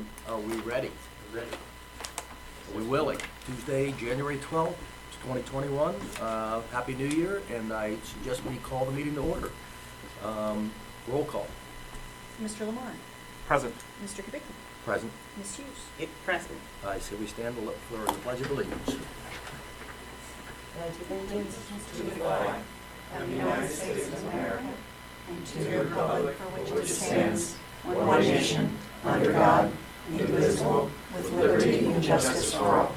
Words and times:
Um, 0.00 0.06
Are 0.34 0.40
we 0.40 0.54
ready? 0.62 0.90
Ready. 1.34 1.46
Are 2.72 2.78
we 2.78 2.82
willing? 2.84 3.18
Tuesday, 3.46 3.92
January 3.92 4.38
12th, 4.38 4.74
2021. 5.22 5.94
Uh, 6.20 6.60
Happy 6.72 6.94
New 6.94 7.08
Year, 7.08 7.42
and 7.52 7.72
I 7.72 7.96
suggest 8.04 8.42
we 8.46 8.56
call 8.56 8.84
the 8.86 8.92
meeting 8.92 9.14
to 9.16 9.20
order. 9.20 9.50
Um, 10.24 10.70
Roll 11.08 11.24
call. 11.24 11.46
Mr. 12.42 12.66
Lamar, 12.66 12.92
Present. 13.46 13.74
Mr. 14.04 14.22
Kubicki, 14.22 14.40
Present. 14.84 15.10
Ms. 15.36 15.56
Hughes. 15.56 15.68
It 15.98 16.08
present. 16.24 16.58
I 16.86 16.98
say 16.98 17.16
we 17.16 17.26
stand 17.26 17.54
for 17.56 17.74
legible 18.26 18.62
use. 18.62 18.96
Mr. 20.78 23.68
States 23.68 24.08
of 24.08 24.24
America. 24.32 24.64
And 25.28 25.46
to 25.46 25.58
look 25.70 25.88
for 25.88 26.24
the 26.24 26.32
pledge 26.32 26.70
of 26.70 26.76
allegiance. 27.26 27.56
Indivisible, 30.10 30.90
with 31.14 31.32
liberty 31.32 31.86
and 31.86 32.02
justice 32.02 32.54
for 32.54 32.64
all. 32.64 32.94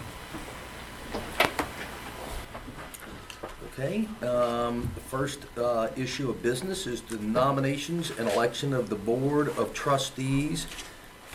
Okay, 3.73 4.08
um, 4.22 4.91
the 4.94 5.02
first 5.02 5.46
uh, 5.58 5.90
issue 5.96 6.30
of 6.30 6.44
business 6.44 6.86
is 6.86 7.02
the 7.02 7.18
nominations 7.18 8.12
and 8.12 8.30
election 8.30 8.74
of 8.74 8.90
the 8.90 8.96
Board 8.96 9.50
of 9.58 9.74
Trustees, 9.74 10.68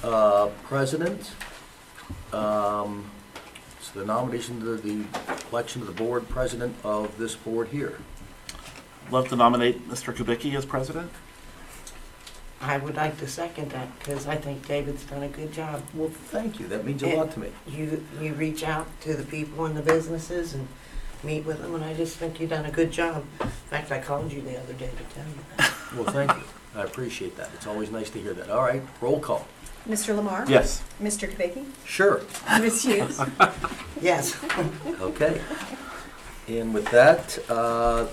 uh, 0.04 0.48
President. 0.64 1.32
Um, 2.32 3.10
the 3.94 4.04
nomination 4.04 4.66
of 4.66 4.82
the 4.82 5.04
election 5.50 5.80
of 5.80 5.88
the 5.88 5.94
Board 5.94 6.28
President 6.28 6.76
of 6.84 7.16
this 7.18 7.34
board 7.34 7.68
here. 7.68 7.98
Love 9.10 9.28
to 9.28 9.36
nominate 9.36 9.88
Mr. 9.88 10.14
Kubicki 10.14 10.54
as 10.54 10.64
president. 10.64 11.10
I 12.60 12.76
would 12.78 12.96
like 12.96 13.18
to 13.18 13.28
second 13.28 13.70
that 13.70 13.96
because 13.98 14.26
I 14.26 14.36
think 14.36 14.66
David's 14.66 15.04
done 15.04 15.22
a 15.22 15.28
good 15.28 15.52
job. 15.52 15.82
Well, 15.94 16.08
thank 16.08 16.58
you, 16.58 16.66
that 16.68 16.84
means 16.84 17.02
a 17.02 17.14
lot 17.14 17.30
to 17.32 17.40
me. 17.40 17.48
You, 17.68 18.04
you 18.20 18.34
reach 18.34 18.64
out 18.64 18.86
to 19.02 19.14
the 19.14 19.24
people 19.24 19.66
in 19.66 19.74
the 19.74 19.82
businesses 19.82 20.54
and 20.54 20.66
meet 21.22 21.44
with 21.44 21.60
them, 21.62 21.74
and 21.76 21.84
I 21.84 21.94
just 21.94 22.16
think 22.16 22.40
you've 22.40 22.50
done 22.50 22.66
a 22.66 22.70
good 22.70 22.90
job. 22.90 23.24
In 23.40 23.48
fact, 23.48 23.92
I 23.92 24.00
called 24.00 24.32
you 24.32 24.40
the 24.42 24.58
other 24.58 24.72
day 24.74 24.90
to 24.90 25.14
tell 25.14 25.24
you 25.28 25.34
that. 25.56 25.72
Well, 25.96 26.04
thank 26.04 26.30
you, 26.32 26.42
I 26.76 26.82
appreciate 26.84 27.36
that, 27.38 27.48
it's 27.54 27.66
always 27.66 27.90
nice 27.90 28.10
to 28.10 28.20
hear 28.20 28.34
that. 28.34 28.50
All 28.50 28.60
right, 28.62 28.82
roll 29.00 29.20
call. 29.20 29.46
Mr. 29.88 30.14
Lamar? 30.14 30.44
Yes. 30.46 30.82
Mr. 31.00 31.26
Kubicki, 31.32 31.64
Sure. 31.86 32.20
Ms. 32.60 32.82
Hughes. 32.82 33.20
Yes, 34.02 34.36
Okay. 35.00 35.40
And 36.48 36.72
with 36.72 36.90
that, 36.92 37.38
uh, 37.50 38.06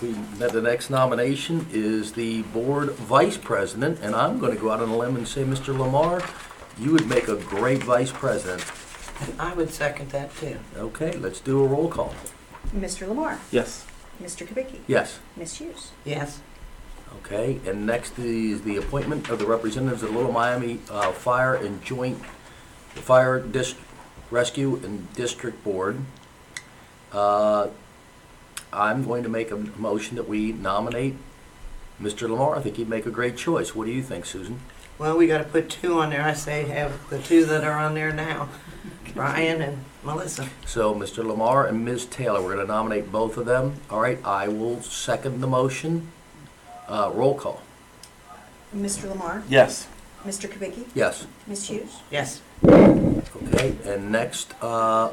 we, 0.00 0.10
met 0.38 0.52
the 0.52 0.62
next 0.62 0.88
nomination 0.88 1.66
is 1.72 2.12
the 2.12 2.40
board 2.42 2.90
vice 2.92 3.36
president, 3.36 4.00
and 4.00 4.14
I'm 4.14 4.38
going 4.38 4.54
to 4.54 4.58
go 4.60 4.70
out 4.70 4.80
on 4.80 4.88
a 4.88 4.96
limb 4.96 5.14
and 5.16 5.28
say, 5.28 5.44
Mr. 5.44 5.76
Lamar, 5.78 6.22
you 6.78 6.90
would 6.92 7.06
make 7.06 7.28
a 7.28 7.36
great 7.36 7.82
vice 7.82 8.10
president. 8.10 8.64
and 9.20 9.38
I 9.38 9.52
would 9.52 9.70
second 9.70 10.10
that 10.10 10.34
too. 10.36 10.58
Okay, 10.74 11.12
let's 11.18 11.38
do 11.40 11.62
a 11.62 11.66
roll 11.66 11.88
call. 11.88 12.14
Mr. 12.74 13.06
Lamar, 13.06 13.38
Yes. 13.50 13.84
Mr. 14.22 14.46
Kubicki, 14.46 14.78
Yes. 14.86 15.18
Ms. 15.36 15.56
Hughes. 15.58 15.90
Yes, 16.04 16.40
Okay, 17.18 17.60
and 17.66 17.84
next 17.84 18.18
is 18.18 18.62
the 18.62 18.78
appointment 18.78 19.28
of 19.28 19.38
the 19.38 19.44
representatives 19.46 20.02
of 20.02 20.08
the 20.12 20.16
Little 20.16 20.32
Miami 20.32 20.78
uh, 20.90 21.12
Fire 21.12 21.54
and 21.54 21.84
Joint 21.84 22.18
Fire 22.94 23.38
Dis- 23.38 23.74
Rescue 24.30 24.76
and 24.82 25.12
District 25.12 25.62
Board. 25.62 25.98
Uh, 27.12 27.68
I'm 28.72 29.04
going 29.04 29.22
to 29.22 29.28
make 29.28 29.50
a 29.50 29.56
motion 29.56 30.16
that 30.16 30.28
we 30.28 30.52
nominate 30.52 31.16
Mr. 32.00 32.28
Lamar. 32.28 32.56
I 32.56 32.60
think 32.62 32.76
he'd 32.76 32.88
make 32.88 33.06
a 33.06 33.10
great 33.10 33.36
choice. 33.36 33.74
What 33.74 33.84
do 33.86 33.92
you 33.92 34.02
think, 34.02 34.24
Susan? 34.26 34.60
well, 34.98 35.16
we 35.16 35.26
gotta 35.26 35.42
put 35.44 35.68
two 35.68 35.98
on 35.98 36.10
there. 36.10 36.22
I 36.22 36.32
say 36.32 36.64
have 36.66 37.10
the 37.10 37.18
two 37.18 37.44
that 37.46 37.64
are 37.64 37.76
on 37.78 37.94
there 37.94 38.12
now, 38.12 38.48
Brian 39.14 39.60
and 39.60 39.78
Melissa. 40.04 40.48
So, 40.64 40.94
Mr. 40.94 41.24
Lamar 41.26 41.66
and 41.66 41.84
Ms. 41.84 42.06
Taylor, 42.06 42.40
we're 42.40 42.54
going 42.54 42.64
to 42.66 42.72
nominate 42.72 43.10
both 43.10 43.36
of 43.36 43.46
them. 43.46 43.74
All 43.90 44.00
right, 44.00 44.18
I 44.24 44.46
will 44.48 44.80
second 44.82 45.40
the 45.40 45.46
motion. 45.48 46.12
Uh, 46.86 47.10
Roll 47.14 47.34
call. 47.34 47.62
Mr. 48.76 49.08
Lamar, 49.08 49.42
Yes. 49.48 49.88
Mr. 50.24 50.48
Kubicki, 50.48 50.86
Yes. 50.94 51.26
Ms. 51.48 51.68
Hughes. 51.68 51.96
Yes, 52.10 52.40
Okay, 52.64 53.74
and 53.84 54.12
next, 54.12 54.54
uh, 54.62 55.10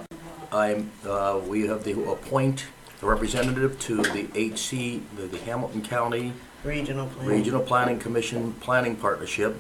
I'm, 0.52 0.92
uh, 1.08 1.40
we 1.48 1.66
have 1.68 1.84
the 1.84 2.00
appoint 2.12 2.66
the 3.00 3.06
representative 3.08 3.80
to 3.80 3.98
the 3.98 4.26
HC, 4.36 5.02
the 5.16 5.24
the 5.28 5.38
Hamilton 5.40 5.82
County 5.82 6.34
regional 6.64 7.08
plan. 7.08 7.28
Regional 7.28 7.62
Planning 7.62 8.00
Commission 8.00 8.54
Planning 8.54 8.96
Partnership. 8.96 9.58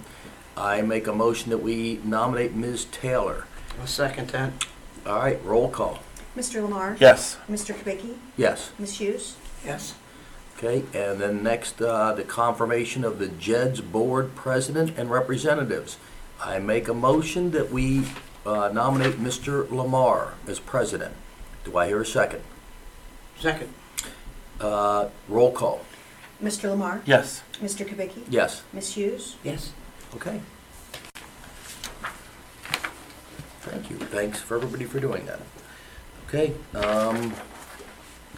I 0.57 0.81
make 0.81 1.07
a 1.07 1.13
motion 1.13 1.49
that 1.51 1.59
we 1.59 2.01
nominate 2.03 2.53
Ms. 2.53 2.85
Taylor. 2.85 3.45
I'll 3.79 3.87
second 3.87 4.29
that. 4.29 4.51
All 5.05 5.19
right, 5.19 5.39
roll 5.45 5.69
call. 5.69 5.99
Mr. 6.35 6.61
Lamar? 6.61 6.97
Yes. 6.99 7.37
Mr. 7.49 7.73
Kubicki, 7.73 8.15
Yes, 8.37 8.71
Ms. 8.77 8.97
Hughes. 8.99 9.35
Yes, 9.65 9.95
okay, 10.57 10.83
and 10.93 11.19
then 11.19 11.41
next, 11.43 11.81
uh, 11.81 12.13
the 12.13 12.23
confirmation 12.23 13.03
of 13.03 13.19
the 13.19 13.27
JEDZ 13.27 13.91
Board 13.91 14.35
President 14.35 14.97
and 14.97 15.09
Representatives. 15.09 15.97
I 16.41 16.59
make 16.59 16.87
a 16.87 16.93
motion 16.93 17.51
that 17.51 17.71
we 17.71 18.03
uh, 18.45 18.69
nominate 18.73 19.15
Mr. 19.15 19.69
Lamar 19.69 20.35
as 20.47 20.59
president. 20.59 21.13
Do 21.65 21.77
I 21.77 21.87
hear 21.87 22.01
a 22.01 22.05
second? 22.05 22.41
Second. 23.39 23.73
Uh, 24.59 25.07
Roll 25.27 25.51
call. 25.51 25.81
Mr. 26.43 26.69
Lamar? 26.69 27.01
Yes. 27.05 27.43
Mr. 27.61 27.85
Kubicki, 27.87 28.23
Yes. 28.29 28.63
Ms. 28.73 28.93
Hughes. 28.93 29.35
Yes, 29.43 29.71
Okay. 30.15 30.39
Thank 33.61 33.89
you. 33.89 33.97
Thanks 33.97 34.39
for 34.39 34.55
everybody 34.55 34.85
for 34.85 34.99
doing 34.99 35.25
that. 35.25 35.39
Okay, 36.27 36.53
um, 36.73 37.33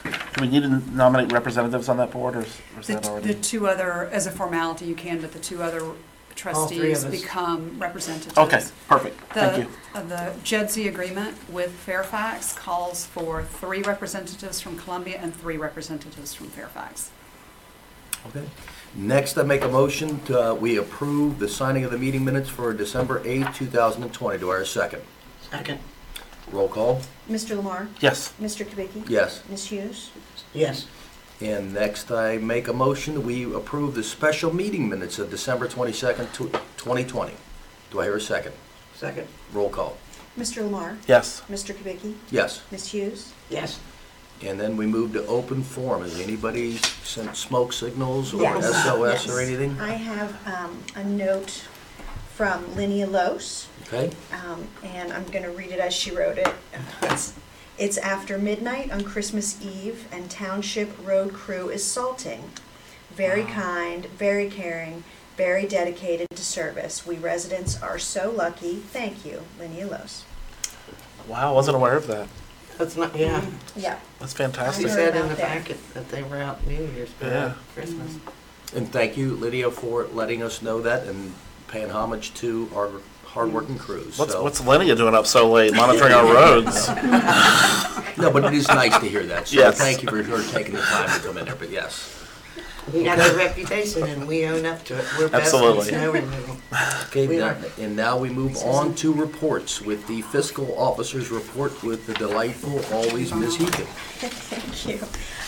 Do 0.04 0.42
we 0.42 0.48
need 0.48 0.64
to 0.64 0.70
nominate 0.96 1.32
representatives 1.32 1.88
on 1.90 1.98
that 1.98 2.12
board, 2.12 2.36
or 2.36 2.42
is 2.42 2.58
or 2.76 2.80
is 2.82 2.88
The 2.88 2.94
that 2.94 3.04
the 3.04 3.10
already? 3.10 3.34
two 3.36 3.68
other, 3.68 4.10
as 4.12 4.26
a 4.28 4.32
formality, 4.32 4.86
you 4.86 4.96
can, 4.96 5.22
but 5.22 5.32
the 5.32 5.40
two 5.40 5.62
other 5.62 5.82
All 5.84 5.96
three 6.36 6.52
of 6.52 6.58
trustees 6.58 7.06
us. 7.06 7.12
become 7.22 7.78
representatives. 7.80 8.38
Okay, 8.38 8.64
perfect. 8.88 9.20
The- 9.30 9.34
Thank 9.36 9.58
you. 9.66 9.72
uh, 9.96 10.02
The 10.04 10.34
JEDZ 10.44 10.88
agreement 10.88 11.36
with 11.50 11.72
Fairfax 11.72 12.54
calls 12.54 13.06
for 13.06 13.44
three 13.44 13.82
representatives 13.82 14.60
from 14.62 14.78
Columbia 14.78 15.20
and 15.22 15.36
three 15.36 15.58
representatives 15.58 16.34
from 16.34 16.48
Fairfax. 16.50 17.10
okay. 18.28 18.46
Next, 18.94 19.38
I 19.38 19.44
make 19.44 19.64
a 19.64 19.70
motion 19.70 20.20
to, 20.26 20.52
uh, 20.52 20.54
we 20.54 20.76
approve 20.78 21.40
the 21.40 21.48
signing 21.48 21.86
of 21.86 21.92
the 21.92 21.98
meeting 21.98 22.26
minutes 22.26 22.50
for 22.50 22.74
December 22.74 23.22
8th, 23.24 23.56
2020. 23.56 24.38
Do 24.38 24.52
I 24.52 24.56
hear 24.56 24.62
a 24.64 24.66
second? 24.66 25.02
second. 25.50 25.80
Roll 26.52 26.68
call? 26.68 27.02
Mr. 27.30 27.56
Lamar? 27.56 27.88
Yes. 28.02 28.34
Mr. 28.42 28.66
Kubicki? 28.66 29.08
Yes. 29.10 29.42
Ms. 29.50 29.66
Hughes. 29.68 30.10
Yes, 30.54 30.86
And 31.42 31.74
next, 31.74 32.12
I 32.12 32.38
make 32.38 32.68
a 32.68 32.74
motion 32.74 33.16
that 33.16 33.22
we 33.22 33.52
approve 33.54 33.96
the 33.96 34.04
special 34.04 34.54
meeting 34.54 34.88
minutes 34.88 35.18
of 35.18 35.30
December 35.32 35.68
22nd, 35.68 36.32
tw- 36.34 36.54
2020. 36.78 37.34
Do 37.90 38.00
I 38.00 38.04
hear 38.06 38.16
a 38.16 38.22
second? 38.22 38.54
second. 38.94 39.28
Roll 39.52 39.70
call? 39.70 39.98
Mr. 40.38 40.64
Lamar? 40.64 40.98
Yes. 41.08 41.42
Mr. 41.50 41.74
Kubicki? 41.74 42.14
Yes. 42.30 42.62
Ms. 42.72 42.88
Hughes. 42.92 43.34
Yes, 43.50 43.80
And 44.44 44.60
then 44.60 44.78
we 44.78 44.86
move 44.86 45.14
to 45.14 45.26
open 45.26 45.64
forum. 45.64 46.04
Has 46.04 46.20
anybody 46.20 46.78
sent 47.04 47.36
smoke 47.36 47.74
signals 47.74 48.34
or 48.34 48.42
Yes. 48.44 48.66
SOS 48.84 49.28
or 49.28 49.40
Yes. 49.42 49.48
anything? 49.50 49.80
I 49.80 49.94
have 49.94 50.36
um, 50.48 50.78
a 50.96 51.04
note 51.04 51.50
from 52.36 52.64
Linnea 52.76 53.10
Los, 53.10 53.68
Okay? 53.88 54.12
um, 54.32 54.68
and 54.84 55.12
I'm 55.12 55.26
going 55.26 55.44
to 55.44 55.52
read 55.52 55.72
it 55.72 55.80
as 55.80 55.94
she 55.94 56.12
wrote 56.16 56.38
it. 56.38 56.48
It's, 57.04 57.34
it's 57.82 57.98
after 57.98 58.38
midnight 58.38 58.92
on 58.92 59.04
Christmas 59.04 59.60
Eve, 59.60 60.08
and 60.12 60.30
Township 60.30 60.96
Road 61.04 61.34
Crew 61.34 61.70
is 61.70 61.84
salting. 61.84 62.52
Very 63.16 63.44
kind, 63.44 64.06
very 64.06 64.52
caring, 64.52 65.04
very 65.36 65.66
dedicated 65.68 66.28
to 66.30 66.44
service. 66.44 67.08
We 67.08 67.16
residents 67.16 67.82
are 67.82 67.98
so 67.98 68.30
lucky. 68.30 68.76
Thank 68.76 69.26
you, 69.26 69.42
Linnea 69.60 69.90
Wow, 71.28 71.50
I 71.50 71.56
wasn't 71.56 71.76
aware 71.78 71.98
of 71.98 72.06
that. 72.06 72.28
that's 72.78 72.96
not, 72.96 73.16
yeah. 73.16 73.44
Yeah. 73.76 73.98
That's 74.20 74.34
She 74.34 74.38
fantastic. 74.38 74.88
heard 74.88 74.94
said 74.96 75.16
in 75.16 75.18
about 75.24 75.30
the 75.30 75.36
that. 75.38 75.48
packet 75.48 75.94
that 75.96 76.10
they 76.10 76.22
were 76.22 76.38
out 76.38 76.66
New 76.68 76.86
Year's, 76.96 77.10
Yeah. 77.20 77.54
Christmas. 77.74 78.18
And 78.76 78.92
thank 78.92 79.18
you, 79.18 79.34
Lydia, 79.34 79.72
for 79.72 80.06
letting 80.14 80.44
us 80.44 80.62
know 80.62 80.82
that 80.82 81.08
and 81.08 81.34
paying 81.68 81.90
homage 81.90 82.32
to 82.36 82.70
our 82.76 82.90
hardworking 83.34 83.78
crews. 83.78 84.18
What's, 84.18 84.34
So- 84.34 84.44
what's 84.44 84.62
Linnea 84.62 84.96
doing 84.98 85.16
up 85.16 85.26
so 85.26 85.50
late, 85.52 85.74
monitoring 85.74 86.14
our 86.14 86.26
roads? 86.34 86.88
No, 88.18 88.30
but 88.30 88.44
it 88.46 88.54
is 88.54 88.68
nice 88.68 88.98
to 89.00 89.06
hear 89.08 89.24
that. 89.28 89.48
So 89.48 89.56
Yes. 89.58 89.78
thank 89.78 90.04
you 90.04 90.10
for 90.10 90.22
her 90.22 90.44
taking 90.52 90.76
the 90.76 90.82
time 90.82 91.10
to 91.20 91.26
come 91.26 91.38
in 91.38 91.46
there, 91.46 91.56
but 91.56 91.70
yes. 91.72 92.18
We 92.94 93.04
got 93.04 93.20
a 93.20 93.34
reputation 93.38 94.04
and 94.04 94.28
we 94.28 94.46
own 94.46 94.66
up 94.66 94.84
to 94.86 94.98
it. 94.98 95.06
We're 95.18 95.30
best 95.30 95.54
in 95.54 95.60
Absolutely. 95.62 95.86
snow 95.90 96.12
removal. 96.12 96.58
Okay, 97.08 97.28
We 97.28 97.38
now- 97.38 97.48
are. 97.50 97.58
and 97.80 97.96
now 97.96 98.18
we 98.18 98.30
move 98.30 98.58
on 98.58 98.96
to 98.96 99.14
reports 99.14 99.82
with 99.82 100.06
the 100.08 100.24
fiscal 100.24 100.76
officer's 100.78 101.30
report 101.32 101.82
with 101.84 102.06
the 102.08 102.14
delightful, 102.16 102.84
always 102.94 103.34
Ms. 103.34 103.56
Heaton. 103.56 103.86
Thank 104.20 104.88
you. 104.88 105.00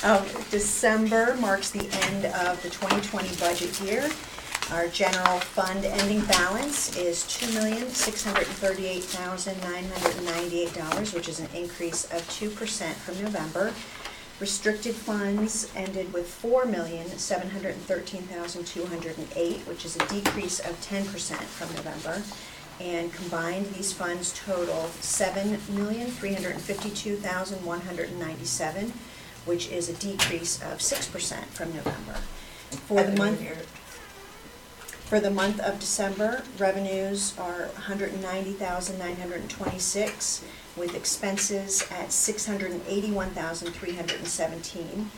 Um, 0.08 0.24
December 0.52 1.36
marks 1.40 1.70
the 1.72 1.88
end 2.08 2.26
of 2.28 2.62
the 2.64 2.70
2020 2.70 3.36
budget 3.38 3.80
year. 3.82 4.10
Our 4.72 4.88
general 4.88 5.40
fund 5.40 5.86
ending 5.86 6.22
balance 6.26 6.98
is 6.98 7.28
two 7.28 7.52
million, 7.54 7.90
six 7.90 8.24
hundred 8.24 8.48
and 8.48 8.56
thirty-eight 8.58 9.04
thousand, 9.04 9.62
nine 9.62 9.86
hundred 9.86 10.16
and 10.18 10.26
ninety-eight 10.26 10.74
dollars, 10.74 11.14
which 11.14 11.28
is 11.28 11.40
an 11.40 11.50
increase 11.54 12.06
of 12.12 12.28
two 12.30 12.50
percent 12.50 12.98
from 12.98 13.22
November. 13.22 13.72
Restricted 14.40 14.96
funds 14.96 15.72
ended 15.76 16.12
with 16.12 16.28
four 16.28 16.66
million, 16.66 17.08
seven 17.08 17.52
hundred 17.52 17.76
and 17.76 17.84
thirteen 17.84 18.24
thousand, 18.24 18.66
two 18.66 18.86
hundred 18.88 19.16
and 19.18 19.28
eight, 19.36 19.60
which 19.68 19.86
is 19.86 19.96
a 19.96 20.08
decrease 20.08 20.60
of 20.60 20.80
ten 20.82 21.06
percent 21.06 21.44
from 21.44 21.72
November. 21.76 22.24
And 22.80 23.14
combined, 23.14 23.68
these 23.68 23.94
funds 23.94 24.34
total 24.44 24.88
seven 25.02 25.60
million, 25.70 26.10
three 26.10 26.34
hundred 26.34 26.54
and 26.54 26.62
fifty-two 26.62 27.18
thousand, 27.18 27.64
one 27.64 27.82
hundred 27.82 28.10
and 28.10 28.20
ninety-seven, 28.20 28.92
which 29.46 29.70
is 29.70 29.88
a 29.88 29.94
decrease 29.94 30.60
of 30.64 30.82
six 30.82 31.08
percent 31.08 31.46
from 31.48 31.76
November. 31.76 32.16
For 32.88 33.04
the 33.04 33.16
month, 33.16 33.40
for 35.14 35.20
the 35.20 35.30
month 35.30 35.60
of 35.60 35.78
December, 35.80 36.42
revenues 36.58 37.38
are 37.38 37.68
190,926, 37.76 40.44
with 40.76 40.96
expenses 40.96 41.86
at 41.92 42.12
681,317. 42.12 45.12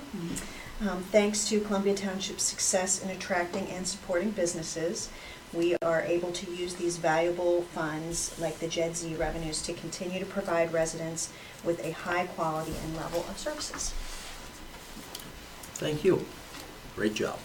Um, 0.81 1.03
Thanks 1.11 1.49
to 1.49 1.61
Columbia 1.61 1.95
Township's 1.95 2.45
success 2.45 3.03
in 3.03 3.11
attracting 3.11 3.67
and 3.67 3.87
supporting 3.87 4.31
businesses, 4.31 5.11
we 5.53 5.77
are 5.83 6.03
able 6.03 6.31
to 6.33 6.51
use 6.53 6.75
these 6.75 6.99
valuable 6.99 7.63
funds, 7.63 8.39
like 8.39 8.59
the 8.59 8.67
JEDZ 8.67 9.19
revenues, 9.19 9.63
to 9.63 9.73
continue 9.73 10.21
to 10.21 10.27
provide 10.27 10.73
residents 10.73 11.33
with 11.65 11.85
a 11.85 11.93
high 11.93 12.27
quality 12.27 12.75
and 12.85 12.97
level 12.97 13.25
of 13.29 13.39
services. 13.39 13.95
Thank 15.79 16.05
you. 16.05 16.25
Great 16.95 17.15
job. 17.15 17.39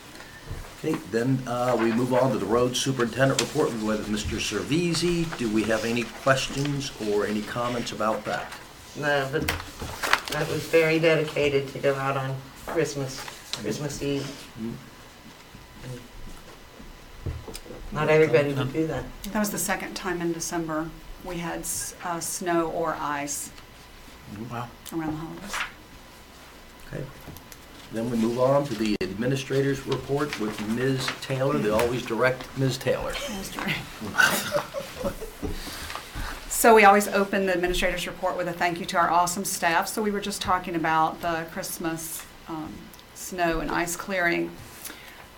Okay, 0.79 0.97
then 1.11 1.41
uh, 1.47 1.77
we 1.79 1.93
move 1.93 2.13
on 2.13 2.33
to 2.33 2.37
the 2.37 2.45
road 2.45 2.75
superintendent 2.75 3.39
report 3.39 3.71
with 3.81 4.07
Mr. 4.09 4.37
Servizi. 4.37 5.25
Do 5.37 5.49
we 5.49 5.63
have 5.63 5.85
any 5.85 6.03
questions 6.03 6.91
or 7.07 7.25
any 7.25 7.41
comments 7.41 7.93
about 7.93 8.25
that? 8.25 8.51
No, 8.99 9.27
but 9.31 9.47
that 10.31 10.47
was 10.49 10.65
very 10.65 10.99
dedicated 10.99 11.69
to 11.69 11.79
go 11.79 11.95
out 11.95 12.17
on 12.17 12.35
Christmas, 12.65 13.19
Christmas 13.61 14.01
Eve. 14.01 14.25
Hmm? 14.57 14.71
Not 17.95 18.09
everybody 18.09 18.53
would 18.53 18.73
do 18.73 18.87
that. 18.87 19.03
That 19.31 19.39
was 19.39 19.51
the 19.51 19.57
second 19.57 19.93
time 19.93 20.21
in 20.21 20.33
December 20.33 20.89
we 21.23 21.37
had 21.37 21.59
s- 21.59 21.93
uh, 22.03 22.19
snow 22.19 22.69
or 22.71 22.97
ice 22.99 23.49
Wow. 24.51 24.67
around 24.91 25.11
the 25.11 25.17
holidays. 25.17 25.55
Okay. 26.91 27.03
Then 27.91 28.09
we 28.09 28.17
move 28.17 28.39
on 28.39 28.65
to 28.65 28.73
the 28.73 28.95
administrator's 29.01 29.85
report 29.85 30.39
with 30.39 30.59
Ms. 30.69 31.07
Taylor. 31.21 31.59
They 31.59 31.69
always 31.69 32.03
direct 32.03 32.45
Ms. 32.57 32.77
Taylor. 32.79 33.13
So 36.49 36.73
we 36.73 36.85
always 36.85 37.07
open 37.09 37.45
the 37.45 37.53
administrator's 37.53 38.07
report 38.07 38.37
with 38.37 38.47
a 38.47 38.53
thank 38.53 38.79
you 38.79 38.85
to 38.87 38.97
our 38.97 39.11
awesome 39.11 39.43
staff. 39.45 39.87
So 39.87 40.01
we 40.01 40.11
were 40.11 40.21
just 40.21 40.41
talking 40.41 40.75
about 40.75 41.21
the 41.21 41.45
Christmas 41.51 42.23
um, 42.47 42.73
snow 43.15 43.59
and 43.59 43.69
ice 43.71 43.95
clearing. 43.95 44.51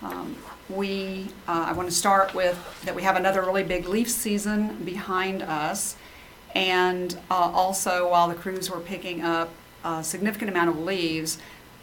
Um, 0.02 0.36
We, 0.68 1.28
uh, 1.48 1.66
I 1.70 1.74
want 1.74 1.90
to 1.90 1.96
start 1.96 2.34
with 2.34 2.58
that 2.86 2.96
we 2.96 3.04
have 3.04 3.16
another 3.16 3.42
really 3.42 3.64
big 3.64 3.88
leaf 3.88 4.10
season 4.10 4.84
behind 4.84 5.44
us. 5.44 5.96
And 6.56 7.14
uh, 7.30 7.52
also, 7.54 8.10
while 8.10 8.28
the 8.28 8.34
crews 8.34 8.72
were 8.72 8.80
picking 8.80 9.22
up 9.22 9.50
a 9.84 10.04
significant 10.04 10.50
amount 10.50 10.70
of 10.70 10.80
leaves, 10.80 11.38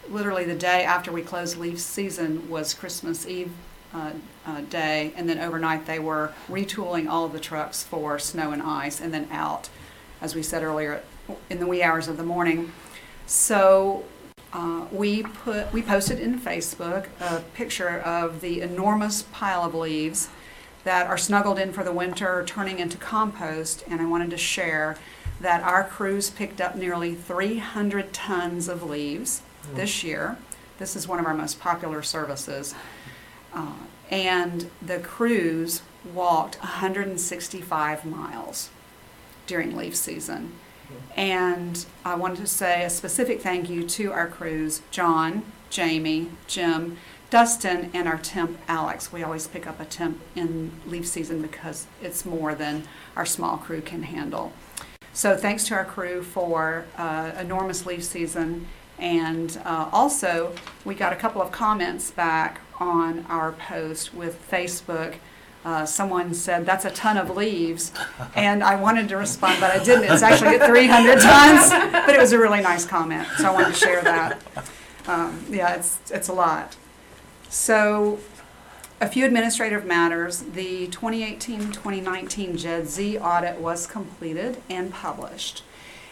literally 0.09 0.45
the 0.45 0.57
day 0.57 0.83
after 0.85 1.13
we 1.13 1.23
closed 1.23 1.59
leaf 1.59 1.79
season 1.79 2.49
was 2.51 2.75
Christmas 2.75 3.25
Eve 3.25 3.53
uh, 3.95 4.11
uh, 4.45 4.63
day, 4.63 5.13
and 5.17 5.29
then 5.29 5.39
overnight 5.39 5.87
they 5.87 6.01
were 6.01 6.33
retooling 6.49 7.09
all 7.09 7.25
of 7.25 7.33
the 7.33 7.39
trucks 7.39 7.85
for 7.85 8.19
snow 8.19 8.51
and 8.51 8.63
ice, 8.63 9.01
and 9.01 9.15
then 9.15 9.29
out, 9.31 9.69
as 10.21 10.35
we 10.35 10.43
said 10.43 10.65
earlier, 10.65 11.03
in 11.49 11.61
the 11.61 11.69
wee 11.69 11.85
hours 11.85 12.09
of 12.09 12.17
the 12.17 12.25
morning. 12.25 12.73
So 13.27 14.05
uh, 14.53 14.87
we 14.93 15.23
put, 15.23 15.73
we 15.73 15.83
posted 15.83 16.19
in 16.21 16.39
Facebook 16.39 17.07
a 17.21 17.41
picture 17.55 18.01
of 18.01 18.41
the 18.41 18.61
enormous 18.61 19.23
pile 19.33 19.65
of 19.65 19.75
leaves 19.75 20.29
that 20.85 21.07
are 21.07 21.17
snuggled 21.19 21.59
in 21.59 21.73
for 21.73 21.85
the 21.85 21.93
winter, 21.93 22.43
turning 22.47 22.79
into 22.79 22.97
compost, 22.99 23.85
and 23.89 24.01
I 24.01 24.05
wanted 24.07 24.31
to 24.31 24.37
share 24.37 24.97
that 25.41 25.63
our 25.63 25.85
crews 25.85 26.29
picked 26.31 26.61
up 26.61 26.77
nearly 26.77 27.15
300 27.15 28.13
tons 28.13 28.69
of 28.69 28.83
leaves 28.83 29.43
this 29.75 30.03
year. 30.05 30.37
This 30.79 30.97
is 30.97 31.07
one 31.09 31.19
of 31.19 31.27
our 31.27 31.35
most 31.35 31.61
popular 31.61 32.03
services. 32.03 32.75
Uh, 33.55 33.73
And 34.11 34.71
the 34.83 34.99
crews 34.99 35.83
walked 36.13 36.59
165 36.61 38.05
miles 38.05 38.69
during 39.47 39.75
leaf 39.77 39.97
season. 39.97 40.53
And 41.17 41.85
I 42.05 42.15
wanted 42.15 42.39
to 42.39 42.47
say 42.47 42.85
a 42.85 42.91
specific 42.91 43.41
thank 43.41 43.69
you 43.69 43.87
to 43.89 44.13
our 44.13 44.29
crews, 44.29 44.83
John, 44.91 45.45
Jamie, 45.71 46.31
Jim, 46.47 46.99
Dustin, 47.31 47.91
and 47.95 48.07
our 48.07 48.19
temp, 48.19 48.59
Alex. 48.69 49.13
We 49.13 49.23
always 49.23 49.47
pick 49.47 49.67
up 49.67 49.81
a 49.81 49.85
temp 49.85 50.21
in 50.35 50.73
leaf 50.87 51.07
season 51.07 51.41
because 51.41 51.87
it's 52.03 52.27
more 52.27 52.55
than 52.55 52.85
our 53.17 53.25
small 53.25 53.57
crew 53.57 53.81
can 53.81 54.03
handle. 54.03 54.53
So 55.15 55.37
thanks 55.37 55.65
to 55.69 55.75
our 55.75 55.85
crew 55.85 56.23
for 56.23 56.87
uh, 56.97 57.33
enormous 57.39 57.87
leaf 57.87 58.05
season. 58.05 58.69
And 58.99 59.61
uh, 59.65 59.89
also, 59.93 60.55
we 60.85 60.95
got 60.95 61.13
a 61.13 61.17
couple 61.17 61.43
of 61.43 61.51
comments 61.53 62.11
back 62.11 62.61
on 62.79 63.27
our 63.29 63.53
post 63.53 64.15
with 64.15 64.47
Facebook. 64.51 65.17
Uh, 65.65 65.87
Someone 65.87 66.35
said, 66.35 66.67
that's 66.67 66.85
a 66.85 66.91
ton 66.91 67.17
of 67.17 67.37
leaves. 67.37 67.93
And 68.35 68.65
I 68.65 68.75
wanted 68.75 69.09
to 69.11 69.17
respond, 69.17 69.61
but 69.61 69.71
I 69.71 69.83
didn't. 69.83 70.11
It's 70.13 70.23
actually 70.23 70.57
at 70.57 70.67
300 70.69 71.21
tons. 71.21 71.71
But 71.93 72.11
it 72.15 72.19
was 72.19 72.33
a 72.33 72.39
really 72.39 72.61
nice 72.61 72.85
comment, 72.85 73.27
so 73.39 73.49
I 73.49 73.53
wanted 73.53 73.75
to 73.75 73.79
share 73.79 74.03
that. 74.03 74.43
Um, 75.07 75.45
Yeah, 75.51 75.75
it's, 75.75 75.99
it's 76.11 76.29
a 76.29 76.33
lot. 76.33 76.77
So 77.49 78.19
a 79.01 79.07
few 79.09 79.25
administrative 79.25 79.85
matters. 79.85 80.41
The 80.41 80.89
2018-2019 80.89 82.57
JED 82.59 83.21
audit 83.23 83.59
was 83.61 83.87
completed 83.87 84.63
and 84.69 84.93
published. 84.93 85.63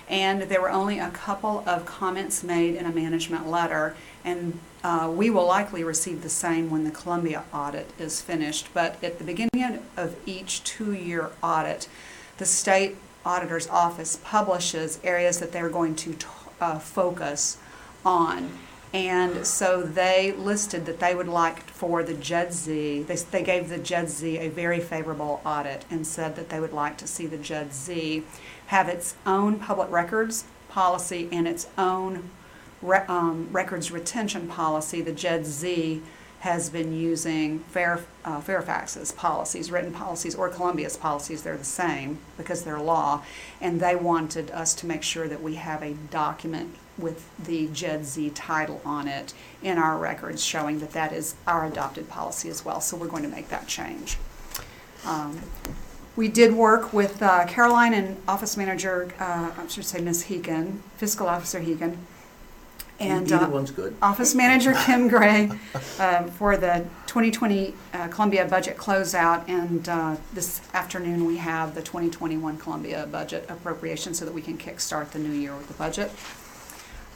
And 0.09 0.43
there 0.43 0.61
were 0.61 0.71
only 0.71 0.99
a 0.99 1.11
couple 1.11 1.63
of 1.67 1.87
comments 1.87 2.43
made 2.43 2.75
in 2.75 2.85
a 2.87 2.91
management 2.93 3.49
letter. 3.49 3.95
And 4.25 4.59
uh, 4.83 5.13
we 5.15 5.31
will 5.31 5.47
likely 5.47 5.85
receive 5.85 6.23
the 6.23 6.29
same 6.29 6.71
when 6.71 6.85
the 6.85 6.91
Columbia 6.91 7.45
audit 7.53 7.91
is 7.99 8.21
finished. 8.21 8.69
But 8.73 9.03
at 9.03 9.19
the 9.19 9.25
beginning 9.25 9.83
of 9.97 10.17
each 10.27 10.65
two-year 10.65 11.31
audit, 11.43 11.89
the 12.39 12.47
state 12.47 12.97
auditor's 13.25 13.69
office 13.69 14.19
publishes 14.25 14.99
areas 15.05 15.39
that 15.41 15.53
they're 15.53 15.69
going 15.69 15.95
to 15.97 16.15
t- 16.15 16.27
uh, 16.61 16.79
focus 16.79 17.59
on. 18.05 18.51
And 18.93 19.47
so 19.47 19.83
they 19.83 20.33
listed 20.33 20.87
that 20.87 20.99
they 20.99 21.15
would 21.15 21.29
like 21.29 21.63
for 21.71 22.03
the 22.03 22.15
JEDZ, 22.15 23.07
they, 23.07 23.17
they 23.17 23.43
gave 23.45 23.69
the 23.69 23.79
JEDZ 23.79 24.41
a 24.41 24.49
very 24.49 24.81
favorable 24.81 25.41
audit 25.45 25.85
and 25.91 26.05
said 26.07 26.35
that 26.37 26.49
they 26.49 26.59
would 26.59 26.73
like 26.73 26.97
to 26.99 27.07
see 27.07 27.27
the 27.27 27.37
JEDZ 27.37 28.25
have 28.67 28.89
its 28.89 29.15
own 29.25 29.61
public 29.61 29.91
records 29.91 30.45
policy 30.69 31.29
and 31.31 31.47
its 31.47 31.69
own 31.79 32.31
re, 32.83 32.99
um, 33.09 33.49
records 33.53 33.91
retention 33.91 34.49
policy, 34.49 35.01
the 35.01 35.13
JEDZ, 35.13 35.45
Z 35.45 36.03
has 36.41 36.71
been 36.71 36.93
using 36.93 37.59
Fair, 37.61 38.01
uh, 38.25 38.41
Fairfax's 38.41 39.13
policies, 39.13 39.71
written 39.71 39.93
policies, 39.93 40.35
or 40.35 40.49
Columbia's 40.49 40.97
policies, 40.97 41.43
they're 41.43 41.59
the 41.59 41.65
same 41.65 42.19
because 42.39 42.65
they're 42.65 42.81
law. 42.81 43.23
And 43.61 43.79
they 43.79 43.95
wanted 43.95 44.51
us 44.51 44.75
to 44.77 44.87
make 44.87 45.03
sure 45.03 45.29
that 45.29 45.43
we 45.43 45.57
have 45.57 45.83
a 45.83 45.93
document 46.11 46.77
with 46.97 47.29
the 47.39 47.69
JEDZ 47.69 48.33
title 48.35 48.81
on 48.87 49.07
it 49.07 49.35
in 49.63 49.77
our 49.77 49.99
records 49.99 50.43
showing 50.43 50.81
that 50.81 50.93
that 50.93 51.13
is 51.13 51.35
our 51.47 51.67
adopted 51.67 52.09
policy 52.09 52.49
as 52.49 52.65
well. 52.65 52.81
So 52.81 52.97
we're 52.97 53.09
going 53.09 53.23
to 53.23 53.29
make 53.29 53.49
that 53.51 53.67
change. 53.67 54.17
Um, 55.05 55.41
We 56.17 56.29
did 56.29 56.55
work 56.55 56.93
with 56.93 57.23
uh, 57.23 57.47
Caroline 57.47 57.95
and 57.95 58.17
Office 58.27 58.57
Manager, 58.57 59.13
uh, 59.19 59.53
I 59.57 59.67
should 59.69 59.85
say 59.85 60.01
Ms. 60.01 60.25
Hegan, 60.25 60.83
Fiscal 60.97 61.29
Officer 61.29 61.61
Hegan. 61.61 61.97
And 63.01 63.33
Either 63.33 63.47
uh, 63.47 63.49
one's 63.49 63.71
good. 63.71 63.97
Office 64.03 64.35
Manager 64.35 64.75
Kim 64.85 65.09
Gray 65.09 65.51
um, 65.99 66.29
for 66.29 66.57
the 66.59 66.87
2020 67.07 67.75
uh, 67.95 68.09
Columbia 68.09 68.45
budget 68.45 68.77
closeout. 68.77 69.49
And 69.49 69.89
uh, 69.89 70.17
this 70.35 70.61
afternoon, 70.75 71.25
we 71.25 71.39
have 71.39 71.75
the 71.75 71.81
2021 71.81 72.59
Columbia 72.59 73.09
budget 73.11 73.47
appropriation 73.49 74.13
so 74.13 74.27
that 74.27 74.35
we 74.35 74.43
can 74.43 74.59
kickstart 74.59 75.11
the 75.13 75.19
new 75.19 75.33
year 75.33 75.57
with 75.57 75.69
the 75.69 75.75
budget. 75.75 76.13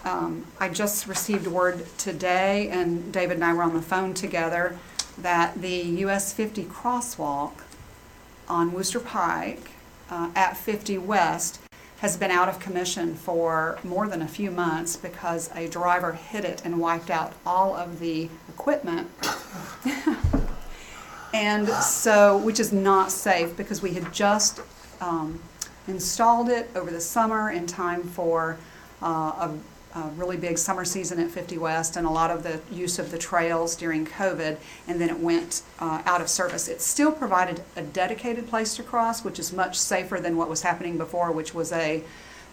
Um, 0.05 0.47
I 0.59 0.69
just 0.71 1.07
received 1.07 1.47
word 1.47 1.87
today, 1.99 2.69
and 2.69 3.13
David 3.13 3.37
and 3.37 3.45
I 3.45 3.53
were 3.53 3.63
on 3.63 3.75
the 3.75 3.83
phone 3.83 4.15
together, 4.15 4.79
that 5.19 5.61
the 5.61 5.77
US 5.77 6.33
50 6.33 6.65
crosswalk 6.65 7.53
on 8.49 8.73
Wooster 8.73 9.01
Pike 9.01 9.71
uh, 10.11 10.31
at 10.35 10.57
50 10.57 10.99
West 10.99 11.61
has 12.05 12.19
been 12.19 12.31
out 12.31 12.51
of 12.51 12.61
commission 12.61 13.15
for 13.15 13.79
more 13.83 14.07
than 14.07 14.21
a 14.21 14.29
few 14.29 14.51
months 14.51 14.95
because 14.95 15.51
a 15.57 15.67
driver 15.69 16.13
hit 16.13 16.45
it 16.45 16.61
and 16.63 16.79
wiped 16.79 17.09
out 17.09 17.33
all 17.47 17.75
of 17.75 17.99
the 17.99 18.29
equipment. 18.49 19.09
And 21.35 21.67
so, 21.69 22.39
which 22.39 22.61
is 22.61 22.73
not 22.73 23.11
safe 23.11 23.57
because 23.57 23.83
we 23.83 23.95
had 23.95 24.13
just 24.13 24.61
um, 25.01 25.43
installed 25.89 26.49
it 26.49 26.71
over 26.77 26.93
the 26.93 27.01
summer 27.01 27.51
in 27.51 27.67
time 27.67 28.05
for 28.05 28.57
uh, 29.03 29.49
a, 29.49 29.51
a 29.95 30.09
really 30.17 30.37
big 30.37 30.59
summer 30.59 30.85
season 30.85 31.21
at 31.21 31.31
50 31.31 31.57
West 31.59 31.97
and 31.97 32.07
a 32.07 32.11
lot 32.11 32.31
of 32.31 32.43
the 32.43 32.61
use 32.73 32.99
of 32.99 33.11
the 33.11 33.19
trails 33.19 33.77
during 33.77 34.05
COVID, 34.05 34.57
and 34.89 35.01
then 35.01 35.09
it 35.09 35.21
went 35.21 35.63
uh, 35.79 36.03
out 36.05 36.21
of 36.21 36.29
service. 36.29 36.67
It 36.69 36.81
still 36.81 37.13
provided 37.13 37.63
a 37.77 37.83
dedicated 37.83 38.49
place 38.49 38.75
to 38.77 38.83
cross, 38.83 39.25
which 39.25 39.39
is 39.39 39.53
much 39.53 39.79
safer 39.79 40.19
than 40.19 40.37
what 40.37 40.49
was 40.49 40.63
happening 40.63 40.99
before, 40.99 41.31
which 41.31 41.55
was 41.55 41.73
a 41.73 42.03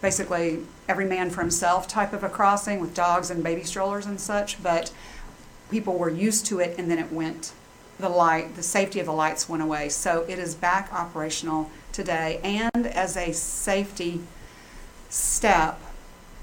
basically 0.00 0.60
every 0.88 1.04
man 1.04 1.30
for 1.30 1.40
himself 1.40 1.86
type 1.88 2.12
of 2.12 2.24
a 2.24 2.28
crossing 2.28 2.80
with 2.80 2.94
dogs 2.94 3.30
and 3.30 3.42
baby 3.42 3.62
strollers 3.62 4.06
and 4.06 4.20
such. 4.20 4.62
But 4.62 4.92
people 5.70 5.98
were 5.98 6.10
used 6.10 6.46
to 6.46 6.60
it, 6.60 6.78
and 6.78 6.90
then 6.90 6.98
it 6.98 7.12
went 7.12 7.52
the 7.98 8.08
light, 8.08 8.54
the 8.56 8.62
safety 8.62 9.00
of 9.00 9.06
the 9.06 9.12
lights 9.12 9.48
went 9.48 9.62
away. 9.62 9.88
So 9.88 10.24
it 10.28 10.38
is 10.38 10.54
back 10.54 10.92
operational 10.92 11.70
today. 11.92 12.40
And 12.42 12.86
as 12.86 13.16
a 13.16 13.32
safety 13.32 14.20
step, 15.08 15.80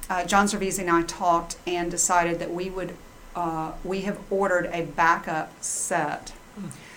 uh, 0.10 0.26
John 0.26 0.48
Cervisi 0.48 0.80
and 0.80 0.90
I 0.90 1.04
talked 1.04 1.58
and 1.68 1.92
decided 1.92 2.40
that 2.40 2.52
we 2.52 2.70
would, 2.70 2.96
uh, 3.36 3.74
we 3.84 4.02
have 4.02 4.20
ordered 4.30 4.66
a 4.74 4.84
backup 4.84 5.52
set 5.64 6.34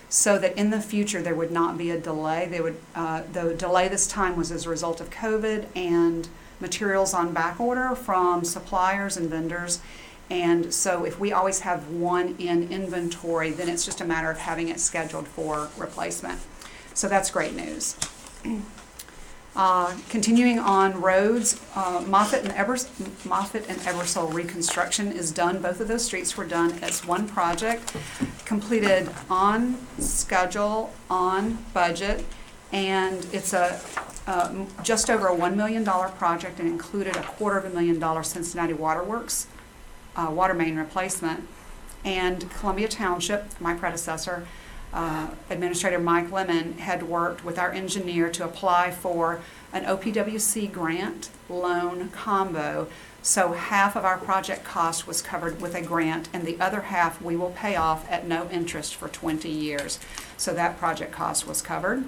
so 0.09 0.39
that 0.39 0.57
in 0.59 0.71
the 0.71 0.81
future 0.81 1.23
there 1.23 1.35
would 1.35 1.51
not 1.51 1.79
be 1.79 1.91
a 1.91 1.99
delay. 1.99 2.47
They 2.47 2.61
would, 2.61 2.77
uh, 2.95 3.23
the 3.33 3.55
delay 3.55 3.89
this 3.89 4.07
time 4.07 4.37
was 4.37 4.51
as 4.51 4.67
a 4.67 4.71
result 4.71 5.01
of 5.01 5.11
COVID 5.11 5.67
and 5.75 6.29
materials 6.61 7.15
on 7.15 7.33
back 7.33 7.61
order 7.61 7.95
from 7.95 8.45
suppliers 8.45 9.17
and 9.17 9.31
vendors. 9.31 9.81
And 10.31 10.73
so 10.73 11.05
if 11.05 11.19
we 11.19 11.33
always 11.33 11.61
have 11.61 11.91
one 11.91 12.37
in 12.39 12.71
inventory, 12.71 13.51
then 13.51 13.69
it's 13.69 13.85
just 13.85 14.01
a 14.01 14.05
matter 14.05 14.31
of 14.31 14.39
having 14.39 14.69
it 14.69 14.81
scheduled 14.81 15.29
for 15.29 15.69
replacement. 15.77 16.41
So 16.95 17.09
that's 17.09 17.31
great 17.31 17.55
news. 17.55 17.97
Uh, 19.55 19.95
Continuing 20.09 20.59
on 20.59 21.01
roads, 21.01 21.61
uh, 21.75 22.01
Moffett 22.01 22.45
and 22.45 22.53
Evers, 22.53 22.87
Moffett 23.25 23.69
and 23.69 23.79
Eversole 23.81 24.33
reconstruction 24.33 25.13
is 25.13 25.31
done. 25.31 25.61
Both 25.61 25.81
of 25.81 25.89
those 25.89 26.05
streets 26.05 26.37
were 26.37 26.47
done 26.47 26.73
as 26.83 27.05
one 27.05 27.29
project, 27.29 27.95
completed 28.47 29.11
on 29.29 29.77
schedule, 29.99 30.93
on 31.11 31.59
budget, 31.75 32.25
and 32.73 33.27
it's 33.33 33.53
a, 33.53 33.79
just 34.83 35.11
over 35.11 35.29
a 35.29 35.37
$1 35.37 35.55
million 35.55 35.85
project 35.85 36.59
and 36.59 36.67
included 36.67 37.15
a 37.17 37.23
quarter 37.23 37.59
of 37.59 37.67
a 37.67 37.71
million 37.71 37.99
dollar 37.99 38.23
Cincinnati 38.23 38.73
Waterworks 38.73 39.49
uh, 40.17 40.31
water 40.31 40.55
main 40.55 40.77
replacement. 40.77 41.47
And 42.05 42.51
Columbia 42.51 42.89
Township, 42.89 43.61
my 43.61 43.75
predecessor, 43.75 44.47
uh, 44.93 45.29
Administrator 45.51 45.99
Mike 45.99 46.31
Lemon, 46.31 46.79
had 46.79 47.03
worked 47.03 47.45
with 47.45 47.59
our 47.59 47.73
engineer 47.73 48.31
to 48.31 48.45
apply 48.45 48.91
for 48.91 49.41
an 49.73 49.85
OPWC 49.85 50.71
grant 50.71 51.31
loan 51.49 52.11
combo. 52.11 52.89
So 53.23 53.53
half 53.53 53.95
of 53.95 54.05
our 54.05 54.19
project 54.19 54.65
cost 54.65 55.07
was 55.07 55.23
covered 55.23 55.61
with 55.61 55.75
a 55.75 55.83
grant, 55.83 56.29
and 56.33 56.45
the 56.45 56.61
other 56.61 56.83
half 56.83 57.23
we 57.23 57.37
will 57.37 57.51
pay 57.51 57.77
off 57.77 58.11
at 58.11 58.27
no 58.27 58.49
interest 58.51 58.97
for 58.97 59.09
20 59.09 59.49
years. 59.49 59.99
So 60.37 60.53
that 60.55 60.79
project 60.79 61.13
cost 61.13 61.47
was 61.47 61.63
covered. 61.63 62.05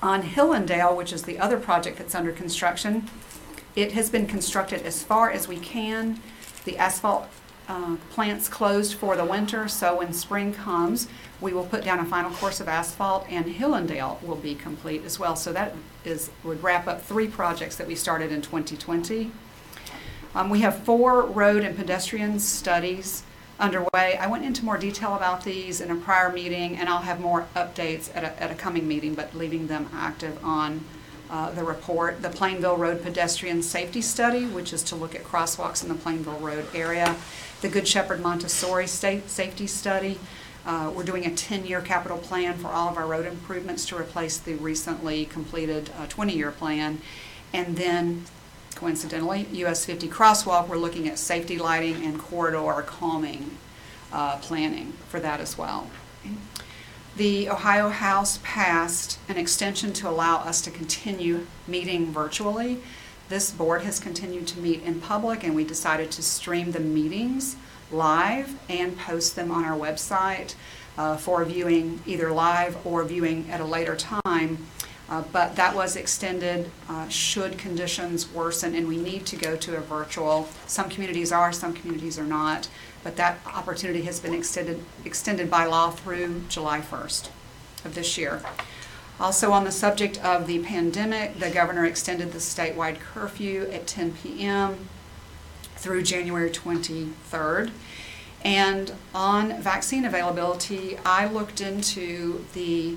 On 0.00 0.22
Hillendale, 0.22 0.96
which 0.96 1.12
is 1.12 1.24
the 1.24 1.38
other 1.38 1.58
project 1.58 1.98
that's 1.98 2.14
under 2.14 2.32
construction, 2.32 3.08
it 3.76 3.92
has 3.92 4.10
been 4.10 4.26
constructed 4.26 4.82
as 4.82 5.02
far 5.02 5.30
as 5.30 5.46
we 5.46 5.58
can. 5.58 6.20
The 6.64 6.78
asphalt 6.78 7.28
uh, 7.68 7.96
plant's 8.10 8.48
closed 8.48 8.94
for 8.94 9.14
the 9.16 9.24
winter, 9.24 9.68
so 9.68 9.98
when 9.98 10.12
spring 10.12 10.54
comes, 10.54 11.06
we 11.40 11.52
will 11.52 11.66
put 11.66 11.84
down 11.84 11.98
a 12.00 12.04
final 12.04 12.30
course 12.30 12.60
of 12.60 12.68
asphalt, 12.68 13.26
and 13.28 13.44
Hillendale 13.46 14.18
will 14.22 14.36
be 14.36 14.54
complete 14.54 15.04
as 15.04 15.18
well. 15.18 15.36
So 15.36 15.52
that 15.52 15.74
is, 16.04 16.30
would 16.42 16.62
wrap 16.62 16.88
up 16.88 17.02
three 17.02 17.28
projects 17.28 17.76
that 17.76 17.86
we 17.86 17.94
started 17.94 18.32
in 18.32 18.40
2020. 18.40 19.30
Um, 20.34 20.50
We 20.50 20.60
have 20.60 20.82
four 20.84 21.22
road 21.22 21.62
and 21.62 21.76
pedestrian 21.76 22.40
studies 22.40 23.22
underway. 23.60 24.16
I 24.18 24.26
went 24.28 24.44
into 24.44 24.64
more 24.64 24.78
detail 24.78 25.14
about 25.14 25.44
these 25.44 25.80
in 25.80 25.90
a 25.90 25.96
prior 25.96 26.32
meeting, 26.32 26.76
and 26.76 26.88
I'll 26.88 27.02
have 27.02 27.20
more 27.20 27.46
updates 27.54 28.10
at 28.16 28.24
a, 28.24 28.42
at 28.42 28.50
a 28.50 28.54
coming 28.54 28.88
meeting, 28.88 29.14
but 29.14 29.34
leaving 29.34 29.66
them 29.66 29.88
active 29.92 30.42
on 30.44 30.84
uh, 31.30 31.50
the 31.50 31.64
report. 31.64 32.22
The 32.22 32.30
Plainville 32.30 32.76
Road 32.76 33.02
Pedestrian 33.02 33.62
Safety 33.62 34.00
Study, 34.00 34.46
which 34.46 34.72
is 34.72 34.82
to 34.84 34.96
look 34.96 35.14
at 35.14 35.24
crosswalks 35.24 35.82
in 35.82 35.88
the 35.88 35.94
Plainville 35.94 36.40
Road 36.40 36.66
area. 36.74 37.16
The 37.60 37.68
Good 37.68 37.88
Shepherd 37.88 38.20
Montessori 38.20 38.86
State 38.86 39.28
Safety 39.28 39.66
Study. 39.66 40.18
Uh, 40.64 40.92
We're 40.94 41.04
doing 41.04 41.24
a 41.24 41.30
10-year 41.30 41.80
capital 41.80 42.18
plan 42.18 42.58
for 42.58 42.68
all 42.68 42.88
of 42.88 42.96
our 42.96 43.06
road 43.06 43.26
improvements 43.26 43.86
to 43.86 43.96
replace 43.96 44.38
the 44.38 44.54
recently 44.54 45.24
completed 45.24 45.90
uh, 45.98 46.06
20-year 46.06 46.50
plan. 46.52 47.00
And 47.52 47.76
then 47.76 48.24
coincidentally, 48.74 49.46
US 49.52 49.84
50 49.84 50.08
crosswalk, 50.08 50.68
we're 50.68 50.76
looking 50.76 51.08
at 51.08 51.18
safety 51.18 51.58
lighting 51.58 52.04
and 52.04 52.18
corridor 52.18 52.82
calming 52.82 53.56
uh, 54.12 54.36
planning 54.38 54.92
for 55.08 55.20
that 55.20 55.40
as 55.40 55.58
well. 55.58 55.90
The 57.18 57.50
Ohio 57.50 57.88
House 57.88 58.38
passed 58.44 59.18
an 59.28 59.36
extension 59.36 59.92
to 59.94 60.08
allow 60.08 60.36
us 60.36 60.60
to 60.60 60.70
continue 60.70 61.48
meeting 61.66 62.12
virtually. 62.12 62.78
This 63.28 63.50
board 63.50 63.82
has 63.82 63.98
continued 63.98 64.46
to 64.46 64.60
meet 64.60 64.84
in 64.84 65.00
public, 65.00 65.42
and 65.42 65.56
we 65.56 65.64
decided 65.64 66.12
to 66.12 66.22
stream 66.22 66.70
the 66.70 66.78
meetings 66.78 67.56
live 67.90 68.54
and 68.68 68.96
post 68.96 69.34
them 69.34 69.50
on 69.50 69.64
our 69.64 69.76
website 69.76 70.54
uh, 70.96 71.16
for 71.16 71.44
viewing 71.44 72.00
either 72.06 72.30
live 72.30 72.86
or 72.86 73.02
viewing 73.02 73.50
at 73.50 73.60
a 73.60 73.64
later 73.64 73.96
time. 73.96 74.68
Uh, 75.10 75.22
But 75.32 75.56
that 75.56 75.74
was 75.74 75.96
extended 75.96 76.70
uh, 76.88 77.08
should 77.08 77.58
conditions 77.58 78.32
worsen 78.32 78.76
and 78.76 78.86
we 78.86 78.96
need 78.96 79.26
to 79.26 79.36
go 79.36 79.56
to 79.56 79.76
a 79.76 79.80
virtual. 79.80 80.48
Some 80.68 80.88
communities 80.88 81.32
are, 81.32 81.50
some 81.50 81.72
communities 81.72 82.16
are 82.16 82.26
not, 82.26 82.68
but 83.04 83.16
that 83.16 83.38
opportunity 83.46 84.02
has 84.02 84.20
been 84.20 84.34
extended, 84.34 84.84
extended 85.04 85.50
by 85.50 85.64
law 85.64 85.90
through 85.90 86.42
July 86.48 86.80
1st 86.80 87.30
of 87.84 87.94
this 87.94 88.18
year. 88.18 88.42
Also, 89.20 89.50
on 89.50 89.64
the 89.64 89.72
subject 89.72 90.22
of 90.24 90.46
the 90.46 90.60
pandemic, 90.60 91.38
the 91.40 91.50
governor 91.50 91.84
extended 91.84 92.32
the 92.32 92.38
statewide 92.38 93.00
curfew 93.00 93.68
at 93.72 93.86
10 93.86 94.12
PM 94.12 94.88
through 95.76 96.02
January 96.02 96.50
23rd. 96.50 97.70
And 98.44 98.92
on 99.12 99.60
vaccine 99.60 100.04
availability, 100.04 100.96
I 101.04 101.26
looked 101.26 101.60
into 101.60 102.44
the 102.54 102.96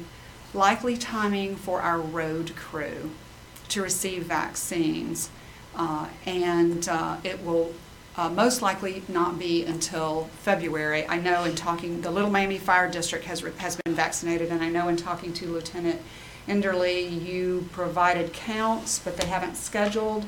likely 0.54 0.98
timing 0.98 1.56
for 1.56 1.82
our 1.82 2.00
road 2.00 2.56
crew 2.56 3.12
to 3.70 3.82
receive 3.82 4.24
vaccines. 4.24 5.30
Uh, 5.76 6.08
And 6.26 6.88
uh, 6.88 7.18
it 7.24 7.44
will 7.44 7.74
uh, 8.18 8.30
most 8.30 8.62
likely 8.62 9.04
not 9.08 9.40
be 9.40 9.64
until 9.64 10.30
February. 10.40 11.08
I 11.08 11.18
know 11.18 11.44
in 11.46 11.56
talking, 11.56 12.02
the 12.02 12.12
Little 12.12 12.30
Miami 12.30 12.58
Fire 12.58 12.90
District 12.90 13.26
has, 13.26 13.42
has 13.58 13.78
been 13.78 13.96
vaccinated, 13.96 14.50
and 14.50 14.64
I 14.64 14.70
know 14.70 14.88
in 14.90 14.98
talking 14.98 15.34
to 15.34 15.48
Lieutenant 15.48 16.02
Enderly, 16.48 17.24
you 17.24 17.70
provided 17.72 18.34
counts, 18.34 19.00
but 19.00 19.18
they 19.18 19.28
haven't 19.28 19.56
scheduled 19.56 20.26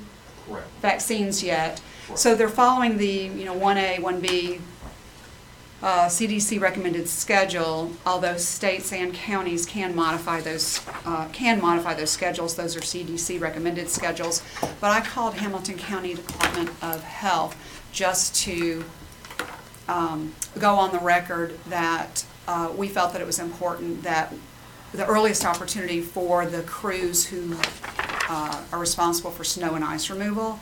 Correct. 0.47 0.67
vaccines 0.81 1.43
yet. 1.43 1.81
So 2.15 2.35
they're 2.35 2.49
following 2.49 2.97
the, 2.97 3.07
you 3.07 3.45
know, 3.45 3.55
1A, 3.55 3.99
1B 3.99 4.59
uh, 5.83 6.07
CDC 6.07 6.61
recommended 6.61 7.09
schedule, 7.09 7.91
although 8.05 8.37
states 8.37 8.93
and 8.93 9.13
counties 9.13 9.65
can 9.65 9.93
modify 9.93 10.39
those, 10.39 10.79
uh, 11.05 11.27
can 11.33 11.61
modify 11.61 11.93
those 11.93 12.09
schedules, 12.09 12.55
those 12.55 12.77
are 12.77 12.79
CDC 12.79 13.39
recommended 13.41 13.89
schedules. 13.89 14.41
But 14.79 14.91
I 14.91 15.01
called 15.01 15.33
Hamilton 15.33 15.77
County 15.77 16.13
Department 16.13 16.69
of 16.81 17.03
Health 17.03 17.57
just 17.91 18.33
to 18.43 18.85
um, 19.89 20.33
go 20.57 20.75
on 20.75 20.93
the 20.93 20.99
record 20.99 21.59
that 21.67 22.25
uh, 22.47 22.71
we 22.75 22.87
felt 22.87 23.11
that 23.11 23.21
it 23.21 23.27
was 23.27 23.39
important 23.39 24.03
that 24.03 24.33
the 24.93 25.05
earliest 25.05 25.43
opportunity 25.43 25.99
for 25.99 26.45
the 26.45 26.61
crews 26.61 27.25
who 27.25 27.57
uh, 28.29 28.63
are 28.71 28.79
responsible 28.79 29.31
for 29.31 29.43
snow 29.43 29.75
and 29.75 29.83
ice 29.83 30.09
removal, 30.09 30.59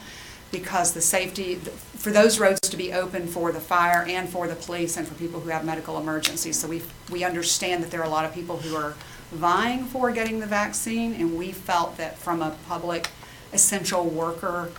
because 0.51 0.93
the 0.93 1.01
safety, 1.01 1.55
for 1.55 2.11
those 2.11 2.39
roads 2.39 2.59
to 2.61 2.77
be 2.77 2.93
open 2.93 3.27
for 3.27 3.51
the 3.51 3.59
fire 3.59 4.05
and 4.07 4.29
for 4.29 4.47
the 4.47 4.55
police 4.55 4.97
and 4.97 5.07
for 5.07 5.13
people 5.15 5.39
who 5.39 5.49
have 5.49 5.65
medical 5.65 5.97
emergencies. 5.97 6.59
So 6.59 6.67
we, 6.67 6.81
we 7.09 7.23
understand 7.23 7.83
that 7.83 7.91
there 7.91 8.01
are 8.01 8.07
a 8.07 8.09
lot 8.09 8.25
of 8.25 8.33
people 8.33 8.57
who 8.57 8.75
are 8.75 8.95
vying 9.31 9.85
for 9.85 10.11
getting 10.11 10.39
the 10.39 10.45
vaccine, 10.45 11.13
and 11.13 11.37
we 11.37 11.51
felt 11.51 11.97
that 11.97 12.17
from 12.17 12.41
a 12.41 12.55
public 12.67 13.09
essential 13.53 14.05
worker 14.05 14.71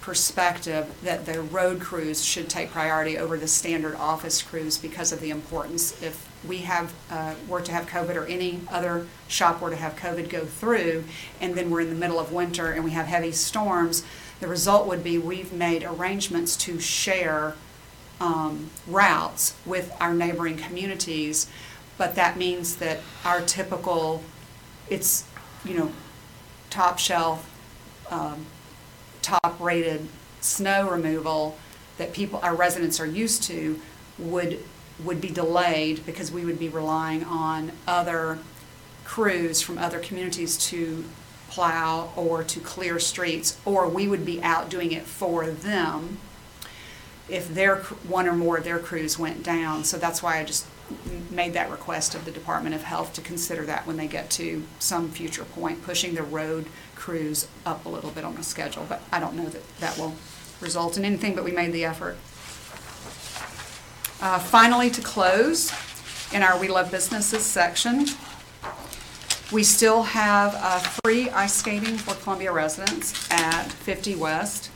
perspective 0.00 0.86
that 1.02 1.24
the 1.24 1.40
road 1.40 1.80
crews 1.80 2.22
should 2.22 2.46
take 2.46 2.70
priority 2.70 3.16
over 3.16 3.38
the 3.38 3.48
standard 3.48 3.94
office 3.94 4.42
crews 4.42 4.76
because 4.76 5.12
of 5.12 5.20
the 5.20 5.30
importance. 5.30 6.02
If 6.02 6.30
we 6.46 6.58
have, 6.58 6.92
uh, 7.10 7.34
were 7.48 7.62
to 7.62 7.72
have 7.72 7.86
COVID 7.86 8.14
or 8.14 8.26
any 8.26 8.60
other 8.70 9.06
shop 9.28 9.62
were 9.62 9.70
to 9.70 9.76
have 9.76 9.96
COVID 9.96 10.28
go 10.28 10.44
through, 10.44 11.04
and 11.40 11.54
then 11.54 11.70
we're 11.70 11.80
in 11.80 11.88
the 11.88 11.94
middle 11.94 12.20
of 12.20 12.32
winter 12.32 12.72
and 12.72 12.84
we 12.84 12.90
have 12.90 13.06
heavy 13.06 13.32
storms, 13.32 14.04
the 14.40 14.48
result 14.48 14.86
would 14.86 15.02
be 15.02 15.18
we've 15.18 15.52
made 15.52 15.84
arrangements 15.84 16.56
to 16.56 16.78
share 16.78 17.54
um, 18.20 18.70
routes 18.86 19.54
with 19.64 19.94
our 20.00 20.14
neighboring 20.14 20.56
communities, 20.56 21.48
but 21.98 22.14
that 22.14 22.36
means 22.36 22.76
that 22.76 23.00
our 23.24 23.40
typical, 23.40 24.22
it's, 24.88 25.24
you 25.64 25.74
know, 25.74 25.92
top 26.70 26.98
shelf, 26.98 27.50
um, 28.10 28.46
top-rated 29.22 30.06
snow 30.40 30.88
removal 30.88 31.56
that 31.98 32.12
people, 32.12 32.40
our 32.42 32.54
residents 32.54 33.00
are 33.00 33.06
used 33.06 33.42
to, 33.44 33.80
would, 34.18 34.58
would 35.02 35.20
be 35.20 35.28
delayed 35.28 36.04
because 36.04 36.30
we 36.30 36.44
would 36.44 36.58
be 36.58 36.68
relying 36.68 37.24
on 37.24 37.72
other 37.86 38.38
crews 39.04 39.60
from 39.60 39.78
other 39.78 39.98
communities 39.98 40.56
to 40.56 41.04
plow 41.54 42.10
or 42.16 42.42
to 42.42 42.58
clear 42.60 42.98
streets, 42.98 43.56
or 43.64 43.88
we 43.88 44.08
would 44.08 44.24
be 44.24 44.42
out 44.42 44.68
doing 44.68 44.90
it 44.90 45.04
for 45.04 45.46
them 45.46 46.18
if 47.28 47.54
their, 47.54 47.76
one 48.08 48.26
or 48.26 48.34
more 48.34 48.58
of 48.58 48.64
their 48.64 48.80
crews 48.80 49.18
went 49.18 49.42
down. 49.44 49.84
So 49.84 49.96
that's 49.96 50.20
why 50.22 50.40
I 50.40 50.44
just 50.44 50.66
made 51.30 51.52
that 51.52 51.70
request 51.70 52.14
of 52.14 52.24
the 52.24 52.32
Department 52.32 52.74
of 52.74 52.82
Health 52.82 53.12
to 53.14 53.20
consider 53.20 53.64
that 53.66 53.86
when 53.86 53.96
they 53.96 54.08
get 54.08 54.30
to 54.30 54.64
some 54.80 55.10
future 55.10 55.44
point, 55.44 55.82
pushing 55.84 56.14
the 56.14 56.24
road 56.24 56.66
crews 56.96 57.46
up 57.64 57.86
a 57.86 57.88
little 57.88 58.10
bit 58.10 58.24
on 58.24 58.34
the 58.34 58.42
schedule. 58.42 58.84
But 58.88 59.00
I 59.12 59.20
don't 59.20 59.34
know 59.34 59.46
that 59.46 59.78
that 59.78 59.96
will 59.96 60.14
result 60.60 60.98
in 60.98 61.04
anything, 61.04 61.34
but 61.34 61.44
we 61.44 61.52
made 61.52 61.72
the 61.72 61.84
effort. 61.84 62.16
Uh, 64.20 64.38
Finally, 64.38 64.90
to 64.90 65.00
close, 65.00 65.72
in 66.32 66.42
our 66.42 66.58
We 66.58 66.68
Love 66.68 66.90
Businesses 66.90 67.44
section, 67.44 68.06
we 69.52 69.62
still 69.62 70.02
have 70.02 70.54
uh, 70.56 70.78
free 71.04 71.28
ice 71.30 71.54
skating 71.54 71.96
for 71.96 72.14
Columbia 72.14 72.52
residents 72.52 73.30
at 73.30 73.64
50 73.64 74.16
West. 74.16 74.70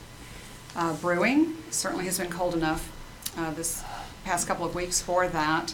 Uh, 0.75 0.93
Brewing 0.93 1.55
certainly 1.71 2.05
has 2.05 2.19
been 2.19 2.29
cold 2.29 2.53
enough 2.53 2.91
uh, 3.37 3.51
this 3.51 3.83
past 4.25 4.47
couple 4.47 4.65
of 4.65 4.75
weeks 4.75 5.01
for 5.01 5.27
that. 5.27 5.73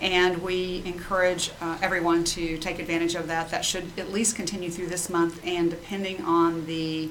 And 0.00 0.42
we 0.42 0.82
encourage 0.84 1.50
uh, 1.62 1.78
everyone 1.80 2.24
to 2.24 2.58
take 2.58 2.78
advantage 2.78 3.14
of 3.14 3.28
that. 3.28 3.50
That 3.50 3.64
should 3.64 3.90
at 3.96 4.12
least 4.12 4.36
continue 4.36 4.70
through 4.70 4.88
this 4.88 5.08
month, 5.08 5.40
and 5.42 5.70
depending 5.70 6.22
on 6.22 6.66
the 6.66 7.10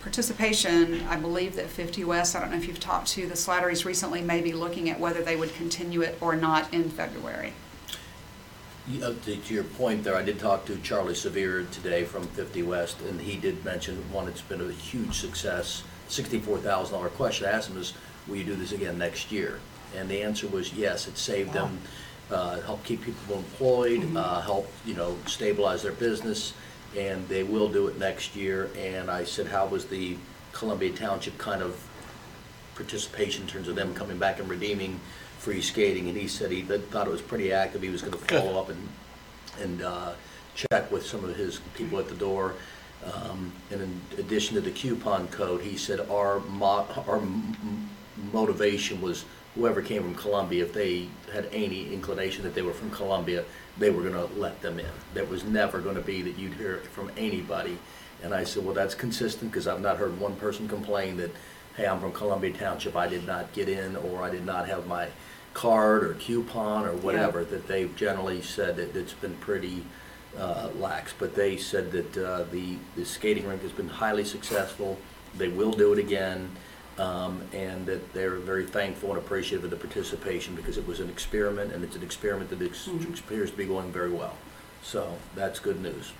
participation, 0.00 1.02
I 1.08 1.16
believe 1.16 1.56
that 1.56 1.66
50 1.66 2.04
West, 2.04 2.34
I 2.34 2.40
don't 2.40 2.52
know 2.52 2.56
if 2.56 2.66
you've 2.66 2.80
talked 2.80 3.08
to 3.08 3.26
the 3.26 3.36
Slatteries 3.36 3.84
recently, 3.84 4.22
may 4.22 4.40
be 4.40 4.54
looking 4.54 4.88
at 4.88 4.98
whether 4.98 5.22
they 5.22 5.36
would 5.36 5.52
continue 5.54 6.00
it 6.00 6.16
or 6.22 6.34
not 6.34 6.72
in 6.72 6.88
February. 6.88 7.52
You- 8.90 9.04
uh, 9.04 9.12
To 9.26 9.36
to 9.36 9.54
your 9.54 9.64
point 9.64 10.04
there, 10.04 10.16
I 10.16 10.22
did 10.22 10.38
talk 10.38 10.64
to 10.66 10.76
Charlie 10.78 11.14
Severe 11.14 11.66
today 11.70 12.04
from 12.04 12.26
50 12.28 12.62
West, 12.62 12.96
and 13.02 13.20
he 13.20 13.36
did 13.36 13.64
mention, 13.64 13.96
one, 14.12 14.28
it's 14.28 14.40
been 14.40 14.60
a 14.60 14.72
huge 14.72 15.18
success, 15.20 15.82
$64,000 16.08 17.08
question. 17.10 17.46
I 17.46 17.50
asked 17.50 17.68
him 17.68 17.78
is, 17.78 17.92
will 18.26 18.36
you 18.36 18.44
do 18.44 18.54
this 18.54 18.72
again 18.72 18.96
next 18.98 19.30
year? 19.30 19.60
And 19.96 20.08
the 20.08 20.22
answer 20.22 20.46
was 20.48 20.72
yes, 20.72 21.06
it 21.06 21.18
saved 21.18 21.52
them, 21.52 21.80
uh, 22.30 22.60
helped 22.60 22.84
keep 22.84 23.04
people 23.04 23.36
employed, 23.36 24.16
uh, 24.16 24.40
helped, 24.40 24.72
you 24.86 24.94
know, 24.94 25.16
stabilize 25.26 25.82
their 25.82 25.92
business, 25.92 26.54
and 26.96 27.28
they 27.28 27.42
will 27.42 27.68
do 27.68 27.88
it 27.88 27.98
next 27.98 28.34
year. 28.36 28.70
And 28.78 29.10
I 29.10 29.24
said, 29.24 29.46
how 29.48 29.66
was 29.66 29.84
the 29.86 30.16
Columbia 30.52 30.92
Township 30.92 31.36
kind 31.36 31.62
of 31.62 31.78
participation 32.74 33.42
in 33.42 33.48
terms 33.48 33.68
of 33.68 33.74
them 33.76 33.94
coming 33.94 34.18
back 34.18 34.38
and 34.38 34.48
redeeming 34.48 35.00
free 35.38 35.60
skating, 35.62 36.08
and 36.08 36.16
he 36.16 36.28
said 36.28 36.50
he 36.50 36.62
th- 36.62 36.80
thought 36.90 37.06
it 37.06 37.10
was 37.10 37.22
pretty 37.22 37.52
active, 37.52 37.82
he 37.82 37.88
was 37.90 38.02
gonna 38.02 38.16
follow 38.16 38.60
up 38.60 38.68
and, 38.70 38.88
and, 39.60 39.82
uh, 39.82 40.12
check 40.54 40.90
with 40.90 41.06
some 41.06 41.24
of 41.24 41.36
his 41.36 41.60
people 41.74 41.98
at 42.00 42.08
the 42.08 42.14
door. 42.16 42.54
Um, 43.14 43.52
and 43.70 43.80
in 43.80 44.00
addition 44.18 44.56
to 44.56 44.60
the 44.60 44.72
coupon 44.72 45.28
code, 45.28 45.60
he 45.60 45.76
said 45.76 46.00
our 46.10 46.40
mo- 46.40 46.86
our 47.06 47.18
m- 47.18 47.88
motivation 48.32 49.00
was 49.00 49.24
whoever 49.54 49.80
came 49.82 50.02
from 50.02 50.14
Columbia, 50.16 50.64
if 50.64 50.72
they 50.72 51.06
had 51.32 51.48
any 51.52 51.92
inclination 51.92 52.42
that 52.42 52.54
they 52.54 52.62
were 52.62 52.72
from 52.72 52.90
Columbia, 52.90 53.44
they 53.78 53.90
were 53.90 54.02
gonna 54.02 54.26
let 54.36 54.60
them 54.62 54.80
in. 54.80 54.90
There 55.14 55.24
was 55.24 55.44
never 55.44 55.78
gonna 55.78 56.00
be 56.00 56.22
that 56.22 56.36
you'd 56.38 56.54
hear 56.54 56.78
from 56.92 57.10
anybody. 57.16 57.78
And 58.22 58.34
I 58.34 58.42
said, 58.42 58.64
well, 58.64 58.74
that's 58.74 58.96
consistent, 58.96 59.52
because 59.52 59.68
I've 59.68 59.80
not 59.80 59.96
heard 59.96 60.18
one 60.18 60.34
person 60.34 60.66
complain 60.68 61.16
that, 61.18 61.30
hey, 61.78 61.86
I'm 61.86 62.00
from 62.00 62.10
Columbia 62.10 62.52
Township, 62.52 62.96
I 62.96 63.06
did 63.06 63.24
not 63.24 63.52
get 63.52 63.68
in, 63.68 63.94
or 63.94 64.24
I 64.24 64.30
did 64.30 64.44
not 64.44 64.66
have 64.68 64.88
my 64.88 65.08
card 65.54 66.02
or 66.02 66.14
coupon 66.14 66.84
or 66.84 66.92
whatever, 66.94 67.44
that 67.44 67.68
they've 67.68 67.94
generally 67.94 68.42
said 68.42 68.74
that 68.76 68.96
it's 68.96 69.12
been 69.12 69.36
pretty 69.36 69.84
uh, 70.36 70.70
lax. 70.76 71.14
But 71.16 71.36
they 71.36 71.56
said 71.56 71.92
that 71.92 72.16
uh, 72.18 72.44
the, 72.50 72.76
the 72.96 73.04
skating 73.04 73.46
rink 73.46 73.62
has 73.62 73.70
been 73.70 73.88
highly 73.88 74.24
successful, 74.24 74.98
they 75.36 75.46
will 75.48 75.70
do 75.70 75.92
it 75.92 76.00
again, 76.00 76.50
um, 76.98 77.42
and 77.52 77.86
that 77.86 78.12
they're 78.12 78.34
very 78.36 78.66
thankful 78.66 79.10
and 79.10 79.18
appreciative 79.18 79.62
of 79.62 79.70
the 79.70 79.76
participation, 79.76 80.56
because 80.56 80.78
it 80.78 80.86
was 80.86 80.98
an 80.98 81.08
experiment, 81.08 81.72
and 81.72 81.84
it's 81.84 81.94
an 81.94 82.02
experiment 82.02 82.50
that 82.50 82.60
ex- 82.60 82.88
Mhm. 82.88 83.16
appears 83.20 83.52
to 83.52 83.56
be 83.56 83.66
going 83.66 83.92
very 83.92 84.10
well. 84.10 84.36
So, 84.82 85.16
that's 85.36 85.60
good 85.60 85.80
news. 85.80 86.10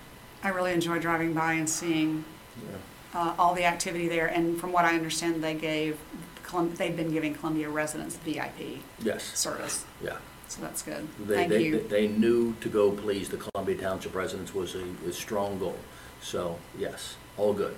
I 0.41 0.49
really 0.49 0.71
enjoy 0.71 0.99
driving 0.99 1.33
by 1.33 1.53
and 1.53 1.69
seeing 1.69 2.23
Yeah. 2.61 2.77
Uh, 3.13 3.33
all 3.39 3.53
the 3.55 3.65
activity 3.65 4.07
there, 4.07 4.27
and 4.27 4.59
from 4.59 4.71
what 4.71 4.85
I 4.85 4.95
understand, 4.95 5.43
they 5.43 5.55
gave, 5.55 5.97
Colum- 6.43 6.73
they've 6.75 6.95
been 6.95 7.11
giving 7.11 7.33
Columbia 7.35 7.69
residents 7.69 8.15
VIP 8.17 8.79
Yes, 9.01 9.23
service, 9.37 9.85
yeah. 10.03 10.17
so 10.47 10.61
that's 10.61 10.81
good. 10.81 11.07
They, 11.27 11.35
Thank 11.35 11.49
they, 11.49 11.63
you. 11.63 11.85
they 11.89 12.07
knew 12.07 12.55
to 12.61 12.69
go 12.69 12.91
please 12.91 13.29
the 13.29 13.37
Columbia 13.37 13.75
Township 13.77 14.15
residents 14.15 14.53
was 14.53 14.75
a, 14.75 14.83
a 15.07 15.11
strong 15.13 15.59
goal. 15.59 15.77
So, 16.21 16.57
yes, 16.77 17.15
all 17.37 17.53
good. 17.53 17.75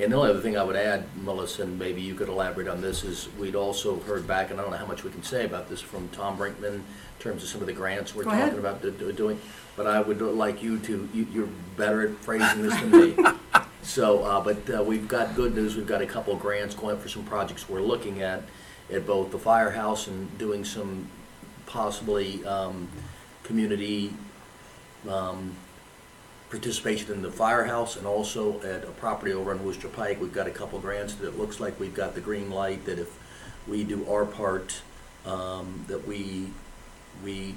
And 0.00 0.10
the 0.10 0.16
only 0.16 0.30
other 0.30 0.40
thing 0.40 0.56
I 0.56 0.62
would 0.64 0.76
add, 0.76 1.04
Melissa, 1.22 1.64
and 1.64 1.78
maybe 1.78 2.00
you 2.00 2.14
could 2.14 2.30
elaborate 2.30 2.66
on 2.66 2.80
this, 2.80 3.04
is 3.04 3.28
we'd 3.38 3.54
also 3.54 4.00
heard 4.00 4.26
back, 4.26 4.50
and 4.50 4.58
I 4.58 4.62
don't 4.62 4.72
know 4.72 4.78
how 4.78 4.86
much 4.86 5.04
we 5.04 5.10
can 5.10 5.22
say 5.22 5.44
about 5.44 5.68
this, 5.68 5.82
from 5.82 6.08
Tom 6.08 6.38
Brinkman 6.38 6.76
in 6.76 6.84
terms 7.18 7.42
of 7.42 7.50
some 7.50 7.60
of 7.60 7.66
the 7.66 7.74
grants 7.74 8.14
we're 8.14 8.24
Go 8.24 8.30
ahead. 8.30 8.44
talking 8.46 8.58
about 8.60 8.80
do- 8.80 8.90
do- 8.92 9.12
doing. 9.12 9.38
But 9.76 9.86
I 9.86 10.00
would 10.00 10.22
like 10.22 10.62
you 10.62 10.78
to, 10.78 11.08
you, 11.12 11.26
you're 11.32 11.48
better 11.76 12.08
at 12.08 12.16
phrasing 12.20 12.62
this 12.62 12.80
than 12.80 12.90
me. 12.90 13.14
So, 13.82 14.22
uh, 14.22 14.40
but, 14.40 14.70
uh, 14.70 14.82
we've 14.82 15.08
got 15.08 15.34
good 15.34 15.54
news, 15.54 15.76
we've 15.76 15.86
got 15.86 16.02
a 16.02 16.06
couple 16.06 16.32
of 16.32 16.40
grants 16.40 16.74
going 16.74 16.98
for 16.98 17.08
some 17.08 17.24
projects 17.24 17.68
we're 17.68 17.80
looking 17.80 18.22
at, 18.22 18.42
at 18.92 19.06
both 19.06 19.32
the 19.32 19.38
firehouse 19.38 20.06
and 20.06 20.38
doing 20.38 20.64
some 20.64 21.08
possibly, 21.66 22.44
um, 22.46 22.88
community, 23.42 24.14
um, 25.08 25.56
participation 26.48 27.12
in 27.12 27.22
the 27.22 27.30
firehouse 27.30 27.96
and 27.96 28.06
also 28.06 28.60
at 28.60 28.84
a 28.84 28.92
property 28.92 29.32
over 29.32 29.50
on 29.50 29.64
Wooster 29.64 29.88
Pike. 29.88 30.20
We've 30.20 30.32
got 30.32 30.46
a 30.46 30.50
couple 30.50 30.78
of 30.78 30.84
grants 30.84 31.14
that 31.14 31.26
it 31.26 31.38
looks 31.38 31.58
like 31.58 31.80
we've 31.80 31.94
got 31.94 32.14
the 32.14 32.20
green 32.20 32.50
light 32.50 32.84
that 32.84 32.98
if 32.98 33.18
we 33.66 33.82
do 33.84 34.06
our 34.08 34.24
part, 34.26 34.82
um, 35.26 35.84
that 35.88 36.06
we, 36.06 36.48
we, 37.24 37.54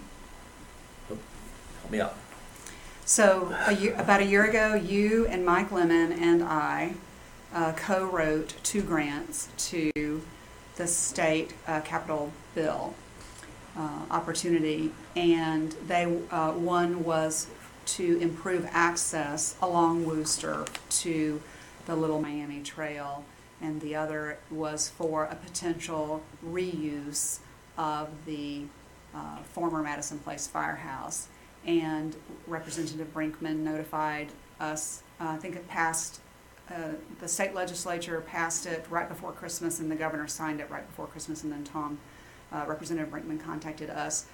oh, 1.11 1.17
help 1.81 1.91
me 1.91 1.99
out. 1.99 2.17
So, 3.07 3.55
a 3.67 3.75
year, 3.75 3.93
about 3.99 4.21
a 4.21 4.25
year 4.25 4.45
ago, 4.45 4.73
you 4.73 5.27
and 5.27 5.45
Mike 5.45 5.71
Lemon 5.71 6.11
and 6.11 6.41
I 6.41 6.95
uh, 7.53 7.73
co-wrote 7.73 8.55
two 8.63 8.81
grants 8.81 9.47
to 9.69 9.91
the 10.75 10.87
state 10.87 11.53
uh, 11.67 11.81
capital 11.81 12.31
bill 12.55 12.95
uh, 13.77 13.99
opportunity, 14.09 14.91
and 15.15 15.73
they, 15.87 16.05
uh, 16.31 16.53
one 16.53 17.03
was 17.03 17.45
to 17.85 18.17
improve 18.19 18.67
access 18.71 19.55
along 19.61 20.05
Wooster 20.05 20.65
to 20.89 21.39
the 21.85 21.95
Little 21.95 22.19
Miami 22.19 22.63
Trail, 22.63 23.23
and 23.61 23.81
the 23.81 23.95
other 23.95 24.39
was 24.49 24.89
for 24.89 25.25
a 25.25 25.35
potential 25.35 26.23
reuse 26.43 27.37
of 27.77 28.09
the 28.25 28.63
uh, 29.13 29.37
former 29.43 29.83
Madison 29.83 30.17
Place 30.17 30.47
Firehouse. 30.47 31.27
And 31.65 32.15
Representative 32.47 33.13
Brinkman 33.13 33.57
notified 33.57 34.31
us, 34.59 35.01
uh, 35.19 35.29
I 35.29 35.37
think 35.37 35.55
it 35.55 35.67
passed, 35.67 36.19
uh, 36.69 36.93
the 37.19 37.27
state 37.27 37.53
legislature 37.53 38.21
passed 38.21 38.65
it 38.65 38.85
right 38.89 39.09
before 39.09 39.31
Christmas, 39.31 39.79
and 39.79 39.89
the 39.89 39.95
governor 39.95 40.27
signed 40.27 40.59
it 40.59 40.69
right 40.69 40.87
before 40.87 41.07
Christmas, 41.07 41.43
and 41.43 41.51
then 41.51 41.63
Tom, 41.63 41.97
uh, 42.51 42.65
Representative 42.67 43.11
Brinkman 43.11 43.39
contacted 43.39 43.89
us. 43.89 44.25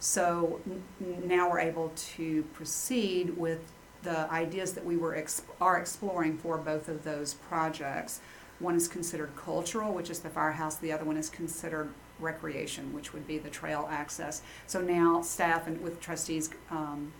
So 0.00 0.60
n- 0.68 0.82
now 1.26 1.48
we're 1.50 1.60
able 1.60 1.92
to 2.14 2.42
proceed 2.54 3.36
with 3.36 3.60
the 4.02 4.30
ideas 4.32 4.72
that 4.72 4.84
we 4.84 4.96
were, 4.96 5.14
ex- 5.14 5.42
are 5.60 5.78
exploring 5.78 6.38
for 6.38 6.56
both 6.58 6.88
of 6.88 7.04
those 7.04 7.34
projects. 7.34 8.20
One 8.58 8.74
is 8.74 8.88
considered 8.88 9.30
cultural, 9.36 9.92
which 9.92 10.10
is 10.10 10.20
the 10.20 10.30
firehouse, 10.30 10.76
the 10.76 10.90
other 10.92 11.04
one 11.04 11.16
is 11.16 11.30
considered 11.30 11.90
recreation, 12.20 12.92
which 12.92 13.12
would 13.12 13.26
be 13.26 13.38
the 13.38 13.50
trail 13.50 13.88
access. 13.90 14.42
So 14.66 14.80
now 14.80 15.22
staff 15.22 15.66
and 15.66 15.80
with 15.80 16.00
trustees' 16.00 16.50
um, 16.70 17.12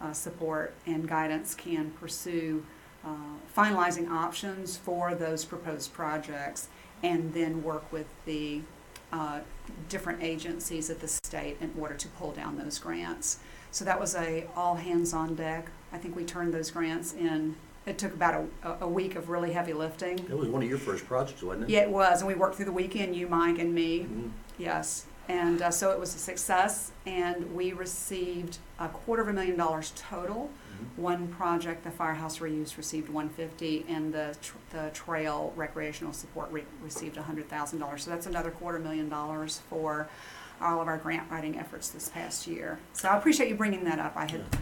uh, 0.00 0.12
support 0.12 0.74
and 0.86 1.08
guidance 1.08 1.54
can 1.54 1.90
pursue 1.92 2.64
uh, 3.04 3.36
finalizing 3.56 4.10
options 4.10 4.76
for 4.76 5.14
those 5.14 5.44
proposed 5.44 5.92
projects 5.92 6.68
and 7.02 7.32
then 7.32 7.62
work 7.62 7.90
with 7.92 8.06
the 8.26 8.60
uh, 9.12 9.40
different 9.88 10.22
agencies 10.22 10.90
at 10.90 11.00
the 11.00 11.08
state 11.08 11.56
in 11.60 11.72
order 11.78 11.94
to 11.94 12.08
pull 12.08 12.32
down 12.32 12.56
those 12.58 12.78
grants. 12.78 13.38
So 13.70 13.84
that 13.84 13.98
was 13.98 14.14
a 14.14 14.46
all 14.56 14.76
hands 14.76 15.12
on 15.12 15.34
deck. 15.34 15.68
I 15.92 15.98
think 15.98 16.14
we 16.16 16.24
turned 16.24 16.52
those 16.52 16.70
grants 16.70 17.12
in. 17.14 17.56
It 17.90 17.98
took 17.98 18.14
about 18.14 18.44
a, 18.62 18.76
a 18.82 18.88
week 18.88 19.16
of 19.16 19.28
really 19.30 19.50
heavy 19.52 19.72
lifting. 19.72 20.16
It 20.20 20.38
was 20.38 20.48
one 20.48 20.62
of 20.62 20.68
your 20.68 20.78
first 20.78 21.04
projects, 21.06 21.42
wasn't 21.42 21.64
it? 21.64 21.70
Yeah, 21.70 21.80
it 21.80 21.90
was, 21.90 22.20
and 22.20 22.28
we 22.28 22.36
worked 22.36 22.54
through 22.54 22.66
the 22.66 22.72
weekend. 22.72 23.16
You, 23.16 23.26
Mike, 23.26 23.58
and 23.58 23.74
me. 23.74 24.06
Mhm. 24.08 24.30
Yes, 24.58 25.06
and 25.28 25.60
uh, 25.60 25.72
so 25.72 25.90
it 25.90 25.98
was 25.98 26.14
a 26.14 26.18
success, 26.18 26.92
and 27.04 27.52
we 27.52 27.72
received 27.72 28.58
a 28.78 28.86
quarter 28.88 29.22
of 29.22 29.28
a 29.28 29.32
million 29.32 29.56
dollars 29.56 29.92
total. 29.96 30.50
Mhm. 30.72 31.02
One 31.02 31.26
project, 31.28 31.82
the 31.82 31.90
firehouse 31.90 32.38
reuse, 32.38 32.76
received 32.76 33.08
one 33.08 33.28
fifty, 33.28 33.84
and 33.88 34.14
the 34.14 34.36
tr- 34.40 34.56
the 34.70 34.90
trail 34.94 35.52
recreational 35.56 36.12
support 36.12 36.48
re- 36.52 36.62
received 36.84 37.16
a 37.16 37.22
hundred 37.22 37.48
thousand 37.48 37.80
dollars. 37.80 38.04
So 38.04 38.10
that's 38.12 38.26
another 38.26 38.52
quarter 38.52 38.78
million 38.78 39.08
dollars 39.08 39.62
for 39.68 40.08
all 40.60 40.80
of 40.80 40.86
our 40.86 40.98
grant 40.98 41.28
writing 41.28 41.58
efforts 41.58 41.88
this 41.88 42.08
past 42.08 42.46
year. 42.46 42.78
So 42.92 43.08
I 43.08 43.16
appreciate 43.16 43.48
you 43.48 43.56
bringing 43.56 43.82
that 43.84 43.98
up. 43.98 44.12
I 44.14 44.30
had 44.30 44.42
Yeah, 44.52 44.58